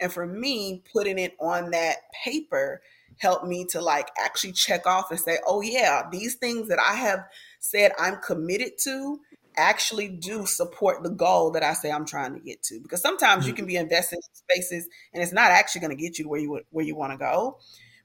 And 0.00 0.12
for 0.12 0.26
me, 0.26 0.82
putting 0.92 1.20
it 1.20 1.36
on 1.40 1.70
that 1.70 1.98
paper 2.24 2.82
helped 3.18 3.46
me 3.46 3.64
to 3.66 3.80
like 3.80 4.10
actually 4.18 4.52
check 4.52 4.86
off 4.86 5.10
and 5.10 5.20
say, 5.20 5.38
oh, 5.46 5.60
yeah, 5.60 6.02
these 6.10 6.34
things 6.34 6.68
that 6.68 6.78
I 6.78 6.94
have 6.94 7.20
said 7.60 7.92
I'm 7.98 8.16
committed 8.16 8.72
to 8.84 9.20
actually 9.56 10.08
do 10.08 10.44
support 10.44 11.02
the 11.02 11.10
goal 11.10 11.50
that 11.52 11.62
I 11.62 11.72
say 11.72 11.90
I'm 11.90 12.04
trying 12.04 12.34
to 12.34 12.40
get 12.40 12.62
to. 12.64 12.80
Because 12.80 13.00
sometimes 13.00 13.42
mm-hmm. 13.42 13.48
you 13.48 13.54
can 13.54 13.66
be 13.66 13.76
invested 13.76 14.16
in 14.16 14.34
spaces 14.34 14.88
and 15.12 15.22
it's 15.22 15.32
not 15.32 15.50
actually 15.50 15.80
going 15.80 15.96
to 15.96 16.02
get 16.02 16.18
you 16.18 16.28
where 16.28 16.40
you 16.40 16.60
where 16.70 16.84
you 16.84 16.94
want 16.94 17.12
to 17.12 17.18
go, 17.18 17.58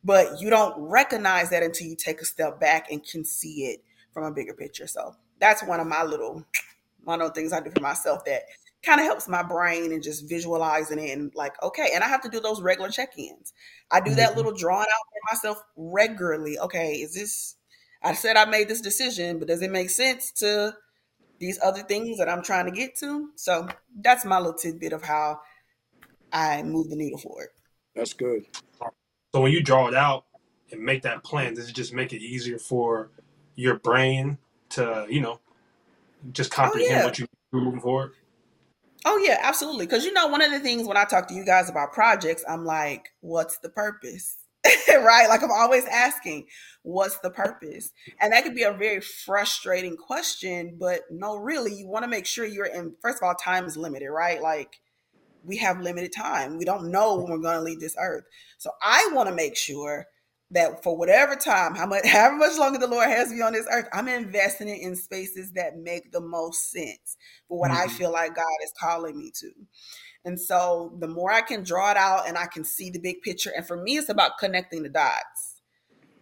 but 0.04 0.40
you 0.40 0.50
don't 0.50 0.78
recognize 0.78 1.50
that 1.50 1.64
until 1.64 1.88
you 1.88 1.96
take 1.96 2.22
a 2.22 2.26
step 2.26 2.60
back 2.60 2.92
and 2.92 3.06
can 3.06 3.26
see 3.26 3.66
it 3.66 3.84
from 4.14 4.24
a 4.24 4.32
bigger 4.32 4.54
picture. 4.54 4.88
So 4.88 5.16
that's 5.40 5.64
one 5.64 5.80
of 5.80 5.88
my 5.88 6.04
little 6.04 6.46
one 7.04 7.22
of 7.22 7.30
the 7.30 7.34
things 7.34 7.52
I 7.52 7.60
do 7.60 7.72
for 7.72 7.82
myself 7.82 8.24
that 8.26 8.44
kind 8.84 9.00
of 9.00 9.06
helps 9.06 9.28
my 9.28 9.44
brain 9.44 9.92
and 9.92 10.02
just 10.02 10.28
visualizing 10.28 11.00
it 11.00 11.12
and 11.12 11.32
like, 11.36 11.62
okay, 11.62 11.90
and 11.94 12.04
I 12.04 12.08
have 12.08 12.22
to 12.22 12.30
do 12.30 12.40
those 12.40 12.62
regular 12.62 12.90
check-ins. 12.90 13.54
I 13.92 14.00
do 14.02 14.16
that 14.16 14.30
mm-hmm. 14.30 14.38
little 14.38 14.54
drawing 14.54 14.82
out 14.82 14.86
for 14.88 15.36
myself 15.36 15.64
regularly. 15.76 16.58
Okay, 16.58 16.94
is 16.94 17.14
this 17.14 17.56
I 18.04 18.14
said 18.14 18.38
I 18.38 18.46
made 18.46 18.68
this 18.68 18.82
decision, 18.82 19.38
but 19.38 19.48
does 19.48 19.62
it 19.62 19.72
make 19.72 19.92
sense 19.92 20.32
to 20.40 20.76
these 21.42 21.60
other 21.62 21.82
things 21.82 22.20
that 22.20 22.30
I'm 22.30 22.44
trying 22.44 22.66
to 22.66 22.72
get 22.72 22.96
to. 22.98 23.32
So 23.36 23.68
that's 24.00 24.24
my 24.24 24.38
little 24.38 24.54
tidbit 24.54 24.94
of 24.94 25.04
how 25.04 25.42
I 26.32 26.62
move 26.62 26.90
the 26.90 26.96
needle 26.96 27.18
forward. 27.18 27.50
That's 27.96 28.14
good. 28.14 28.46
So 29.34 29.42
when 29.42 29.52
you 29.52 29.62
draw 29.62 29.88
it 29.88 29.96
out 29.96 30.26
and 30.72 30.82
make 30.82 31.02
that 31.02 31.24
plan, 31.24 31.56
does 31.56 31.68
it 31.68 31.74
just 31.74 31.94
make 31.94 32.14
it 32.14 32.22
easier 32.22 32.60
for 32.60 33.10
your 33.56 33.80
brain 33.80 34.38
to, 34.70 35.08
you 35.10 35.20
know, 35.20 35.40
just 36.32 36.52
comprehend 36.52 36.92
Oh, 36.92 36.98
yeah. 36.98 37.06
what 37.06 37.18
you're 37.18 37.28
moving 37.52 37.82
forward? 37.82 38.14
Oh 39.06 39.18
yeah, 39.18 39.38
absolutely. 39.42 39.86
Because 39.86 40.06
you 40.06 40.14
know, 40.14 40.28
one 40.28 40.42
of 40.42 40.52
the 40.52 40.60
things 40.60 40.88
when 40.88 40.98
I 40.98 41.06
talk 41.06 41.28
to 41.28 41.34
you 41.34 41.46
guys 41.46 41.70
about 41.70 41.94
projects, 41.94 42.44
I'm 42.48 42.66
like, 42.66 43.10
what's 43.22 43.58
the 43.58 43.70
purpose? 43.70 44.38
right? 44.90 45.28
Like 45.28 45.42
I'm 45.42 45.52
always 45.52 45.86
asking, 45.86 46.46
what's 46.84 47.18
the 47.20 47.32
purpose? 47.32 47.92
And 48.20 48.32
that 48.32 48.44
could 48.44 48.54
be 48.54 48.64
a 48.64 48.72
very 48.74 49.02
frustrating 49.02 49.98
question, 49.98 50.78
but 50.80 51.02
no, 51.10 51.36
really, 51.38 51.74
you 51.74 51.88
want 51.88 52.04
to 52.04 52.10
make 52.10 52.28
sure 52.28 52.46
you're 52.46 52.66
in 52.66 52.94
first 53.02 53.18
of 53.18 53.28
all, 53.28 53.34
time 53.36 53.66
is 53.66 53.76
limited, 53.76 54.10
right? 54.12 54.42
Like 54.42 54.80
we 55.44 55.58
have 55.58 55.82
limited 55.82 56.14
time. 56.16 56.58
We 56.58 56.66
don't 56.66 56.92
know 56.92 57.18
when 57.18 57.32
we're 57.32 57.40
going 57.40 57.58
to 57.58 57.64
leave 57.64 57.80
this 57.80 57.96
earth. 58.00 58.26
So 58.60 58.72
I 58.82 59.10
want 59.14 59.30
to 59.30 59.36
make 59.36 59.58
sure 59.58 60.06
that 60.52 60.84
for 60.84 60.98
whatever 60.98 61.36
time, 61.36 61.76
how 61.76 61.86
much 61.86 62.06
however 62.08 62.38
much 62.38 62.58
longer 62.58 62.80
the 62.80 62.88
Lord 62.88 63.08
has 63.10 63.32
me 63.32 63.42
on 63.42 63.54
this 63.54 63.68
earth, 63.72 63.88
I'm 63.94 64.08
investing 64.08 64.68
it 64.70 64.82
in 64.82 64.96
spaces 64.96 65.54
that 65.54 65.78
make 65.78 66.12
the 66.12 66.22
most 66.22 66.72
sense 66.72 67.18
for 67.48 67.60
what 67.60 67.72
I 67.72 67.88
Mhm. 67.88 67.92
feel 67.98 68.12
like 68.12 68.36
God 68.36 68.46
is 68.64 68.74
calling 68.80 69.18
me 69.18 69.32
to. 69.42 69.52
And 70.26 70.40
so 70.40 70.96
the 71.00 71.08
more 71.08 71.32
I 71.32 71.42
can 71.42 71.64
draw 71.64 71.92
it 71.92 71.98
out 71.98 72.28
and 72.28 72.38
I 72.38 72.48
can 72.48 72.64
see 72.64 72.90
the 72.90 73.00
big 73.00 73.22
picture, 73.22 73.52
and 73.56 73.66
for 73.66 73.78
me, 73.78 73.98
it's 73.98 74.10
about 74.10 74.38
connecting 74.40 74.84
the 74.84 74.90
dots. 74.90 75.62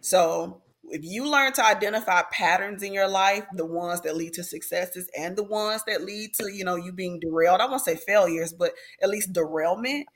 So 0.00 0.62
if 0.84 1.02
you 1.04 1.30
learn 1.30 1.52
to 1.54 1.64
identify 1.64 2.22
patterns 2.32 2.82
in 2.82 2.92
your 2.92 3.08
life, 3.08 3.44
the 3.54 3.66
ones 3.66 4.00
that 4.02 4.16
lead 4.16 4.34
to 4.34 4.44
successes 4.44 5.08
and 5.16 5.36
the 5.36 5.44
ones 5.44 5.82
that 5.86 6.02
lead 6.04 6.34
to, 6.34 6.52
you 6.52 6.64
know, 6.64 6.76
you 6.76 6.92
being 6.92 7.20
derailed, 7.20 7.60
I 7.60 7.66
won't 7.66 7.82
say 7.82 7.96
failures, 7.96 8.52
but 8.52 8.72
at 9.02 9.10
least 9.10 9.32
derailment, 9.32 10.08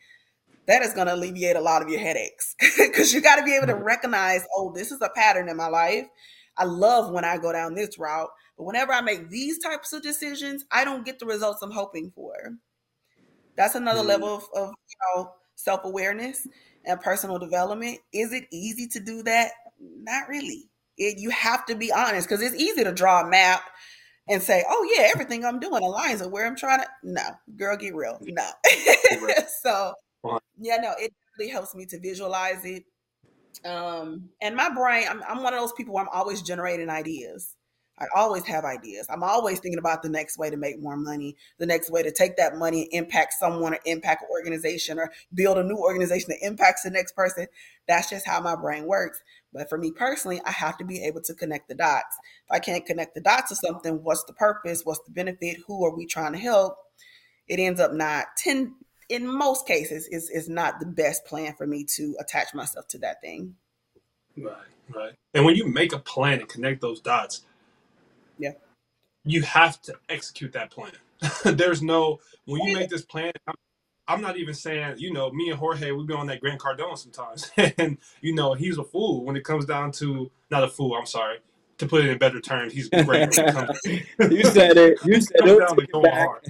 that 0.67 0.83
is 0.83 0.95
going 0.95 1.07
to 1.07 1.15
alleviate 1.15 1.57
a 1.57 1.61
lot 1.61 1.83
of 1.83 1.89
your 1.89 2.01
headaches 2.01 2.55
because 2.79 3.13
you 3.13 3.21
got 3.21 3.37
to 3.37 3.43
be 3.45 3.55
able 3.57 3.67
to 3.67 3.75
recognize, 3.75 4.47
oh, 4.57 4.73
this 4.75 4.91
is 4.93 5.01
a 5.03 5.11
pattern 5.15 5.49
in 5.49 5.57
my 5.57 5.69
life. 5.69 6.07
I 6.57 6.65
love 6.65 7.13
when 7.13 7.25
I 7.25 7.39
go 7.39 7.53
down 7.53 7.75
this 7.75 7.99
route, 7.99 8.29
but 8.57 8.65
whenever 8.65 8.93
I 8.93 9.01
make 9.01 9.29
these 9.29 9.59
types 9.59 9.93
of 9.93 10.03
decisions, 10.03 10.65
I 10.71 10.85
don't 10.85 11.05
get 11.05 11.19
the 11.19 11.27
results 11.27 11.63
I'm 11.63 11.73
hoping 11.73 12.13
for. 12.15 12.35
That's 13.57 13.75
another 13.75 14.03
Mhm. 14.03 14.07
level 14.09 14.35
of, 14.37 14.45
of 14.55 14.69
you 14.89 14.97
know 15.17 15.35
self 15.57 15.85
awareness 15.85 16.47
and 16.85 17.01
personal 17.01 17.39
development. 17.39 18.01
Is 18.13 18.33
it 18.33 18.47
easy 18.53 18.89
to 18.89 19.01
do 19.01 19.23
that? 19.25 19.53
Not 19.81 20.29
really. 20.29 20.69
It, 20.97 21.19
you 21.19 21.31
have 21.31 21.67
to 21.67 21.75
be 21.75 21.93
honest 21.93 22.29
because 22.29 22.43
it's 22.43 22.55
easy 22.57 22.85
to 22.85 22.93
draw 22.93 23.23
a 23.23 23.27
map 23.29 23.63
and 24.29 24.43
say, 24.43 24.65
"Oh 24.69 24.89
yeah, 24.97 25.09
everything 25.11 25.45
I'm 25.45 25.61
doing 25.61 25.83
aligns 25.83 26.21
with 26.21 26.31
where 26.31 26.47
I'm 26.47 26.57
trying 26.57 26.81
to." 26.81 26.89
No, 27.05 27.23
girl, 27.57 27.77
get 27.77 27.95
real. 27.95 28.19
No. 28.23 28.51
So 29.63 29.95
Yeah, 30.61 30.77
no, 30.77 30.93
it 30.99 31.13
really 31.39 31.51
helps 31.51 31.75
me 31.75 31.87
to 31.87 32.01
visualize 32.01 32.65
it. 32.65 32.85
Um, 33.65 34.31
and 34.41 34.57
my 34.57 34.71
brain, 34.75 35.07
I'm, 35.09 35.23
I'm 35.29 35.43
one 35.43 35.55
of 35.55 35.61
those 35.61 35.73
people 35.73 35.95
where 35.95 36.05
I'm 36.05 36.11
always 36.13 36.43
generating 36.43 36.91
ideas. 36.91 37.55
I 37.99 38.07
always 38.17 38.45
have 38.47 38.65
ideas. 38.65 39.07
I'm 39.09 39.23
always 39.23 39.61
thinking 39.61 39.79
about 39.79 40.03
the 40.03 40.09
next 40.09 40.37
way 40.37 40.51
to 40.51 40.57
make 40.57 40.83
more 40.83 40.97
money, 40.97 41.37
the 41.59 41.67
next 41.67 41.91
way 41.91 42.03
to 42.03 42.11
take 42.11 42.37
that 42.37 42.57
money 42.57 42.83
and 42.83 43.05
impact 43.05 43.35
someone 43.35 43.73
or 43.73 43.79
impact 43.87 44.23
an 44.23 44.29
organization 44.33 44.99
or 44.99 45.13
build 45.33 45.59
a 45.59 45.63
new 45.63 45.77
organization 45.77 46.31
that 46.31 46.45
impacts 46.45 46.83
the 46.83 46.91
next 46.91 47.15
person. 47.15 47.47
That's 47.87 48.11
just 48.11 48.27
how 48.27 48.41
my 48.41 48.57
brain 48.57 48.87
works. 48.87 49.23
But 49.53 49.69
for 49.69 49.79
me 49.79 49.93
personally, 49.93 50.41
I 50.45 50.51
have 50.51 50.77
to 50.79 50.85
be 50.85 51.05
able 51.05 51.21
to 51.23 51.35
connect 51.35 51.69
the 51.69 51.77
dots. 51.77 52.17
If 52.49 52.57
I 52.57 52.59
can't 52.59 52.85
connect 52.85 53.15
the 53.15 53.21
dots 53.21 53.51
to 53.51 53.55
something, 53.55 54.03
what's 54.03 54.25
the 54.25 54.33
purpose? 54.33 54.83
What's 54.83 55.05
the 55.07 55.13
benefit? 55.13 55.59
Who 55.69 55.85
are 55.87 55.95
we 55.97 56.07
trying 56.07 56.33
to 56.33 56.39
help? 56.39 56.75
It 57.47 57.61
ends 57.61 57.79
up 57.79 57.93
not 57.93 58.27
10 58.39 58.75
in 59.09 59.27
most 59.27 59.67
cases 59.67 60.07
is 60.09 60.31
is 60.31 60.49
not 60.49 60.81
the 60.81 60.87
best 60.87 61.25
plan 61.25 61.55
for 61.57 61.67
me 61.67 61.85
to 61.97 62.17
attach 62.21 62.55
myself 62.55 62.89
to 62.89 62.99
that 62.99 63.21
thing. 63.21 63.55
Right, 64.37 64.57
right. 64.95 65.13
And 65.35 65.45
when 65.45 65.57
you 65.57 65.67
make 65.67 65.93
a 65.93 65.99
plan 65.99 66.41
and 66.41 66.49
connect 66.49 66.81
those 66.81 67.01
dots, 67.01 67.43
Yeah. 68.39 68.53
you 69.25 69.43
have 69.43 69.81
to 69.83 69.95
execute 70.09 70.53
that 70.53 70.71
plan. 70.71 70.93
There's 71.45 71.83
no 71.83 72.21
when 72.47 72.63
you 72.63 72.75
make 72.75 72.91
this 72.91 73.03
plan. 73.05 73.33
I'm, 73.47 73.55
I'm 74.07 74.21
not 74.21 74.37
even 74.37 74.53
saying 74.55 74.97
you 74.99 75.13
know 75.13 75.31
me 75.31 75.49
and 75.51 75.59
Jorge 75.59 75.91
we 75.93 76.05
be 76.05 76.13
on 76.15 76.27
that 76.27 76.41
Grant 76.41 76.61
Cardone 76.61 76.99
sometimes, 76.99 77.51
and 77.79 77.99
you 78.21 78.35
know 78.35 78.55
he's 78.55 78.79
a 78.79 78.85
fool 78.85 79.25
when 79.25 79.37
it 79.37 79.45
comes 79.45 79.65
down 79.65 79.93
to 79.93 80.31
not 80.51 80.65
a 80.65 80.69
fool. 80.69 80.95
I'm 80.95 81.07
sorry 81.07 81.39
to 81.79 81.87
put 81.87 82.05
it 82.05 82.11
in 82.11 82.19
better 82.19 82.41
terms. 82.41 82.73
He's 82.73 82.89
great 82.89 83.07
when 83.07 83.23
it 83.31 83.53
comes, 83.53 83.81
you 83.85 84.45
said 84.45 84.77
it. 84.77 84.99
You 85.05 85.21
said 85.21 85.41
it. 85.41 85.47
down 85.47 85.59
Don't 85.59 85.77
to 85.77 85.77
take 85.77 85.89
it 85.89 85.93
going 85.93 86.11
hard. 86.13 86.43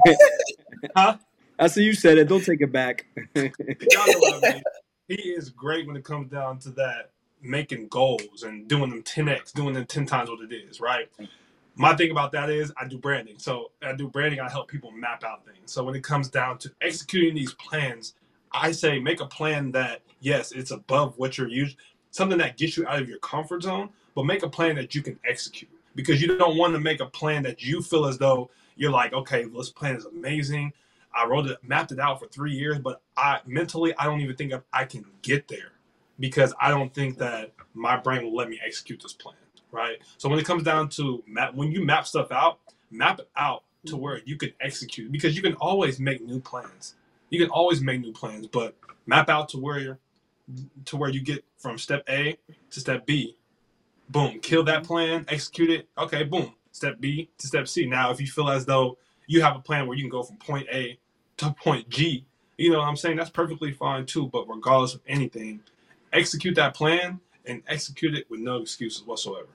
Huh? 0.96 1.16
I 1.58 1.66
see 1.68 1.84
you 1.84 1.94
said 1.94 2.18
it. 2.18 2.28
Don't 2.28 2.44
take 2.44 2.60
it 2.60 2.72
back. 2.72 3.06
He 5.06 5.16
is 5.16 5.50
great 5.50 5.86
when 5.86 5.96
it 5.96 6.04
comes 6.04 6.30
down 6.30 6.58
to 6.60 6.70
that 6.70 7.10
making 7.42 7.88
goals 7.88 8.42
and 8.42 8.66
doing 8.66 8.88
them 8.88 9.02
10x, 9.02 9.52
doing 9.52 9.74
them 9.74 9.84
10 9.84 10.06
times 10.06 10.30
what 10.30 10.40
it 10.40 10.54
is, 10.54 10.80
right? 10.80 11.10
My 11.76 11.94
thing 11.94 12.10
about 12.10 12.32
that 12.32 12.48
is 12.48 12.72
I 12.80 12.88
do 12.88 12.96
branding. 12.96 13.38
So 13.38 13.72
I 13.82 13.92
do 13.92 14.08
branding, 14.08 14.40
I 14.40 14.48
help 14.48 14.68
people 14.68 14.90
map 14.92 15.22
out 15.22 15.44
things. 15.44 15.72
So 15.72 15.84
when 15.84 15.94
it 15.94 16.02
comes 16.02 16.28
down 16.30 16.56
to 16.58 16.70
executing 16.80 17.34
these 17.34 17.52
plans, 17.54 18.14
I 18.52 18.72
say 18.72 18.98
make 18.98 19.20
a 19.20 19.26
plan 19.26 19.72
that, 19.72 20.00
yes, 20.20 20.52
it's 20.52 20.70
above 20.70 21.18
what 21.18 21.36
you're 21.36 21.48
used, 21.48 21.76
something 22.10 22.38
that 22.38 22.56
gets 22.56 22.76
you 22.76 22.86
out 22.86 23.02
of 23.02 23.08
your 23.08 23.18
comfort 23.18 23.64
zone, 23.64 23.90
but 24.14 24.24
make 24.24 24.42
a 24.42 24.48
plan 24.48 24.76
that 24.76 24.94
you 24.94 25.02
can 25.02 25.18
execute. 25.28 25.70
Because 25.94 26.22
you 26.22 26.38
don't 26.38 26.56
want 26.56 26.72
to 26.72 26.80
make 26.80 27.00
a 27.00 27.06
plan 27.06 27.42
that 27.42 27.62
you 27.62 27.82
feel 27.82 28.06
as 28.06 28.16
though 28.16 28.50
you're 28.76 28.90
like, 28.90 29.12
okay, 29.12 29.44
this 29.44 29.70
plan 29.70 29.96
is 29.96 30.06
amazing. 30.06 30.72
I 31.14 31.26
wrote 31.26 31.46
it, 31.46 31.58
mapped 31.62 31.92
it 31.92 32.00
out 32.00 32.18
for 32.18 32.26
three 32.26 32.52
years, 32.52 32.78
but 32.78 33.00
I 33.16 33.40
mentally, 33.46 33.94
I 33.96 34.04
don't 34.04 34.20
even 34.20 34.36
think 34.36 34.52
I 34.72 34.84
can 34.84 35.04
get 35.22 35.48
there 35.48 35.72
because 36.18 36.52
I 36.60 36.70
don't 36.70 36.92
think 36.92 37.18
that 37.18 37.52
my 37.74 37.96
brain 37.96 38.24
will 38.24 38.34
let 38.34 38.48
me 38.48 38.60
execute 38.64 39.00
this 39.02 39.12
plan, 39.12 39.36
right? 39.70 39.98
So 40.18 40.28
when 40.28 40.38
it 40.38 40.44
comes 40.44 40.62
down 40.62 40.88
to 40.90 41.22
map, 41.26 41.54
when 41.54 41.70
you 41.70 41.84
map 41.84 42.06
stuff 42.06 42.32
out, 42.32 42.58
map 42.90 43.20
it 43.20 43.28
out 43.36 43.62
to 43.86 43.92
mm-hmm. 43.92 44.02
where 44.02 44.20
you 44.24 44.36
can 44.36 44.52
execute 44.60 45.10
because 45.12 45.36
you 45.36 45.42
can 45.42 45.54
always 45.54 46.00
make 46.00 46.24
new 46.24 46.40
plans. 46.40 46.94
You 47.30 47.38
can 47.38 47.50
always 47.50 47.80
make 47.80 48.00
new 48.00 48.12
plans, 48.12 48.46
but 48.46 48.76
map 49.06 49.28
out 49.28 49.48
to 49.50 49.58
where 49.58 49.78
you're, 49.78 49.98
to 50.86 50.96
where 50.96 51.10
you 51.10 51.20
get 51.22 51.44
from 51.58 51.78
step 51.78 52.04
A 52.08 52.36
to 52.70 52.80
step 52.80 53.06
B. 53.06 53.36
Boom, 54.08 54.40
kill 54.40 54.64
that 54.64 54.82
mm-hmm. 54.82 54.86
plan, 54.86 55.24
execute 55.28 55.70
it. 55.70 55.88
Okay, 55.96 56.24
boom, 56.24 56.54
step 56.72 57.00
B 57.00 57.30
to 57.38 57.46
step 57.46 57.68
C. 57.68 57.86
Now, 57.86 58.10
if 58.10 58.20
you 58.20 58.26
feel 58.26 58.50
as 58.50 58.66
though 58.66 58.98
you 59.26 59.42
have 59.42 59.56
a 59.56 59.60
plan 59.60 59.86
where 59.86 59.96
you 59.96 60.02
can 60.02 60.10
go 60.10 60.22
from 60.22 60.36
point 60.36 60.66
A 60.70 60.98
to 61.38 61.52
point 61.52 61.88
G, 61.88 62.24
you 62.56 62.70
know 62.70 62.78
what 62.78 62.88
I'm 62.88 62.96
saying? 62.96 63.16
That's 63.16 63.30
perfectly 63.30 63.72
fine 63.72 64.06
too. 64.06 64.28
But 64.32 64.48
regardless 64.48 64.94
of 64.94 65.00
anything, 65.06 65.60
execute 66.12 66.54
that 66.56 66.74
plan 66.74 67.20
and 67.46 67.62
execute 67.68 68.14
it 68.14 68.28
with 68.30 68.40
no 68.40 68.58
excuses 68.58 69.06
whatsoever. 69.06 69.48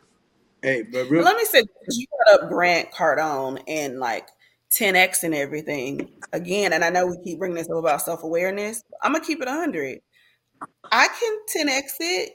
Hey, 0.62 0.84
but 0.84 1.04
But 1.04 1.10
real, 1.10 1.24
let 1.24 1.38
me 1.38 1.46
say, 1.46 1.62
this, 1.62 1.98
you 1.98 2.06
brought 2.26 2.44
up 2.44 2.50
Grant 2.50 2.92
Cardone 2.92 3.62
and 3.68 4.00
like 4.00 4.28
10x 4.72 5.24
and 5.24 5.34
everything 5.34 6.10
again. 6.34 6.74
And 6.74 6.84
I 6.84 6.90
know 6.90 7.08
we 7.08 7.18
keep 7.24 7.40
bringing 7.40 7.56
this 7.56 7.70
up 7.70 7.78
about 7.78 8.02
self 8.02 8.24
awareness. 8.24 8.84
I'm 9.02 9.14
gonna 9.14 9.24
keep 9.24 9.42
it 9.42 9.48
100. 9.48 10.00
I 10.92 11.08
can 11.08 11.68
10x 11.68 11.84
it 12.00 12.34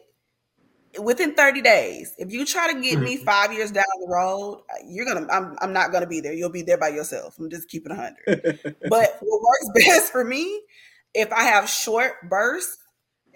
within 1.02 1.34
30 1.34 1.62
days. 1.62 2.14
If 2.18 2.32
you 2.32 2.44
try 2.44 2.72
to 2.72 2.80
get 2.80 2.98
me 3.00 3.16
mm-hmm. 3.16 3.24
five 3.24 3.52
years 3.52 3.70
down 3.70 3.84
the 4.00 4.08
road, 4.08 4.62
uh, 4.70 4.84
you're 4.86 5.06
gonna. 5.06 5.26
I'm. 5.30 5.56
I'm 5.60 5.72
not 5.72 5.92
gonna 5.92 6.06
be 6.06 6.20
there. 6.20 6.32
You'll 6.32 6.50
be 6.50 6.62
there 6.62 6.78
by 6.78 6.88
yourself. 6.88 7.38
I'm 7.38 7.50
just 7.50 7.68
keeping 7.68 7.92
a 7.92 7.96
100. 7.96 8.76
But 8.88 9.18
what 9.20 9.42
works 9.42 9.70
best 9.86 10.12
for 10.12 10.24
me, 10.24 10.62
if 11.14 11.32
I 11.32 11.44
have 11.44 11.68
short 11.68 12.28
bursts, 12.28 12.78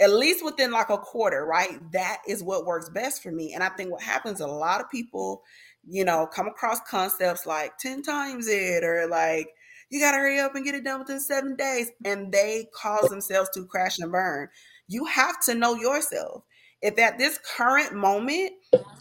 at 0.00 0.10
least 0.10 0.44
within 0.44 0.70
like 0.70 0.90
a 0.90 0.98
quarter, 0.98 1.44
right? 1.44 1.78
That 1.92 2.18
is 2.26 2.42
what 2.42 2.66
works 2.66 2.88
best 2.88 3.22
for 3.22 3.32
me. 3.32 3.52
And 3.54 3.62
I 3.62 3.68
think 3.70 3.90
what 3.90 4.02
happens, 4.02 4.40
a 4.40 4.46
lot 4.46 4.80
of 4.80 4.90
people, 4.90 5.42
you 5.86 6.04
know, 6.04 6.26
come 6.26 6.46
across 6.46 6.80
concepts 6.88 7.46
like 7.46 7.78
10 7.78 8.02
times 8.02 8.48
it 8.48 8.84
or 8.84 9.06
like, 9.08 9.48
you 9.90 10.00
got 10.00 10.12
to 10.12 10.18
hurry 10.18 10.38
up 10.38 10.54
and 10.54 10.64
get 10.64 10.74
it 10.74 10.84
done 10.84 11.00
within 11.00 11.20
seven 11.20 11.56
days. 11.56 11.90
And 12.04 12.30
they 12.30 12.68
cause 12.74 13.08
themselves 13.08 13.50
to 13.54 13.64
crash 13.64 13.98
and 13.98 14.12
burn. 14.12 14.48
You 14.86 15.06
have 15.06 15.40
to 15.46 15.54
know 15.54 15.74
yourself. 15.74 16.44
If 16.80 16.98
at 16.98 17.18
this 17.18 17.38
current 17.56 17.94
moment, 17.94 18.52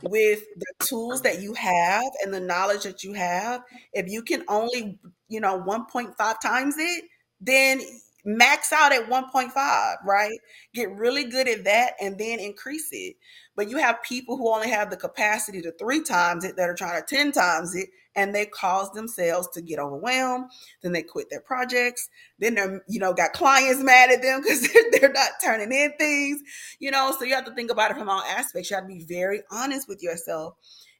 with 0.03 0.43
the 0.55 0.85
tools 0.85 1.21
that 1.21 1.41
you 1.41 1.53
have 1.53 2.03
and 2.23 2.33
the 2.33 2.39
knowledge 2.39 2.83
that 2.83 3.03
you 3.03 3.13
have, 3.13 3.61
if 3.93 4.07
you 4.07 4.21
can 4.21 4.43
only, 4.47 4.99
you 5.27 5.39
know, 5.39 5.61
1.5 5.61 6.41
times 6.41 6.75
it, 6.77 7.03
then 7.41 7.81
max 8.27 8.73
out 8.73 8.93
at 8.93 9.09
1.5, 9.09 9.95
right? 10.05 10.39
Get 10.73 10.91
really 10.91 11.25
good 11.25 11.47
at 11.47 11.63
that 11.65 11.93
and 12.01 12.19
then 12.19 12.39
increase 12.39 12.89
it. 12.91 13.15
But 13.55 13.69
you 13.69 13.77
have 13.77 14.03
people 14.03 14.37
who 14.37 14.53
only 14.53 14.69
have 14.69 14.91
the 14.91 14.97
capacity 14.97 15.61
to 15.63 15.71
three 15.79 16.03
times 16.03 16.43
it 16.43 16.57
that 16.57 16.69
are 16.69 16.75
trying 16.75 17.01
to 17.01 17.15
10 17.15 17.31
times 17.31 17.75
it 17.75 17.89
and 18.15 18.35
they 18.35 18.45
cause 18.47 18.91
themselves 18.91 19.47
to 19.53 19.61
get 19.61 19.79
overwhelmed. 19.79 20.51
Then 20.83 20.91
they 20.91 21.03
quit 21.03 21.29
their 21.29 21.41
projects. 21.41 22.09
Then 22.39 22.55
they're, 22.55 22.83
you 22.89 22.99
know, 22.99 23.13
got 23.13 23.33
clients 23.33 23.83
mad 23.83 24.11
at 24.11 24.21
them 24.21 24.41
because 24.43 24.67
they're 24.91 25.13
not 25.13 25.31
turning 25.43 25.71
in 25.71 25.93
things, 25.97 26.41
you 26.79 26.91
know. 26.91 27.15
So 27.17 27.25
you 27.25 27.35
have 27.35 27.45
to 27.45 27.55
think 27.55 27.71
about 27.71 27.91
it 27.91 27.97
from 27.97 28.09
all 28.09 28.21
aspects. 28.23 28.69
You 28.69 28.75
have 28.75 28.85
to 28.85 28.93
be 28.93 29.05
very 29.07 29.41
honest 29.51 29.87
with 29.87 30.03
yourself 30.03 30.55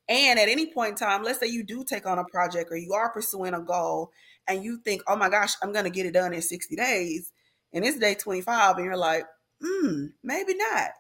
And 0.10 0.40
at 0.40 0.50
any 0.50 0.74
point 0.74 0.92
in 0.92 0.96
time, 0.96 1.24
let's 1.24 1.40
say 1.40 1.48
you 1.48 1.64
do 1.64 1.84
take 1.84 2.06
on 2.06 2.20
a 2.20 2.24
project 2.26 2.72
or 2.72 2.78
you 2.78 2.94
are 2.94 3.12
pursuing 3.12 3.54
a 3.54 3.62
goal 3.62 4.12
and 4.48 4.64
you 4.64 4.80
think, 4.84 5.02
oh 5.08 5.16
my 5.16 5.30
gosh, 5.30 5.54
I'm 5.62 5.72
going 5.72 5.86
to 5.86 5.92
get 5.92 6.06
it 6.06 6.14
done 6.14 6.34
in 6.34 6.42
60 6.42 6.76
days. 6.76 7.32
And 7.74 7.86
it's 7.86 8.00
day 8.00 8.16
25. 8.16 8.78
And 8.78 8.86
you're 8.86 8.98
like, 8.98 9.26
hmm, 9.64 10.06
maybe 10.24 10.56
not. 10.56 10.92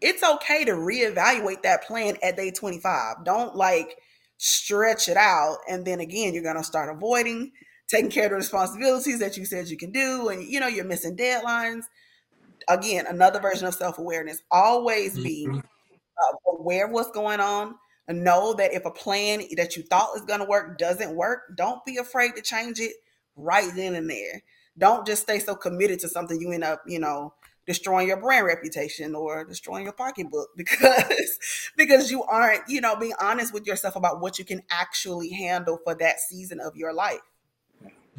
It's 0.00 0.22
okay 0.22 0.64
to 0.64 0.72
reevaluate 0.72 1.62
that 1.62 1.84
plan 1.84 2.16
at 2.22 2.36
day 2.36 2.50
25. 2.50 3.24
Don't 3.24 3.54
like 3.54 3.96
stretch 4.38 5.08
it 5.08 5.16
out. 5.16 5.58
And 5.68 5.84
then 5.84 6.00
again, 6.00 6.34
you're 6.34 6.42
going 6.42 6.56
to 6.56 6.64
start 6.64 6.94
avoiding 6.94 7.52
taking 7.88 8.10
care 8.10 8.24
of 8.24 8.30
the 8.30 8.36
responsibilities 8.36 9.18
that 9.18 9.36
you 9.36 9.44
said 9.44 9.68
you 9.68 9.76
can 9.76 9.92
do. 9.92 10.28
And, 10.28 10.42
you 10.42 10.60
know, 10.60 10.68
you're 10.68 10.84
missing 10.84 11.16
deadlines. 11.16 11.82
Again, 12.68 13.06
another 13.06 13.40
version 13.40 13.66
of 13.66 13.74
self 13.74 13.98
awareness. 13.98 14.40
Always 14.50 15.18
be 15.18 15.46
uh, 15.50 16.52
aware 16.58 16.86
of 16.86 16.92
what's 16.92 17.10
going 17.10 17.40
on 17.40 17.74
know 18.08 18.54
that 18.54 18.72
if 18.72 18.84
a 18.84 18.90
plan 18.90 19.42
that 19.56 19.76
you 19.76 19.82
thought 19.82 20.12
was 20.12 20.22
going 20.22 20.40
to 20.40 20.46
work 20.46 20.78
doesn't 20.78 21.14
work, 21.14 21.56
don't 21.56 21.84
be 21.84 21.96
afraid 21.96 22.34
to 22.36 22.42
change 22.42 22.80
it 22.80 22.92
right 23.36 23.70
then 23.74 23.94
and 23.94 24.08
there. 24.08 24.42
Don't 24.78 25.06
just 25.06 25.22
stay 25.22 25.38
so 25.38 25.54
committed 25.54 26.00
to 26.00 26.08
something 26.08 26.40
you 26.40 26.52
end 26.52 26.64
up, 26.64 26.82
you 26.86 26.98
know, 26.98 27.34
destroying 27.66 28.08
your 28.08 28.16
brand 28.16 28.46
reputation 28.46 29.14
or 29.14 29.44
destroying 29.44 29.84
your 29.84 29.92
pocketbook 29.92 30.48
because 30.56 31.38
because 31.76 32.10
you 32.10 32.22
aren't, 32.24 32.62
you 32.68 32.80
know, 32.80 32.96
being 32.96 33.12
honest 33.20 33.52
with 33.52 33.66
yourself 33.66 33.96
about 33.96 34.20
what 34.20 34.38
you 34.38 34.44
can 34.44 34.62
actually 34.70 35.30
handle 35.30 35.78
for 35.84 35.94
that 35.94 36.18
season 36.20 36.60
of 36.60 36.76
your 36.76 36.92
life. 36.92 37.20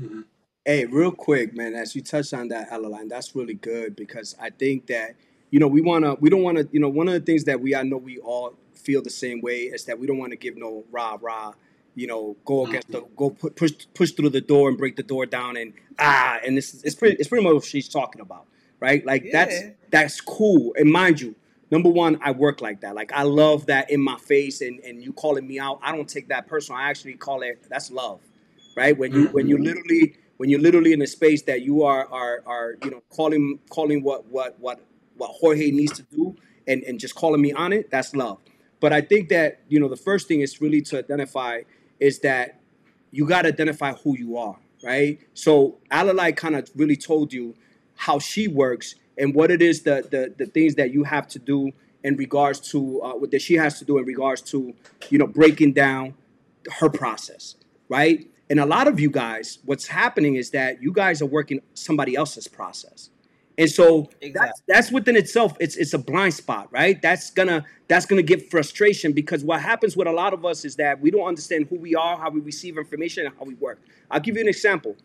Mm-hmm. 0.01 0.21
Hey, 0.63 0.85
real 0.85 1.11
quick, 1.11 1.55
man, 1.55 1.73
as 1.73 1.95
you 1.95 2.03
touched 2.03 2.33
on 2.33 2.49
that, 2.49 2.71
Adeline, 2.71 3.07
that's 3.07 3.35
really 3.35 3.55
good 3.55 3.95
because 3.95 4.35
I 4.39 4.51
think 4.51 4.87
that 4.87 5.15
you 5.49 5.59
know 5.59 5.67
we 5.67 5.81
want 5.81 6.05
to 6.05 6.15
we 6.19 6.29
don't 6.29 6.43
want 6.43 6.57
to 6.57 6.69
you 6.71 6.79
know 6.79 6.89
one 6.89 7.07
of 7.07 7.13
the 7.13 7.19
things 7.19 7.45
that 7.45 7.59
we 7.59 7.75
I 7.75 7.83
know 7.83 7.97
we 7.97 8.19
all 8.19 8.53
feel 8.83 9.01
the 9.01 9.09
same 9.09 9.41
way 9.41 9.63
is 9.63 9.85
that 9.85 9.97
we 9.99 10.07
don't 10.07 10.17
want 10.17 10.31
to 10.31 10.37
give 10.37 10.57
no 10.57 10.83
rah 10.91 11.17
rah 11.21 11.53
you 11.95 12.07
know, 12.07 12.35
go 12.45 12.65
against 12.65 12.91
the 12.91 13.01
go 13.15 13.31
put, 13.31 13.55
push 13.55 13.71
push 13.93 14.11
through 14.11 14.29
the 14.29 14.41
door 14.41 14.69
and 14.69 14.77
break 14.77 14.95
the 14.95 15.03
door 15.03 15.25
down 15.25 15.57
and 15.57 15.73
ah, 15.99 16.39
and 16.45 16.57
this 16.57 16.73
is, 16.73 16.83
it's 16.83 16.95
pretty 16.95 17.17
it's 17.17 17.27
pretty 17.27 17.43
much 17.43 17.53
what 17.53 17.65
she's 17.65 17.89
talking 17.89 18.21
about, 18.21 18.45
right? 18.79 19.05
Like 19.05 19.25
yeah. 19.25 19.31
that's 19.31 19.61
that's 19.89 20.21
cool. 20.21 20.73
And 20.77 20.91
mind 20.91 21.19
you, 21.19 21.35
number 21.69 21.89
one, 21.89 22.17
I 22.23 22.31
work 22.31 22.61
like 22.61 22.81
that. 22.81 22.95
Like 22.95 23.11
I 23.11 23.23
love 23.23 23.65
that 23.65 23.91
in 23.91 24.01
my 24.01 24.17
face, 24.17 24.61
and 24.61 24.79
and 24.79 25.03
you 25.03 25.11
calling 25.13 25.45
me 25.45 25.59
out, 25.59 25.79
I 25.83 25.93
don't 25.93 26.07
take 26.07 26.29
that 26.29 26.47
personal. 26.47 26.79
I 26.79 26.89
actually 26.89 27.15
call 27.15 27.41
it 27.41 27.65
that's 27.69 27.91
love, 27.91 28.21
right? 28.75 28.97
When 28.97 29.11
you 29.11 29.25
mm-hmm. 29.25 29.33
when 29.33 29.47
you 29.47 29.55
mm-hmm. 29.55 29.65
literally 29.65 30.15
when 30.37 30.49
you're 30.49 30.61
literally 30.61 30.93
in 30.93 31.01
a 31.01 31.07
space 31.07 31.41
that 31.43 31.61
you 31.61 31.83
are 31.83 32.07
are 32.07 32.41
are 32.45 32.75
you 32.83 32.91
know 32.91 33.03
calling 33.09 33.59
calling 33.69 34.01
what 34.01 34.27
what 34.27 34.57
what 34.59 34.79
what 35.17 35.31
Jorge 35.31 35.71
needs 35.71 35.91
to 35.93 36.03
do 36.03 36.37
and 36.67 36.83
and 36.83 37.01
just 37.01 37.15
calling 37.15 37.41
me 37.41 37.51
on 37.51 37.73
it, 37.73 37.91
that's 37.91 38.15
love. 38.15 38.39
But 38.81 38.91
I 38.91 38.99
think 38.99 39.29
that 39.29 39.61
you 39.69 39.79
know 39.79 39.87
the 39.87 39.95
first 39.95 40.27
thing 40.27 40.41
is 40.41 40.59
really 40.59 40.81
to 40.81 40.97
identify 40.97 41.61
is 42.01 42.19
that 42.19 42.59
you 43.11 43.25
got 43.25 43.43
to 43.43 43.49
identify 43.49 43.93
who 43.93 44.17
you 44.17 44.37
are, 44.37 44.57
right? 44.83 45.19
So 45.33 45.77
Alalai 45.89 46.35
kind 46.35 46.55
of 46.55 46.69
really 46.75 46.97
told 46.97 47.31
you 47.31 47.55
how 47.95 48.19
she 48.19 48.49
works 48.49 48.95
and 49.17 49.33
what 49.33 49.51
it 49.51 49.61
is 49.61 49.83
the 49.83 50.05
the 50.11 50.33
the 50.37 50.47
things 50.51 50.75
that 50.75 50.91
you 50.91 51.05
have 51.05 51.27
to 51.29 51.39
do 51.39 51.71
in 52.03 52.17
regards 52.17 52.59
to 52.71 53.01
uh, 53.03 53.13
what 53.13 53.31
that 53.31 53.41
she 53.41 53.53
has 53.53 53.77
to 53.79 53.85
do 53.85 53.99
in 53.99 54.05
regards 54.05 54.41
to 54.41 54.73
you 55.09 55.17
know 55.17 55.27
breaking 55.27 55.73
down 55.73 56.15
her 56.79 56.89
process, 56.89 57.55
right? 57.87 58.27
And 58.49 58.59
a 58.59 58.65
lot 58.65 58.87
of 58.87 58.99
you 58.99 59.09
guys, 59.09 59.59
what's 59.63 59.87
happening 59.87 60.35
is 60.35 60.49
that 60.49 60.81
you 60.81 60.91
guys 60.91 61.21
are 61.21 61.27
working 61.27 61.61
somebody 61.73 62.15
else's 62.15 62.47
process. 62.49 63.09
And 63.61 63.69
so 63.69 64.09
exactly. 64.21 64.31
that's 64.31 64.63
that's 64.67 64.91
within 64.91 65.15
itself, 65.15 65.55
it's 65.59 65.75
it's 65.75 65.93
a 65.93 65.99
blind 65.99 66.33
spot, 66.33 66.67
right? 66.71 66.99
That's 66.99 67.29
gonna 67.29 67.63
that's 67.87 68.07
gonna 68.07 68.23
give 68.23 68.49
frustration 68.49 69.13
because 69.13 69.43
what 69.43 69.61
happens 69.61 69.95
with 69.95 70.07
a 70.07 70.11
lot 70.11 70.33
of 70.33 70.43
us 70.43 70.65
is 70.65 70.77
that 70.77 70.99
we 70.99 71.11
don't 71.11 71.27
understand 71.27 71.67
who 71.69 71.77
we 71.77 71.93
are, 71.93 72.17
how 72.17 72.31
we 72.31 72.41
receive 72.41 72.79
information, 72.79 73.27
and 73.27 73.35
how 73.37 73.45
we 73.45 73.53
work. 73.53 73.79
I'll 74.09 74.19
give 74.19 74.33
you 74.33 74.41
an 74.41 74.47
example. 74.47 74.95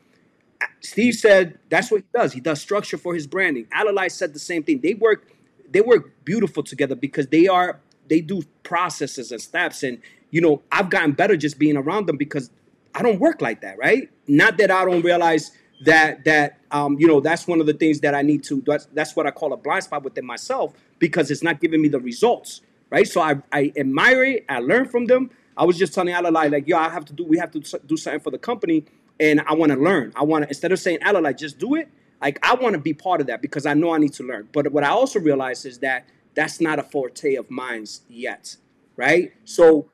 Steve 0.80 1.16
said 1.16 1.58
that's 1.68 1.90
what 1.90 2.00
he 2.00 2.06
does. 2.18 2.32
He 2.32 2.40
does 2.40 2.58
structure 2.58 2.96
for 2.96 3.14
his 3.14 3.26
branding. 3.26 3.66
Alalai 3.66 4.10
said 4.10 4.32
the 4.32 4.38
same 4.38 4.62
thing. 4.62 4.80
They 4.80 4.94
work 4.94 5.30
they 5.70 5.82
work 5.82 6.24
beautiful 6.24 6.62
together 6.62 6.94
because 6.94 7.26
they 7.26 7.48
are 7.48 7.78
they 8.08 8.22
do 8.22 8.40
processes 8.62 9.32
and 9.32 9.40
steps 9.42 9.82
and 9.82 10.00
you 10.30 10.40
know 10.40 10.62
I've 10.72 10.88
gotten 10.88 11.12
better 11.12 11.36
just 11.36 11.58
being 11.58 11.76
around 11.76 12.06
them 12.06 12.16
because 12.16 12.50
I 12.94 13.02
don't 13.02 13.20
work 13.20 13.42
like 13.42 13.60
that, 13.60 13.76
right? 13.76 14.08
Not 14.26 14.56
that 14.56 14.70
I 14.70 14.86
don't 14.86 15.02
realize 15.02 15.50
that 15.80 16.24
that 16.24 16.58
um, 16.70 16.98
you 16.98 17.06
know 17.06 17.20
that's 17.20 17.46
one 17.46 17.60
of 17.60 17.66
the 17.66 17.74
things 17.74 18.00
that 18.00 18.14
I 18.14 18.22
need 18.22 18.42
to 18.44 18.62
that's, 18.66 18.86
that's 18.86 19.14
what 19.14 19.26
I 19.26 19.30
call 19.30 19.52
a 19.52 19.56
blind 19.56 19.84
spot 19.84 20.02
within 20.04 20.24
myself 20.24 20.74
because 20.98 21.30
it's 21.30 21.42
not 21.42 21.60
giving 21.60 21.82
me 21.82 21.88
the 21.88 22.00
results 22.00 22.62
right? 22.90 23.06
So 23.06 23.20
I, 23.20 23.36
I 23.52 23.72
admire 23.76 24.24
it. 24.24 24.44
I 24.48 24.60
learn 24.60 24.86
from 24.86 25.06
them. 25.06 25.30
I 25.56 25.64
was 25.64 25.78
just 25.78 25.94
telling 25.94 26.14
Alalai 26.14 26.50
like 26.50 26.68
yo 26.68 26.76
I 26.76 26.88
have 26.88 27.04
to 27.06 27.12
do 27.12 27.24
we 27.24 27.38
have 27.38 27.50
to 27.52 27.60
do 27.60 27.96
something 27.96 28.20
for 28.20 28.30
the 28.30 28.38
company 28.38 28.84
and 29.18 29.40
I 29.46 29.54
want 29.54 29.72
to 29.72 29.78
learn. 29.78 30.12
I 30.14 30.22
want 30.24 30.44
to 30.44 30.48
instead 30.48 30.72
of 30.72 30.78
saying 30.78 30.98
Alalai 31.00 31.36
just 31.36 31.58
do 31.58 31.74
it 31.74 31.88
like 32.20 32.38
I 32.42 32.54
want 32.54 32.74
to 32.74 32.80
be 32.80 32.94
part 32.94 33.20
of 33.20 33.26
that 33.28 33.42
because 33.42 33.66
I 33.66 33.74
know 33.74 33.92
I 33.94 33.98
need 33.98 34.12
to 34.14 34.22
learn. 34.22 34.48
But 34.52 34.72
what 34.72 34.84
I 34.84 34.88
also 34.88 35.18
realize 35.18 35.64
is 35.64 35.78
that 35.78 36.06
that's 36.34 36.60
not 36.60 36.78
a 36.78 36.82
forte 36.82 37.34
of 37.34 37.50
mine 37.50 37.86
yet 38.08 38.56
right? 38.96 39.32
So 39.44 39.90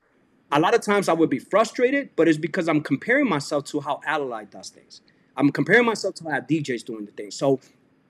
a 0.52 0.60
lot 0.60 0.74
of 0.74 0.80
times 0.80 1.08
I 1.08 1.12
would 1.12 1.30
be 1.30 1.38
frustrated 1.38 2.10
but 2.16 2.28
it's 2.28 2.38
because 2.38 2.68
I'm 2.68 2.80
comparing 2.80 3.28
myself 3.28 3.64
to 3.66 3.80
how 3.80 4.00
Alalai 4.06 4.50
does 4.50 4.68
things 4.70 5.00
I'm 5.36 5.50
comparing 5.50 5.86
myself 5.86 6.14
to 6.16 6.24
how 6.30 6.40
DJ's 6.40 6.82
doing 6.82 7.06
the 7.06 7.12
thing. 7.12 7.30
So 7.30 7.60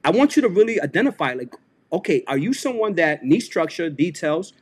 I 0.04 0.10
want 0.10 0.36
you 0.36 0.42
to 0.42 0.48
really 0.48 0.80
identify 0.80 1.34
like, 1.34 1.54
okay, 1.92 2.24
are 2.26 2.38
you 2.38 2.52
someone 2.52 2.94
that 2.94 3.24
needs 3.24 3.44
structure, 3.44 3.88
details? 3.88 4.52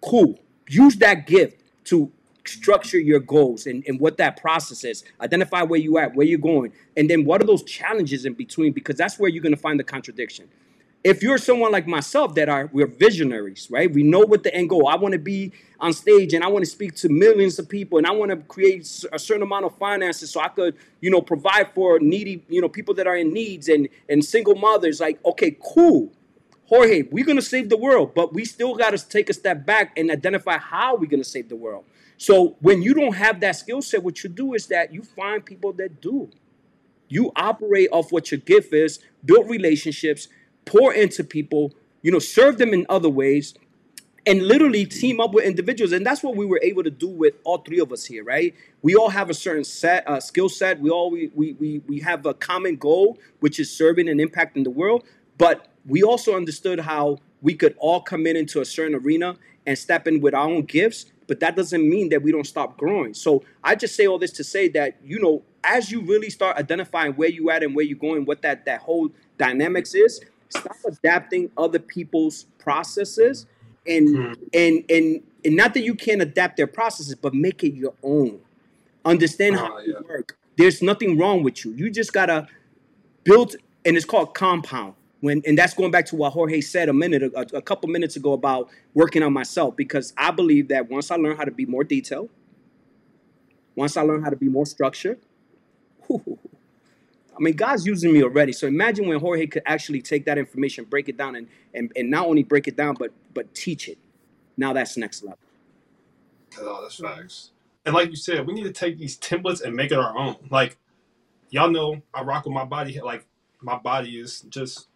Cool. 0.00 0.38
Use 0.68 0.96
that 0.96 1.26
gift 1.26 1.62
to 1.84 2.10
structure 2.46 2.98
your 2.98 3.20
goals 3.20 3.66
and, 3.66 3.84
and 3.86 4.00
what 4.00 4.16
that 4.16 4.40
process 4.40 4.84
is. 4.84 5.04
Identify 5.20 5.62
where 5.62 5.78
you 5.78 5.98
at, 5.98 6.14
where 6.14 6.26
you're 6.26 6.38
going, 6.38 6.72
and 6.96 7.08
then 7.08 7.24
what 7.24 7.42
are 7.42 7.46
those 7.46 7.62
challenges 7.62 8.24
in 8.24 8.34
between, 8.34 8.72
because 8.72 8.96
that's 8.96 9.18
where 9.18 9.28
you're 9.28 9.42
gonna 9.42 9.56
find 9.56 9.78
the 9.78 9.84
contradiction 9.84 10.48
if 11.04 11.22
you're 11.22 11.38
someone 11.38 11.72
like 11.72 11.86
myself 11.86 12.34
that 12.34 12.48
are 12.48 12.68
we're 12.72 12.86
visionaries 12.86 13.68
right? 13.70 13.92
We 13.92 14.02
know 14.02 14.20
what 14.20 14.42
the 14.42 14.54
end 14.54 14.68
goal. 14.68 14.88
I 14.88 14.96
want 14.96 15.12
to 15.12 15.18
be 15.18 15.52
on 15.80 15.92
stage 15.92 16.34
and 16.34 16.42
i 16.42 16.46
want 16.46 16.64
to 16.64 16.70
speak 16.70 16.94
to 16.94 17.08
millions 17.08 17.58
of 17.58 17.68
people 17.68 17.98
and 17.98 18.06
i 18.06 18.10
want 18.10 18.30
to 18.30 18.36
create 18.36 18.82
a 19.12 19.18
certain 19.18 19.42
amount 19.42 19.64
of 19.64 19.76
finances 19.76 20.30
so 20.30 20.40
i 20.40 20.48
could 20.48 20.76
you 21.00 21.10
know 21.10 21.20
provide 21.20 21.72
for 21.74 21.98
needy 22.00 22.44
you 22.48 22.60
know 22.60 22.68
people 22.68 22.94
that 22.94 23.06
are 23.06 23.16
in 23.16 23.32
needs 23.32 23.68
and 23.68 23.88
and 24.08 24.24
single 24.24 24.54
mothers. 24.54 25.00
Like 25.00 25.24
okay 25.24 25.56
cool. 25.62 26.12
Jorge 26.66 27.02
we're 27.10 27.24
going 27.24 27.36
to 27.36 27.42
save 27.42 27.68
the 27.68 27.76
world 27.76 28.14
but 28.14 28.34
we 28.34 28.44
still 28.44 28.74
got 28.74 28.90
to 28.90 29.08
take 29.08 29.30
a 29.30 29.32
step 29.32 29.64
back 29.64 29.96
and 29.96 30.10
identify 30.10 30.58
how 30.58 30.96
we're 30.96 31.06
going 31.06 31.22
to 31.22 31.28
save 31.28 31.48
the 31.48 31.56
world. 31.56 31.84
So 32.16 32.56
when 32.60 32.82
you 32.82 32.92
don't 32.92 33.14
have 33.14 33.40
that 33.40 33.56
skill 33.56 33.80
set 33.80 34.02
what 34.02 34.22
you 34.22 34.28
do 34.28 34.54
is 34.54 34.66
that 34.66 34.92
you 34.92 35.02
find 35.02 35.44
people 35.44 35.72
that 35.74 36.00
do. 36.00 36.30
You 37.08 37.32
operate 37.36 37.88
off 37.90 38.12
what 38.12 38.30
your 38.30 38.40
gift 38.40 38.74
is 38.74 38.98
build 39.24 39.48
relationships 39.48 40.28
pour 40.68 40.92
into 40.92 41.24
people, 41.24 41.74
you 42.02 42.12
know, 42.12 42.18
serve 42.18 42.58
them 42.58 42.72
in 42.72 42.86
other 42.88 43.08
ways, 43.08 43.54
and 44.26 44.42
literally 44.42 44.84
team 44.84 45.20
up 45.20 45.32
with 45.32 45.44
individuals. 45.44 45.92
And 45.92 46.04
that's 46.04 46.22
what 46.22 46.36
we 46.36 46.44
were 46.44 46.60
able 46.62 46.84
to 46.84 46.90
do 46.90 47.08
with 47.08 47.34
all 47.44 47.58
three 47.58 47.80
of 47.80 47.90
us 47.92 48.04
here, 48.04 48.22
right? 48.22 48.54
We 48.82 48.94
all 48.94 49.08
have 49.08 49.30
a 49.30 49.34
certain 49.34 49.64
set 49.64 50.06
uh, 50.06 50.20
skill 50.20 50.50
set. 50.50 50.80
We 50.80 50.90
all 50.90 51.10
we, 51.10 51.30
we 51.34 51.54
we 51.54 51.78
we 51.86 52.00
have 52.00 52.26
a 52.26 52.34
common 52.34 52.76
goal, 52.76 53.18
which 53.40 53.58
is 53.58 53.74
serving 53.74 54.08
and 54.08 54.20
impacting 54.20 54.64
the 54.64 54.70
world. 54.70 55.04
But 55.38 55.68
we 55.86 56.02
also 56.02 56.36
understood 56.36 56.80
how 56.80 57.18
we 57.40 57.54
could 57.54 57.74
all 57.78 58.02
come 58.02 58.26
in 58.26 58.36
into 58.36 58.60
a 58.60 58.64
certain 58.64 58.94
arena 58.94 59.36
and 59.66 59.78
step 59.78 60.06
in 60.06 60.20
with 60.20 60.34
our 60.34 60.46
own 60.46 60.62
gifts. 60.62 61.06
But 61.26 61.40
that 61.40 61.56
doesn't 61.56 61.88
mean 61.88 62.08
that 62.10 62.22
we 62.22 62.32
don't 62.32 62.46
stop 62.46 62.76
growing. 62.76 63.14
So 63.14 63.44
I 63.62 63.74
just 63.74 63.94
say 63.94 64.06
all 64.06 64.18
this 64.18 64.32
to 64.32 64.44
say 64.44 64.68
that 64.70 64.98
you 65.02 65.20
know, 65.20 65.42
as 65.64 65.90
you 65.90 66.02
really 66.02 66.28
start 66.30 66.58
identifying 66.58 67.12
where 67.12 67.28
you 67.28 67.50
at 67.50 67.62
and 67.62 67.74
where 67.74 67.84
you're 67.84 67.98
going, 67.98 68.26
what 68.26 68.42
that 68.42 68.66
that 68.66 68.80
whole 68.80 69.10
dynamics 69.38 69.94
is, 69.94 70.20
stop 70.50 70.76
adapting 70.86 71.50
other 71.56 71.78
people's 71.78 72.44
processes 72.58 73.46
and 73.86 74.08
mm. 74.08 74.36
and 74.52 74.84
and 74.90 75.22
and 75.44 75.56
not 75.56 75.74
that 75.74 75.82
you 75.82 75.94
can't 75.94 76.22
adapt 76.22 76.56
their 76.56 76.66
processes 76.66 77.14
but 77.14 77.34
make 77.34 77.62
it 77.64 77.74
your 77.74 77.94
own 78.02 78.40
understand 79.04 79.56
how 79.56 79.76
uh, 79.76 79.80
yeah. 79.80 79.94
work 80.08 80.38
there's 80.56 80.82
nothing 80.82 81.18
wrong 81.18 81.42
with 81.42 81.64
you 81.64 81.72
you 81.72 81.90
just 81.90 82.12
gotta 82.12 82.46
build 83.24 83.56
and 83.84 83.96
it's 83.96 84.06
called 84.06 84.34
compound 84.34 84.94
when 85.20 85.42
and 85.46 85.56
that's 85.56 85.74
going 85.74 85.90
back 85.90 86.06
to 86.06 86.16
what 86.16 86.32
jorge 86.32 86.60
said 86.60 86.88
a 86.88 86.92
minute 86.92 87.22
a, 87.22 87.56
a 87.56 87.62
couple 87.62 87.88
minutes 87.88 88.16
ago 88.16 88.32
about 88.32 88.68
working 88.94 89.22
on 89.22 89.32
myself 89.32 89.76
because 89.76 90.12
i 90.16 90.30
believe 90.30 90.68
that 90.68 90.88
once 90.90 91.10
i 91.10 91.16
learn 91.16 91.36
how 91.36 91.44
to 91.44 91.50
be 91.50 91.66
more 91.66 91.84
detailed 91.84 92.28
once 93.74 93.96
i 93.96 94.02
learn 94.02 94.22
how 94.22 94.30
to 94.30 94.36
be 94.36 94.48
more 94.48 94.66
structured 94.66 95.18
whew, 96.06 96.38
I 97.38 97.42
mean, 97.42 97.54
God's 97.54 97.86
using 97.86 98.12
me 98.12 98.22
already. 98.22 98.52
So 98.52 98.66
imagine 98.66 99.06
when 99.06 99.20
Jorge 99.20 99.46
could 99.46 99.62
actually 99.66 100.02
take 100.02 100.24
that 100.24 100.38
information, 100.38 100.84
break 100.84 101.08
it 101.08 101.16
down, 101.16 101.36
and 101.36 101.48
and, 101.74 101.92
and 101.94 102.10
not 102.10 102.26
only 102.26 102.42
break 102.42 102.66
it 102.66 102.76
down, 102.76 102.96
but 102.98 103.12
but 103.34 103.54
teach 103.54 103.88
it. 103.88 103.98
Now 104.56 104.72
that's 104.72 104.96
next 104.96 105.22
level. 105.22 105.38
Oh, 106.60 106.82
that's 106.82 106.96
facts. 106.96 107.50
And 107.86 107.94
like 107.94 108.10
you 108.10 108.16
said, 108.16 108.46
we 108.46 108.52
need 108.52 108.64
to 108.64 108.72
take 108.72 108.98
these 108.98 109.16
templates 109.18 109.62
and 109.62 109.74
make 109.74 109.92
it 109.92 109.98
our 109.98 110.16
own. 110.16 110.36
Like, 110.50 110.76
y'all 111.50 111.70
know, 111.70 112.02
I 112.12 112.22
rock 112.22 112.44
with 112.44 112.54
my 112.54 112.64
body. 112.64 113.00
Like, 113.00 113.24
my 113.60 113.78
body 113.78 114.18
is 114.18 114.42
just 114.42 114.88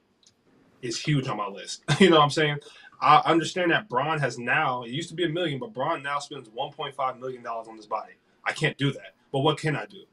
is 0.83 0.99
huge 0.99 1.29
on 1.29 1.37
my 1.37 1.47
list. 1.47 1.85
you 2.01 2.11
know 2.11 2.17
what 2.17 2.25
I'm 2.25 2.31
saying? 2.31 2.59
I 3.01 3.23
understand 3.25 3.71
that 3.73 3.89
Bron 3.89 4.19
has 4.21 4.39
now, 4.39 4.85
it 4.85 4.91
used 4.91 5.09
to 5.09 5.15
be 5.15 5.25
a 5.25 5.29
million, 5.29 5.59
but 5.59 5.73
Bron 5.73 6.03
now 6.03 6.19
spends 6.19 6.49
$1.5 6.49 7.19
million 7.19 7.45
on 7.47 7.77
his 7.77 7.87
body. 7.87 8.13
I 8.45 8.53
can't 8.53 8.77
do 8.79 8.93
that. 8.93 9.15
But 9.33 9.41
what 9.41 9.59
can 9.59 9.75
I 9.75 9.87
do? 9.87 10.05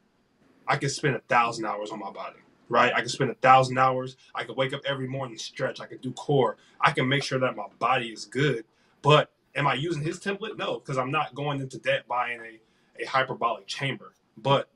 I 0.70 0.76
can 0.76 0.88
spend 0.88 1.16
a 1.16 1.20
thousand 1.28 1.66
hours 1.66 1.90
on 1.90 1.98
my 1.98 2.12
body, 2.12 2.38
right? 2.68 2.92
I 2.94 3.00
can 3.00 3.08
spend 3.08 3.32
a 3.32 3.34
thousand 3.34 3.76
hours. 3.76 4.16
I 4.36 4.44
can 4.44 4.54
wake 4.54 4.72
up 4.72 4.82
every 4.86 5.08
morning, 5.08 5.36
stretch. 5.36 5.80
I 5.80 5.86
can 5.86 5.98
do 5.98 6.12
core. 6.12 6.58
I 6.80 6.92
can 6.92 7.08
make 7.08 7.24
sure 7.24 7.40
that 7.40 7.56
my 7.56 7.66
body 7.80 8.06
is 8.06 8.24
good. 8.24 8.64
But 9.02 9.32
am 9.56 9.66
I 9.66 9.74
using 9.74 10.04
his 10.04 10.20
template? 10.20 10.56
No, 10.56 10.78
because 10.78 10.96
I'm 10.96 11.10
not 11.10 11.34
going 11.34 11.60
into 11.60 11.76
debt 11.78 12.06
buying 12.06 12.40
a, 12.40 13.02
a 13.02 13.06
hyperbolic 13.06 13.66
chamber. 13.66 14.12
But 14.38 14.70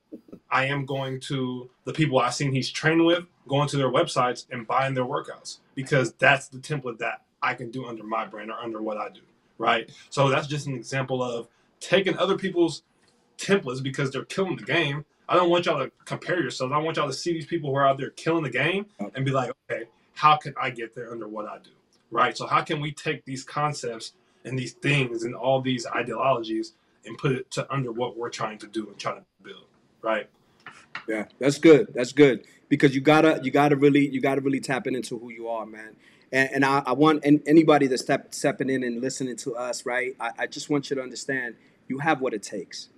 I 0.50 0.66
am 0.66 0.84
going 0.84 1.20
to 1.20 1.70
the 1.84 1.92
people 1.92 2.18
I've 2.18 2.34
seen 2.34 2.52
he's 2.52 2.72
training 2.72 3.06
with, 3.06 3.24
going 3.46 3.68
to 3.68 3.76
their 3.76 3.90
websites 3.90 4.46
and 4.50 4.66
buying 4.66 4.94
their 4.94 5.04
workouts 5.04 5.58
because 5.76 6.12
that's 6.14 6.48
the 6.48 6.58
template 6.58 6.98
that 6.98 7.22
I 7.40 7.54
can 7.54 7.70
do 7.70 7.86
under 7.86 8.02
my 8.02 8.26
brand 8.26 8.50
or 8.50 8.54
under 8.54 8.82
what 8.82 8.96
I 8.96 9.10
do, 9.10 9.20
right? 9.58 9.88
So 10.10 10.28
that's 10.28 10.48
just 10.48 10.66
an 10.66 10.74
example 10.74 11.22
of 11.22 11.46
taking 11.78 12.18
other 12.18 12.36
people's 12.36 12.82
templates 13.38 13.82
because 13.82 14.10
they're 14.10 14.24
killing 14.24 14.56
the 14.56 14.64
game. 14.64 15.04
I 15.28 15.34
don't 15.34 15.50
want 15.50 15.66
y'all 15.66 15.78
to 15.78 15.90
compare 16.04 16.40
yourselves. 16.40 16.72
I 16.72 16.78
want 16.78 16.96
y'all 16.96 17.06
to 17.06 17.12
see 17.12 17.32
these 17.32 17.46
people 17.46 17.70
who 17.70 17.76
are 17.76 17.86
out 17.86 17.98
there 17.98 18.10
killing 18.10 18.44
the 18.44 18.50
game 18.50 18.86
and 19.14 19.24
be 19.24 19.30
like, 19.30 19.50
okay, 19.70 19.84
how 20.14 20.36
can 20.36 20.54
I 20.60 20.70
get 20.70 20.94
there 20.94 21.10
under 21.10 21.28
what 21.28 21.46
I 21.46 21.58
do, 21.58 21.70
right? 22.10 22.36
So 22.36 22.46
how 22.46 22.62
can 22.62 22.80
we 22.80 22.92
take 22.92 23.24
these 23.24 23.42
concepts 23.42 24.12
and 24.44 24.58
these 24.58 24.72
things 24.72 25.24
and 25.24 25.34
all 25.34 25.60
these 25.60 25.86
ideologies 25.86 26.74
and 27.06 27.16
put 27.18 27.32
it 27.32 27.50
to 27.52 27.72
under 27.72 27.92
what 27.92 28.16
we're 28.16 28.30
trying 28.30 28.58
to 28.58 28.66
do 28.66 28.88
and 28.88 28.98
trying 28.98 29.16
to 29.16 29.24
build, 29.42 29.66
right? 30.02 30.28
Yeah, 31.08 31.24
that's 31.38 31.58
good. 31.58 31.92
That's 31.94 32.12
good 32.12 32.46
because 32.68 32.94
you 32.94 33.00
gotta 33.00 33.40
you 33.42 33.50
gotta 33.50 33.76
really 33.76 34.08
you 34.08 34.20
gotta 34.20 34.40
really 34.40 34.60
tap 34.60 34.86
into 34.86 35.18
who 35.18 35.30
you 35.30 35.48
are, 35.48 35.66
man. 35.66 35.96
And, 36.32 36.50
and 36.52 36.64
I, 36.64 36.82
I 36.86 36.92
want 36.92 37.24
and 37.24 37.42
anybody 37.46 37.86
that's 37.86 38.02
step, 38.02 38.34
stepping 38.34 38.70
in 38.70 38.82
and 38.82 39.00
listening 39.00 39.36
to 39.38 39.56
us, 39.56 39.84
right? 39.84 40.14
I, 40.18 40.30
I 40.38 40.46
just 40.46 40.70
want 40.70 40.90
you 40.90 40.96
to 40.96 41.02
understand 41.02 41.56
you 41.88 41.98
have 41.98 42.20
what 42.20 42.32
it 42.34 42.42
takes. 42.42 42.88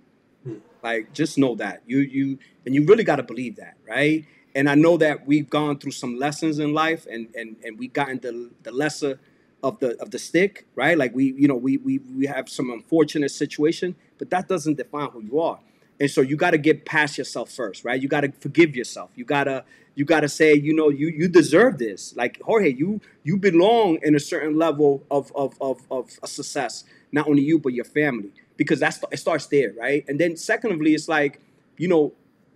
Like 0.87 1.13
just 1.13 1.37
know 1.37 1.53
that 1.55 1.81
you 1.85 1.99
you 1.99 2.39
and 2.65 2.73
you 2.73 2.85
really 2.85 3.03
got 3.03 3.17
to 3.17 3.23
believe 3.23 3.57
that, 3.57 3.75
right? 3.87 4.25
And 4.55 4.69
I 4.69 4.75
know 4.75 4.95
that 4.97 5.27
we've 5.27 5.49
gone 5.49 5.79
through 5.79 5.91
some 5.91 6.17
lessons 6.17 6.59
in 6.59 6.73
life, 6.73 7.05
and 7.13 7.27
and 7.35 7.57
and 7.63 7.77
we've 7.77 7.91
gotten 7.91 8.19
the 8.19 8.49
the 8.63 8.71
lesser 8.71 9.19
of 9.61 9.79
the 9.79 10.01
of 10.01 10.11
the 10.11 10.19
stick, 10.19 10.65
right? 10.75 10.97
Like 10.97 11.13
we 11.13 11.25
you 11.41 11.47
know 11.49 11.55
we 11.55 11.75
we 11.77 11.99
we 12.19 12.25
have 12.25 12.47
some 12.47 12.69
unfortunate 12.71 13.31
situation, 13.31 13.95
but 14.17 14.29
that 14.29 14.47
doesn't 14.47 14.77
define 14.77 15.09
who 15.09 15.21
you 15.21 15.41
are. 15.41 15.59
And 15.99 16.09
so 16.09 16.21
you 16.21 16.37
got 16.37 16.51
to 16.51 16.57
get 16.57 16.85
past 16.85 17.17
yourself 17.17 17.51
first, 17.51 17.83
right? 17.83 18.01
You 18.01 18.07
got 18.07 18.21
to 18.21 18.31
forgive 18.39 18.75
yourself. 18.75 19.09
You 19.15 19.25
gotta 19.25 19.65
you 19.95 20.05
gotta 20.05 20.29
say, 20.29 20.53
you 20.53 20.73
know, 20.73 20.89
you 20.89 21.07
you 21.07 21.27
deserve 21.27 21.79
this. 21.79 22.15
Like 22.15 22.39
Jorge, 22.41 22.71
you 22.73 23.01
you 23.23 23.35
belong 23.37 23.99
in 24.03 24.15
a 24.15 24.19
certain 24.19 24.55
level 24.57 25.03
of 25.11 25.31
of 25.35 25.55
of, 25.59 25.81
of 25.91 26.11
success, 26.25 26.85
not 27.11 27.27
only 27.27 27.41
you 27.41 27.59
but 27.59 27.73
your 27.73 27.85
family, 27.99 28.31
because 28.57 28.79
that's 28.79 28.99
it 29.11 29.17
starts 29.17 29.45
there, 29.47 29.73
right? 29.79 30.03
And 30.07 30.19
then 30.19 30.35
secondly, 30.35 30.93
it's 30.93 31.07
like, 31.07 31.39
you 31.77 31.87
know, 31.87 32.13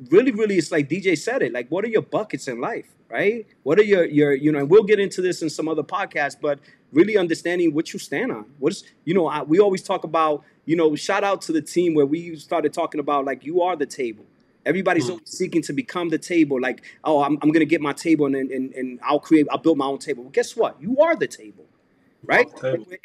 really, 0.10 0.32
really, 0.32 0.58
it's 0.58 0.72
like 0.72 0.90
DJ 0.90 1.18
said 1.18 1.42
it. 1.42 1.54
Like, 1.54 1.70
what 1.70 1.86
are 1.86 1.90
your 1.90 2.02
buckets 2.02 2.48
in 2.48 2.60
life, 2.60 2.88
right? 3.10 3.46
What 3.64 3.80
are 3.80 3.84
your 3.84 4.06
your 4.06 4.34
you 4.34 4.52
know? 4.52 4.60
And 4.60 4.70
we'll 4.70 4.84
get 4.84 5.00
into 5.00 5.22
this 5.22 5.42
in 5.42 5.50
some 5.50 5.68
other 5.70 5.84
podcasts, 5.84 6.36
but 6.40 6.60
really 6.92 7.18
understanding 7.18 7.74
what 7.74 7.94
you 7.94 8.00
stand 8.00 8.32
on. 8.32 8.46
What's 8.60 8.84
you 9.06 9.14
know, 9.14 9.28
I, 9.28 9.44
we 9.44 9.60
always 9.60 9.84
talk 9.84 10.04
about 10.04 10.44
you 10.66 10.76
know, 10.76 10.96
shout 10.96 11.24
out 11.24 11.42
to 11.44 11.52
the 11.52 11.62
team 11.62 11.94
where 11.94 12.06
we 12.06 12.36
started 12.36 12.74
talking 12.74 13.00
about 13.00 13.26
like 13.26 13.46
you 13.46 13.62
are 13.62 13.76
the 13.76 13.86
table. 13.86 14.26
Everybody's 14.66 15.10
mm. 15.10 15.20
seeking 15.28 15.64
to 15.64 15.74
become 15.74 16.10
the 16.10 16.20
table. 16.20 16.62
Like, 16.62 16.84
oh, 17.04 17.24
I'm, 17.24 17.40
I'm 17.42 17.52
gonna 17.52 17.66
get 17.66 17.82
my 17.82 17.94
table 17.94 18.28
and, 18.28 18.36
and 18.36 18.74
and 18.74 19.00
I'll 19.04 19.20
create, 19.20 19.48
I'll 19.52 19.58
build 19.58 19.78
my 19.78 19.86
own 19.86 19.98
table. 19.98 20.24
Well, 20.24 20.32
guess 20.32 20.56
what? 20.56 20.80
You 20.82 20.98
are 21.00 21.16
the 21.16 21.28
table, 21.28 21.66
right? 22.24 22.48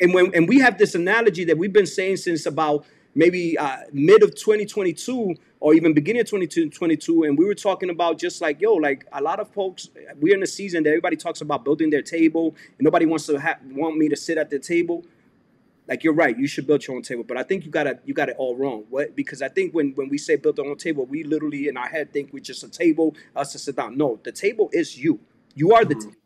And 0.01 0.15
when 0.15 0.35
and 0.35 0.49
we 0.49 0.59
have 0.61 0.79
this 0.79 0.95
analogy 0.95 1.45
that 1.45 1.59
we've 1.59 1.73
been 1.73 1.87
saying 1.87 2.19
since 2.19 2.47
about 2.47 2.85
maybe 3.15 3.57
uh, 3.59 3.79
mid 3.93 4.23
of 4.23 4.35
2022 4.35 5.35
or 5.61 5.75
even 5.75 5.95
beginning 5.95 6.21
of 6.21 6.29
2022 6.29 7.23
and 7.25 7.39
we 7.39 7.47
were 7.47 7.55
talking 7.55 7.89
about 7.89 8.19
just 8.19 8.43
like 8.43 8.61
yo 8.61 8.75
like 8.75 9.07
a 9.13 9.23
lot 9.23 9.41
of 9.41 9.49
folks 9.49 9.89
we're 10.21 10.35
in 10.35 10.43
a 10.43 10.47
season 10.47 10.83
that 10.83 10.91
everybody 10.91 11.17
talks 11.17 11.41
about 11.41 11.65
building 11.65 11.89
their 11.89 12.03
table 12.03 12.55
and 12.79 12.85
nobody 12.85 13.07
wants 13.07 13.27
to 13.27 13.41
ha- 13.41 13.57
want 13.71 13.97
me 13.97 14.09
to 14.09 14.17
sit 14.17 14.39
at 14.39 14.51
the 14.51 14.59
table. 14.59 15.05
Like 15.89 16.05
you're 16.05 16.13
right 16.13 16.37
you 16.37 16.47
should 16.47 16.67
build 16.67 16.87
your 16.87 16.97
own 16.97 17.03
table 17.03 17.25
but 17.25 17.37
i 17.37 17.43
think 17.45 17.65
you 17.65 17.71
got 17.71 17.87
it 17.87 18.03
you 18.05 18.13
got 18.13 18.29
it 18.29 18.37
all 18.39 18.57
wrong. 18.57 18.85
What 18.91 19.17
because 19.17 19.41
i 19.41 19.49
think 19.49 19.73
when 19.73 19.93
when 19.93 20.09
we 20.09 20.19
say 20.19 20.37
build 20.37 20.59
our 20.59 20.67
own 20.67 20.77
table 20.77 21.07
we 21.07 21.23
literally 21.25 21.69
in 21.69 21.77
our 21.77 21.89
head 21.89 22.13
think 22.13 22.33
we're 22.33 22.41
just 22.41 22.65
a 22.65 22.69
table 22.69 23.17
us 23.35 23.53
to 23.53 23.59
sit 23.59 23.77
down. 23.77 23.97
No 23.97 24.21
the 24.25 24.33
table 24.33 24.69
is 24.73 24.99
you. 24.99 25.21
You 25.55 25.73
are 25.73 25.85
the 25.85 25.95
mm-hmm. 25.95 26.11
table 26.11 26.26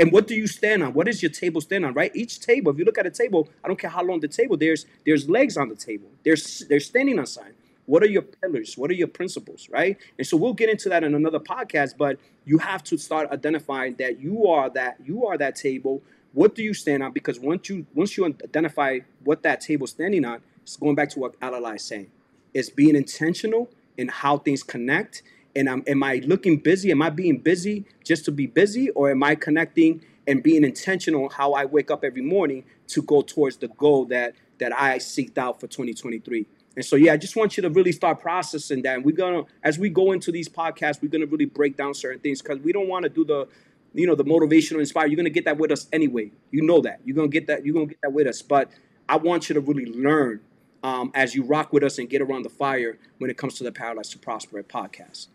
and 0.00 0.10
what 0.12 0.26
do 0.26 0.34
you 0.34 0.46
stand 0.48 0.82
on 0.82 0.92
What 0.94 1.06
is 1.08 1.22
your 1.22 1.30
table 1.30 1.60
stand 1.60 1.84
on 1.84 1.94
right 1.94 2.10
each 2.14 2.40
table 2.40 2.72
if 2.72 2.78
you 2.78 2.84
look 2.84 2.98
at 2.98 3.06
a 3.06 3.10
table 3.10 3.48
i 3.64 3.68
don't 3.68 3.78
care 3.78 3.90
how 3.90 4.02
long 4.02 4.20
the 4.20 4.28
table 4.28 4.56
there's 4.56 4.86
there's 5.06 5.28
legs 5.28 5.56
on 5.56 5.68
the 5.68 5.76
table 5.76 6.08
there's 6.24 6.66
they're 6.68 6.80
standing 6.80 7.18
on 7.18 7.26
sign 7.26 7.52
what 7.86 8.02
are 8.02 8.08
your 8.08 8.22
pillars 8.22 8.76
what 8.78 8.90
are 8.90 8.94
your 8.94 9.08
principles 9.08 9.68
right 9.70 9.96
and 10.18 10.26
so 10.26 10.36
we'll 10.36 10.54
get 10.54 10.68
into 10.68 10.88
that 10.88 11.04
in 11.04 11.14
another 11.14 11.40
podcast 11.40 11.96
but 11.98 12.18
you 12.44 12.58
have 12.58 12.82
to 12.82 12.98
start 12.98 13.30
identifying 13.30 13.94
that 13.96 14.18
you 14.20 14.46
are 14.48 14.70
that 14.70 14.96
you 15.04 15.26
are 15.26 15.38
that 15.38 15.54
table 15.56 16.02
what 16.32 16.54
do 16.54 16.62
you 16.62 16.74
stand 16.74 17.02
on? 17.02 17.12
Because 17.12 17.40
once 17.40 17.68
you 17.68 17.86
once 17.94 18.16
you 18.16 18.24
identify 18.24 19.00
what 19.24 19.42
that 19.42 19.60
table's 19.60 19.90
standing 19.90 20.24
on, 20.24 20.40
it's 20.62 20.76
going 20.76 20.94
back 20.94 21.10
to 21.10 21.18
what 21.18 21.34
Alala 21.42 21.74
is 21.74 21.84
saying. 21.84 22.08
It's 22.54 22.70
being 22.70 22.96
intentional 22.96 23.70
in 23.96 24.08
how 24.08 24.38
things 24.38 24.62
connect. 24.62 25.22
And 25.56 25.68
I'm, 25.68 25.82
am 25.86 26.02
I 26.02 26.22
looking 26.24 26.58
busy? 26.58 26.90
Am 26.90 27.02
I 27.02 27.10
being 27.10 27.38
busy 27.38 27.84
just 28.04 28.24
to 28.26 28.32
be 28.32 28.46
busy, 28.46 28.90
or 28.90 29.10
am 29.10 29.22
I 29.22 29.34
connecting 29.34 30.02
and 30.26 30.42
being 30.42 30.64
intentional 30.64 31.28
how 31.28 31.52
I 31.52 31.64
wake 31.64 31.90
up 31.90 32.04
every 32.04 32.22
morning 32.22 32.64
to 32.88 33.02
go 33.02 33.22
towards 33.22 33.56
the 33.56 33.68
goal 33.68 34.04
that 34.06 34.34
that 34.58 34.72
I 34.78 34.98
seeked 34.98 35.38
out 35.38 35.60
for 35.60 35.66
2023? 35.66 36.46
And 36.76 36.84
so, 36.84 36.94
yeah, 36.94 37.12
I 37.12 37.16
just 37.16 37.34
want 37.34 37.56
you 37.56 37.62
to 37.62 37.70
really 37.70 37.92
start 37.92 38.20
processing 38.20 38.82
that. 38.82 38.94
And 38.94 39.04
we're 39.04 39.16
gonna, 39.16 39.42
as 39.64 39.78
we 39.78 39.88
go 39.88 40.12
into 40.12 40.30
these 40.30 40.48
podcasts, 40.48 41.02
we're 41.02 41.08
gonna 41.08 41.26
really 41.26 41.46
break 41.46 41.76
down 41.76 41.94
certain 41.94 42.20
things 42.20 42.40
because 42.40 42.58
we 42.60 42.72
don't 42.72 42.88
want 42.88 43.02
to 43.04 43.08
do 43.08 43.24
the 43.24 43.48
you 43.92 44.06
know, 44.06 44.14
the 44.14 44.24
motivational 44.24 44.78
inspire. 44.78 45.06
You're 45.06 45.16
gonna 45.16 45.30
get 45.30 45.44
that 45.46 45.58
with 45.58 45.72
us 45.72 45.88
anyway. 45.92 46.30
You 46.50 46.62
know 46.62 46.80
that. 46.82 47.00
You're 47.04 47.16
gonna 47.16 47.28
get 47.28 47.46
that. 47.48 47.64
You're 47.64 47.74
gonna 47.74 47.86
get 47.86 48.00
that 48.02 48.12
with 48.12 48.26
us. 48.26 48.42
But 48.42 48.70
I 49.08 49.16
want 49.16 49.48
you 49.48 49.54
to 49.54 49.60
really 49.60 49.86
learn 49.86 50.40
um, 50.82 51.10
as 51.14 51.34
you 51.34 51.42
rock 51.42 51.72
with 51.72 51.82
us 51.82 51.98
and 51.98 52.08
get 52.08 52.22
around 52.22 52.44
the 52.44 52.50
fire 52.50 52.98
when 53.18 53.30
it 53.30 53.36
comes 53.36 53.54
to 53.54 53.64
the 53.64 53.72
Paralyzed 53.72 54.12
to 54.12 54.18
Prosper 54.18 54.62
podcast. 54.62 55.26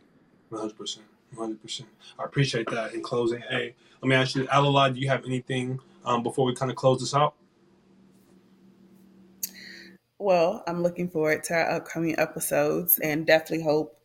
100 0.56 0.78
percent, 0.78 1.06
100 1.36 1.62
percent. 1.62 1.90
I 2.20 2.24
appreciate 2.24 2.70
that. 2.72 2.94
In 2.94 3.02
closing, 3.02 3.42
hey, 3.42 3.76
let 4.02 4.10
me 4.10 4.16
ask 4.16 4.36
you, 4.36 4.48
Alala, 4.52 4.92
do 4.92 5.00
you 5.00 5.08
have 5.10 5.26
anything 5.26 5.80
um, 6.06 6.24
before 6.24 6.46
we 6.46 6.56
kind 6.56 6.72
of 6.72 6.78
close 6.78 7.00
this 7.00 7.14
out? 7.14 7.36
Well, 10.18 10.64
I'm 10.68 10.82
looking 10.82 11.10
forward 11.10 11.44
to 11.46 11.54
our 11.54 11.72
upcoming 11.72 12.18
episodes 12.18 13.00
and 13.00 13.28
definitely 13.28 13.64
hope 13.64 14.00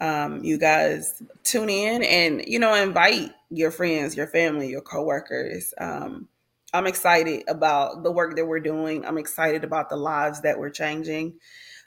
um, 0.00 0.42
you 0.44 0.58
guys 0.58 1.22
tune 1.44 1.68
in 1.68 2.02
and 2.02 2.42
you 2.46 2.58
know 2.58 2.74
invite 2.74 3.32
your 3.50 3.70
friends, 3.70 4.16
your 4.16 4.26
family, 4.26 4.68
your 4.68 4.80
coworkers. 4.80 5.74
Um, 5.78 6.28
I'm 6.72 6.86
excited 6.86 7.44
about 7.48 8.02
the 8.02 8.12
work 8.12 8.36
that 8.36 8.46
we're 8.46 8.60
doing. 8.60 9.04
I'm 9.04 9.18
excited 9.18 9.64
about 9.64 9.88
the 9.90 9.96
lives 9.96 10.42
that 10.42 10.58
we're 10.58 10.70
changing. 10.70 11.34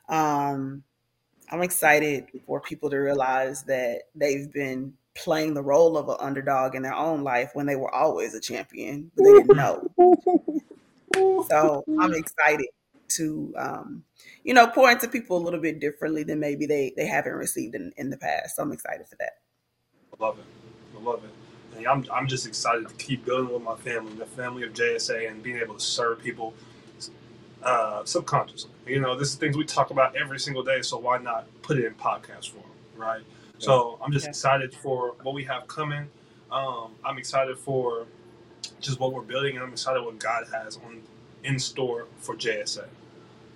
Um, 0.10 0.84
I'm 1.52 1.62
excited 1.62 2.28
for 2.46 2.60
people 2.60 2.90
to 2.90 2.98
realize 2.98 3.64
that 3.64 4.04
they've 4.16 4.52
been 4.52 4.94
playing 5.16 5.54
the 5.54 5.62
role 5.62 5.98
of 5.98 6.10
an 6.10 6.18
underdog 6.20 6.76
in 6.76 6.82
their 6.82 6.96
own 6.96 7.24
life 7.24 7.52
when 7.54 7.66
they 7.66 7.76
were 7.76 7.94
always 7.94 8.34
a 8.34 8.40
champion, 8.40 9.12
but 9.16 9.24
they 9.24 9.34
didn't 9.34 9.56
know. 9.56 9.92
So 11.50 11.84
I'm 12.00 12.14
excited 12.16 12.68
to 13.10 13.54
um, 13.58 14.04
you 14.44 14.54
know 14.54 14.68
pour 14.68 14.90
into 14.90 15.08
people 15.08 15.38
a 15.38 15.44
little 15.44 15.60
bit 15.60 15.80
differently 15.80 16.24
than 16.24 16.40
maybe 16.40 16.66
they 16.66 16.94
they 16.96 17.06
haven't 17.06 17.34
received 17.34 17.76
in, 17.76 17.94
in 17.98 18.10
the 18.10 18.18
past. 18.18 18.56
So 18.56 18.64
I'm 18.64 18.72
excited 18.72 19.08
for 19.08 19.16
that. 19.18 19.34
I 20.20 20.24
love 20.24 20.40
it. 20.40 20.46
I 20.98 21.04
love 21.04 21.24
it. 21.24 21.78
And 21.78 21.88
I'm 21.88 22.06
I'm 22.12 22.28
just 22.28 22.48
excited 22.48 22.88
to 22.88 22.96
keep 22.96 23.26
building 23.26 23.54
with 23.54 23.64
my 23.64 23.76
family, 23.76 24.14
the 24.14 24.26
family 24.26 24.64
of 24.64 24.74
JSA, 24.74 25.30
and 25.30 25.44
being 25.44 25.58
able 25.58 25.76
to 25.76 25.80
serve 25.80 26.24
people 26.24 26.54
uh, 27.64 28.04
subconsciously. 28.06 28.72
You 28.86 29.00
know, 29.00 29.18
this 29.18 29.30
is 29.30 29.36
things 29.36 29.58
we 29.58 29.66
talk 29.66 29.92
about 29.92 30.16
every 30.16 30.40
single 30.40 30.64
day, 30.64 30.82
so 30.82 30.98
why 30.98 31.18
not 31.18 31.48
put 31.62 31.78
it 31.78 31.86
in 31.86 31.94
podcast 31.96 32.50
form, 32.50 32.66
right? 32.96 33.22
Yeah. 33.22 33.66
So 33.66 34.00
I'm 34.04 34.12
just 34.12 34.26
yeah. 34.26 34.30
excited 34.30 34.74
for 34.74 35.16
what 35.24 35.34
we 35.34 35.44
have 35.46 35.68
coming. 35.68 36.08
Um, 36.52 36.92
I'm 37.04 37.18
excited 37.18 37.58
for 37.58 38.06
just 38.82 39.00
what 39.00 39.14
we're 39.14 39.22
building, 39.22 39.56
and 39.56 39.64
I'm 39.64 39.72
excited 39.72 40.04
what 40.04 40.20
God 40.20 40.46
has 40.54 40.78
on 40.78 41.02
in 41.44 41.60
store 41.60 42.08
for 42.18 42.36
JSA. 42.36 42.86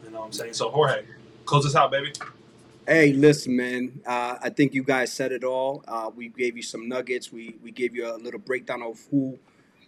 You 0.03 0.11
know 0.11 0.19
what 0.19 0.25
I'm 0.25 0.31
saying? 0.31 0.53
So 0.53 0.69
Jorge, 0.69 1.03
close 1.45 1.63
this 1.63 1.75
out, 1.75 1.91
baby. 1.91 2.13
Hey, 2.87 3.11
listen, 3.11 3.55
man. 3.55 3.99
Uh, 4.05 4.37
I 4.41 4.49
think 4.49 4.73
you 4.73 4.81
guys 4.83 5.11
said 5.11 5.33
it 5.33 5.43
all. 5.43 5.83
Uh, 5.87 6.09
we 6.15 6.29
gave 6.29 6.55
you 6.55 6.63
some 6.63 6.87
nuggets. 6.87 7.31
We 7.33 7.55
we 7.61 7.71
gave 7.71 7.93
you 7.93 8.09
a 8.09 8.15
little 8.15 8.39
breakdown 8.39 8.81
of 8.81 9.05
who 9.11 9.37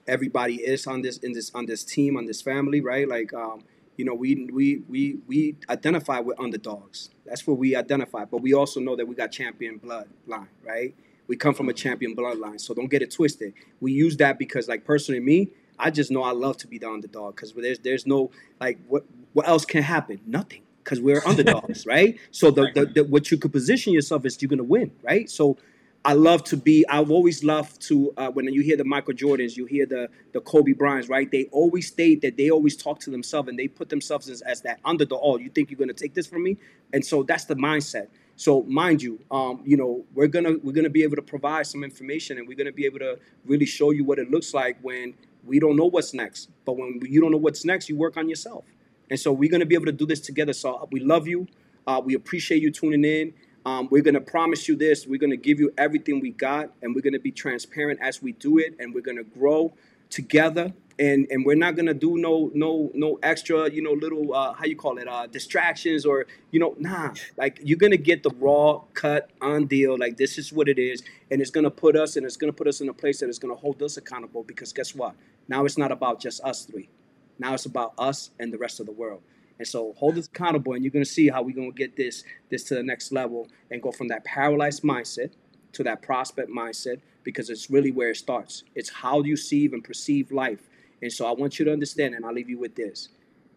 everybody 0.05 0.55
is 0.55 0.87
on 0.87 1.01
this 1.01 1.17
in 1.17 1.31
this 1.31 1.51
on 1.55 1.65
this 1.65 1.83
team 1.83 2.17
on 2.17 2.25
this 2.25 2.41
family, 2.41 2.81
right? 2.81 3.07
Like, 3.07 3.33
um, 3.33 3.63
you 3.99 4.05
know, 4.05 4.13
we 4.13 4.47
we 4.53 4.81
we 4.87 5.17
we 5.27 5.55
identify 5.67 6.21
with 6.21 6.39
underdogs. 6.39 7.09
That's 7.25 7.45
what 7.45 7.57
we 7.57 7.75
identify. 7.75 8.23
But 8.23 8.41
we 8.41 8.53
also 8.53 8.79
know 8.79 8.95
that 8.95 9.05
we 9.05 9.13
got 9.13 9.29
champion 9.29 9.77
bloodline, 9.77 10.47
right? 10.65 10.95
We 11.27 11.35
come 11.35 11.53
from 11.53 11.67
a 11.67 11.73
champion 11.73 12.15
bloodline, 12.15 12.61
so 12.61 12.73
don't 12.73 12.89
get 12.89 13.01
it 13.01 13.11
twisted. 13.11 13.53
We 13.81 13.91
use 13.91 14.15
that 14.15 14.39
because, 14.39 14.69
like, 14.69 14.85
personally, 14.85 15.19
me, 15.19 15.49
I 15.77 15.91
just 15.91 16.11
know 16.11 16.23
I 16.23 16.31
love 16.31 16.55
to 16.59 16.67
be 16.67 16.77
the 16.77 16.87
underdog 16.89 17.35
because 17.35 17.51
there's 17.51 17.79
there's 17.79 18.07
no 18.07 18.31
like 18.61 18.79
what 18.87 19.03
what 19.33 19.49
else 19.49 19.65
can 19.65 19.83
happen? 19.83 20.21
Nothing 20.25 20.61
because 20.81 21.01
we're 21.01 21.21
underdogs, 21.25 21.85
right? 21.95 22.17
So 22.31 22.51
the, 22.51 22.71
the, 22.73 22.85
the 22.85 23.03
what 23.03 23.31
you 23.31 23.37
could 23.37 23.51
position 23.51 23.91
yourself 23.91 24.25
is 24.25 24.41
you're 24.41 24.47
gonna 24.47 24.63
win, 24.63 24.93
right? 25.03 25.29
So 25.29 25.57
I 26.05 26.13
love 26.13 26.43
to 26.45 26.57
be. 26.57 26.85
I've 26.87 27.11
always 27.11 27.43
loved 27.43 27.81
to 27.87 28.13
uh, 28.15 28.31
when 28.31 28.51
you 28.53 28.61
hear 28.61 28.77
the 28.77 28.85
Michael 28.85 29.13
Jordans, 29.13 29.57
you 29.57 29.65
hear 29.65 29.85
the 29.85 30.09
the 30.31 30.39
Kobe 30.39 30.71
Bryants, 30.71 31.09
right? 31.09 31.29
They 31.29 31.45
always 31.51 31.87
state 31.87 32.21
that 32.21 32.37
they 32.37 32.49
always 32.49 32.77
talk 32.77 32.99
to 33.01 33.09
themselves 33.09 33.49
and 33.49 33.59
they 33.59 33.67
put 33.67 33.89
themselves 33.89 34.29
as, 34.29 34.41
as 34.41 34.61
that 34.61 34.79
underdog. 34.85 35.19
Oh, 35.21 35.37
you 35.37 35.49
think 35.49 35.69
you're 35.69 35.77
gonna 35.77 35.93
take 35.93 36.13
this 36.13 36.25
from 36.25 36.43
me? 36.43 36.57
And 36.93 37.05
so 37.05 37.23
that's 37.23 37.45
the 37.45 37.55
mindset. 37.55 38.07
So 38.37 38.63
mind 38.63 39.03
you, 39.03 39.19
um, 39.29 39.61
you 39.65 39.75
know 39.75 40.05
we're 40.15 40.27
gonna 40.27 40.53
we're 40.63 40.71
gonna 40.73 40.89
be 40.89 41.03
able 41.03 41.17
to 41.17 41.21
provide 41.21 41.67
some 41.67 41.83
information 41.83 42.37
and 42.37 42.47
we're 42.47 42.57
gonna 42.57 42.71
be 42.71 42.85
able 42.85 42.99
to 42.99 43.19
really 43.45 43.65
show 43.65 43.91
you 43.91 44.05
what 44.05 44.19
it 44.19 44.31
looks 44.31 44.53
like 44.53 44.77
when 44.81 45.13
we 45.43 45.59
don't 45.59 45.75
know 45.75 45.85
what's 45.85 46.13
next. 46.13 46.49
But 46.65 46.77
when 46.77 47.01
you 47.03 47.19
don't 47.19 47.31
know 47.31 47.37
what's 47.37 47.65
next, 47.65 47.89
you 47.89 47.97
work 47.97 48.15
on 48.15 48.29
yourself. 48.29 48.63
And 49.09 49.19
so 49.19 49.33
we're 49.33 49.51
gonna 49.51 49.65
be 49.65 49.75
able 49.75 49.87
to 49.87 49.91
do 49.91 50.05
this 50.05 50.21
together. 50.21 50.53
So 50.53 50.75
uh, 50.75 50.85
we 50.91 51.01
love 51.01 51.27
you. 51.27 51.47
Uh, 51.85 52.01
we 52.03 52.15
appreciate 52.15 52.61
you 52.61 52.71
tuning 52.71 53.03
in. 53.03 53.33
Um, 53.65 53.87
we're 53.91 54.01
going 54.01 54.13
to 54.13 54.21
promise 54.21 54.67
you 54.67 54.75
this. 54.75 55.05
We're 55.05 55.19
going 55.19 55.31
to 55.31 55.37
give 55.37 55.59
you 55.59 55.71
everything 55.77 56.19
we 56.19 56.31
got, 56.31 56.71
and 56.81 56.95
we're 56.95 57.01
going 57.01 57.13
to 57.13 57.19
be 57.19 57.31
transparent 57.31 57.99
as 58.01 58.21
we 58.21 58.31
do 58.33 58.57
it, 58.57 58.75
and 58.79 58.93
we're 58.93 59.01
going 59.01 59.17
to 59.17 59.23
grow 59.23 59.73
together. 60.09 60.73
And, 60.97 61.27
and 61.31 61.45
we're 61.45 61.55
not 61.55 61.77
gonna 61.77 61.93
do 61.93 62.17
no 62.17 62.51
no 62.53 62.91
no 62.93 63.19
extra 63.23 63.71
you 63.71 63.81
know 63.81 63.93
little 63.93 64.33
uh, 64.33 64.51
how 64.51 64.65
you 64.65 64.75
call 64.75 64.97
it 64.97 65.07
uh, 65.07 65.27
distractions 65.27 66.05
or 66.05 66.25
you 66.51 66.59
know 66.59 66.75
nah. 66.77 67.13
Like 67.37 67.61
you're 67.63 67.77
gonna 67.77 67.95
get 67.95 68.21
the 68.21 68.31
raw 68.31 68.81
cut 68.95 69.29
on 69.39 69.67
deal. 69.67 69.97
Like 69.97 70.17
this 70.17 70.37
is 70.37 70.51
what 70.51 70.67
it 70.67 70.77
is. 70.77 71.01
And 71.31 71.41
it's 71.41 71.51
gonna 71.51 71.71
put 71.71 71.95
us 71.95 72.17
and 72.17 72.25
it's 72.25 72.35
gonna 72.35 72.51
put 72.51 72.67
us 72.67 72.81
in 72.81 72.89
a 72.89 72.93
place 72.93 73.21
that 73.21 73.29
is 73.29 73.39
gonna 73.39 73.55
hold 73.55 73.81
us 73.81 73.95
accountable 73.95 74.43
because 74.43 74.73
guess 74.73 74.93
what? 74.93 75.15
Now 75.47 75.63
it's 75.63 75.77
not 75.77 75.93
about 75.93 76.19
just 76.19 76.43
us 76.43 76.65
three. 76.65 76.89
Now 77.37 77.53
it's 77.53 77.65
about 77.65 77.93
us 77.97 78.31
and 78.37 78.51
the 78.51 78.57
rest 78.57 78.81
of 78.81 78.85
the 78.85 78.91
world 78.91 79.21
and 79.59 79.67
so 79.67 79.93
hold 79.97 80.17
us 80.17 80.27
accountable, 80.27 80.73
and 80.73 80.83
you're 80.83 80.91
going 80.91 81.05
to 81.05 81.11
see 81.11 81.27
how 81.27 81.43
we're 81.43 81.55
going 81.55 81.71
to 81.71 81.77
get 81.77 81.95
this 81.95 82.23
this 82.49 82.63
to 82.65 82.75
the 82.75 82.83
next 82.83 83.11
level 83.11 83.47
and 83.69 83.81
go 83.81 83.91
from 83.91 84.07
that 84.07 84.23
paralyzed 84.23 84.83
mindset 84.83 85.31
to 85.73 85.83
that 85.83 86.01
prospect 86.01 86.49
mindset 86.49 87.01
because 87.23 87.49
it's 87.49 87.69
really 87.69 87.91
where 87.91 88.09
it 88.09 88.17
starts. 88.17 88.63
It's 88.73 88.89
how 88.89 89.21
you 89.21 89.37
see 89.37 89.65
and 89.65 89.83
perceive 89.83 90.31
life. 90.31 90.69
And 91.01 91.11
so 91.11 91.27
I 91.27 91.31
want 91.31 91.59
you 91.59 91.65
to 91.65 91.71
understand, 91.71 92.15
and 92.15 92.25
I'll 92.25 92.33
leave 92.33 92.49
you 92.49 92.57
with 92.57 92.75
this. 92.75 93.09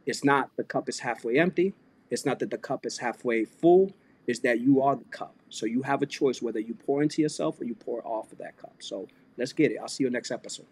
It's 0.05 0.24
not 0.24 0.50
the 0.57 0.64
cup 0.64 0.88
is 0.88 0.98
halfway 0.98 1.38
empty. 1.38 1.72
It's 2.11 2.26
not 2.26 2.38
that 2.40 2.50
the 2.50 2.59
cup 2.59 2.84
is 2.84 2.98
halfway 2.98 3.44
full. 3.44 3.92
It's 4.26 4.40
that 4.40 4.61
you 4.61 4.82
are 4.82 4.96
the 4.96 5.05
cup. 5.05 5.36
So 5.48 5.66
you 5.66 5.82
have 5.82 6.03
a 6.03 6.07
choice 6.07 6.42
whether 6.42 6.61
you 6.61 6.74
pour 6.74 7.03
into 7.03 7.22
yourself 7.22 7.61
or 7.61 7.64
you 7.64 7.74
pour 7.74 8.07
off 8.07 8.32
of 8.32 8.38
that 8.38 8.57
cup. 8.57 8.76
So 8.80 9.09
let's 9.36 9.53
get 9.53 9.72
it. 9.72 9.78
I'll 9.80 9.88
see 9.88 10.05
you 10.05 10.11
next 10.11 10.30
episode. 10.30 10.66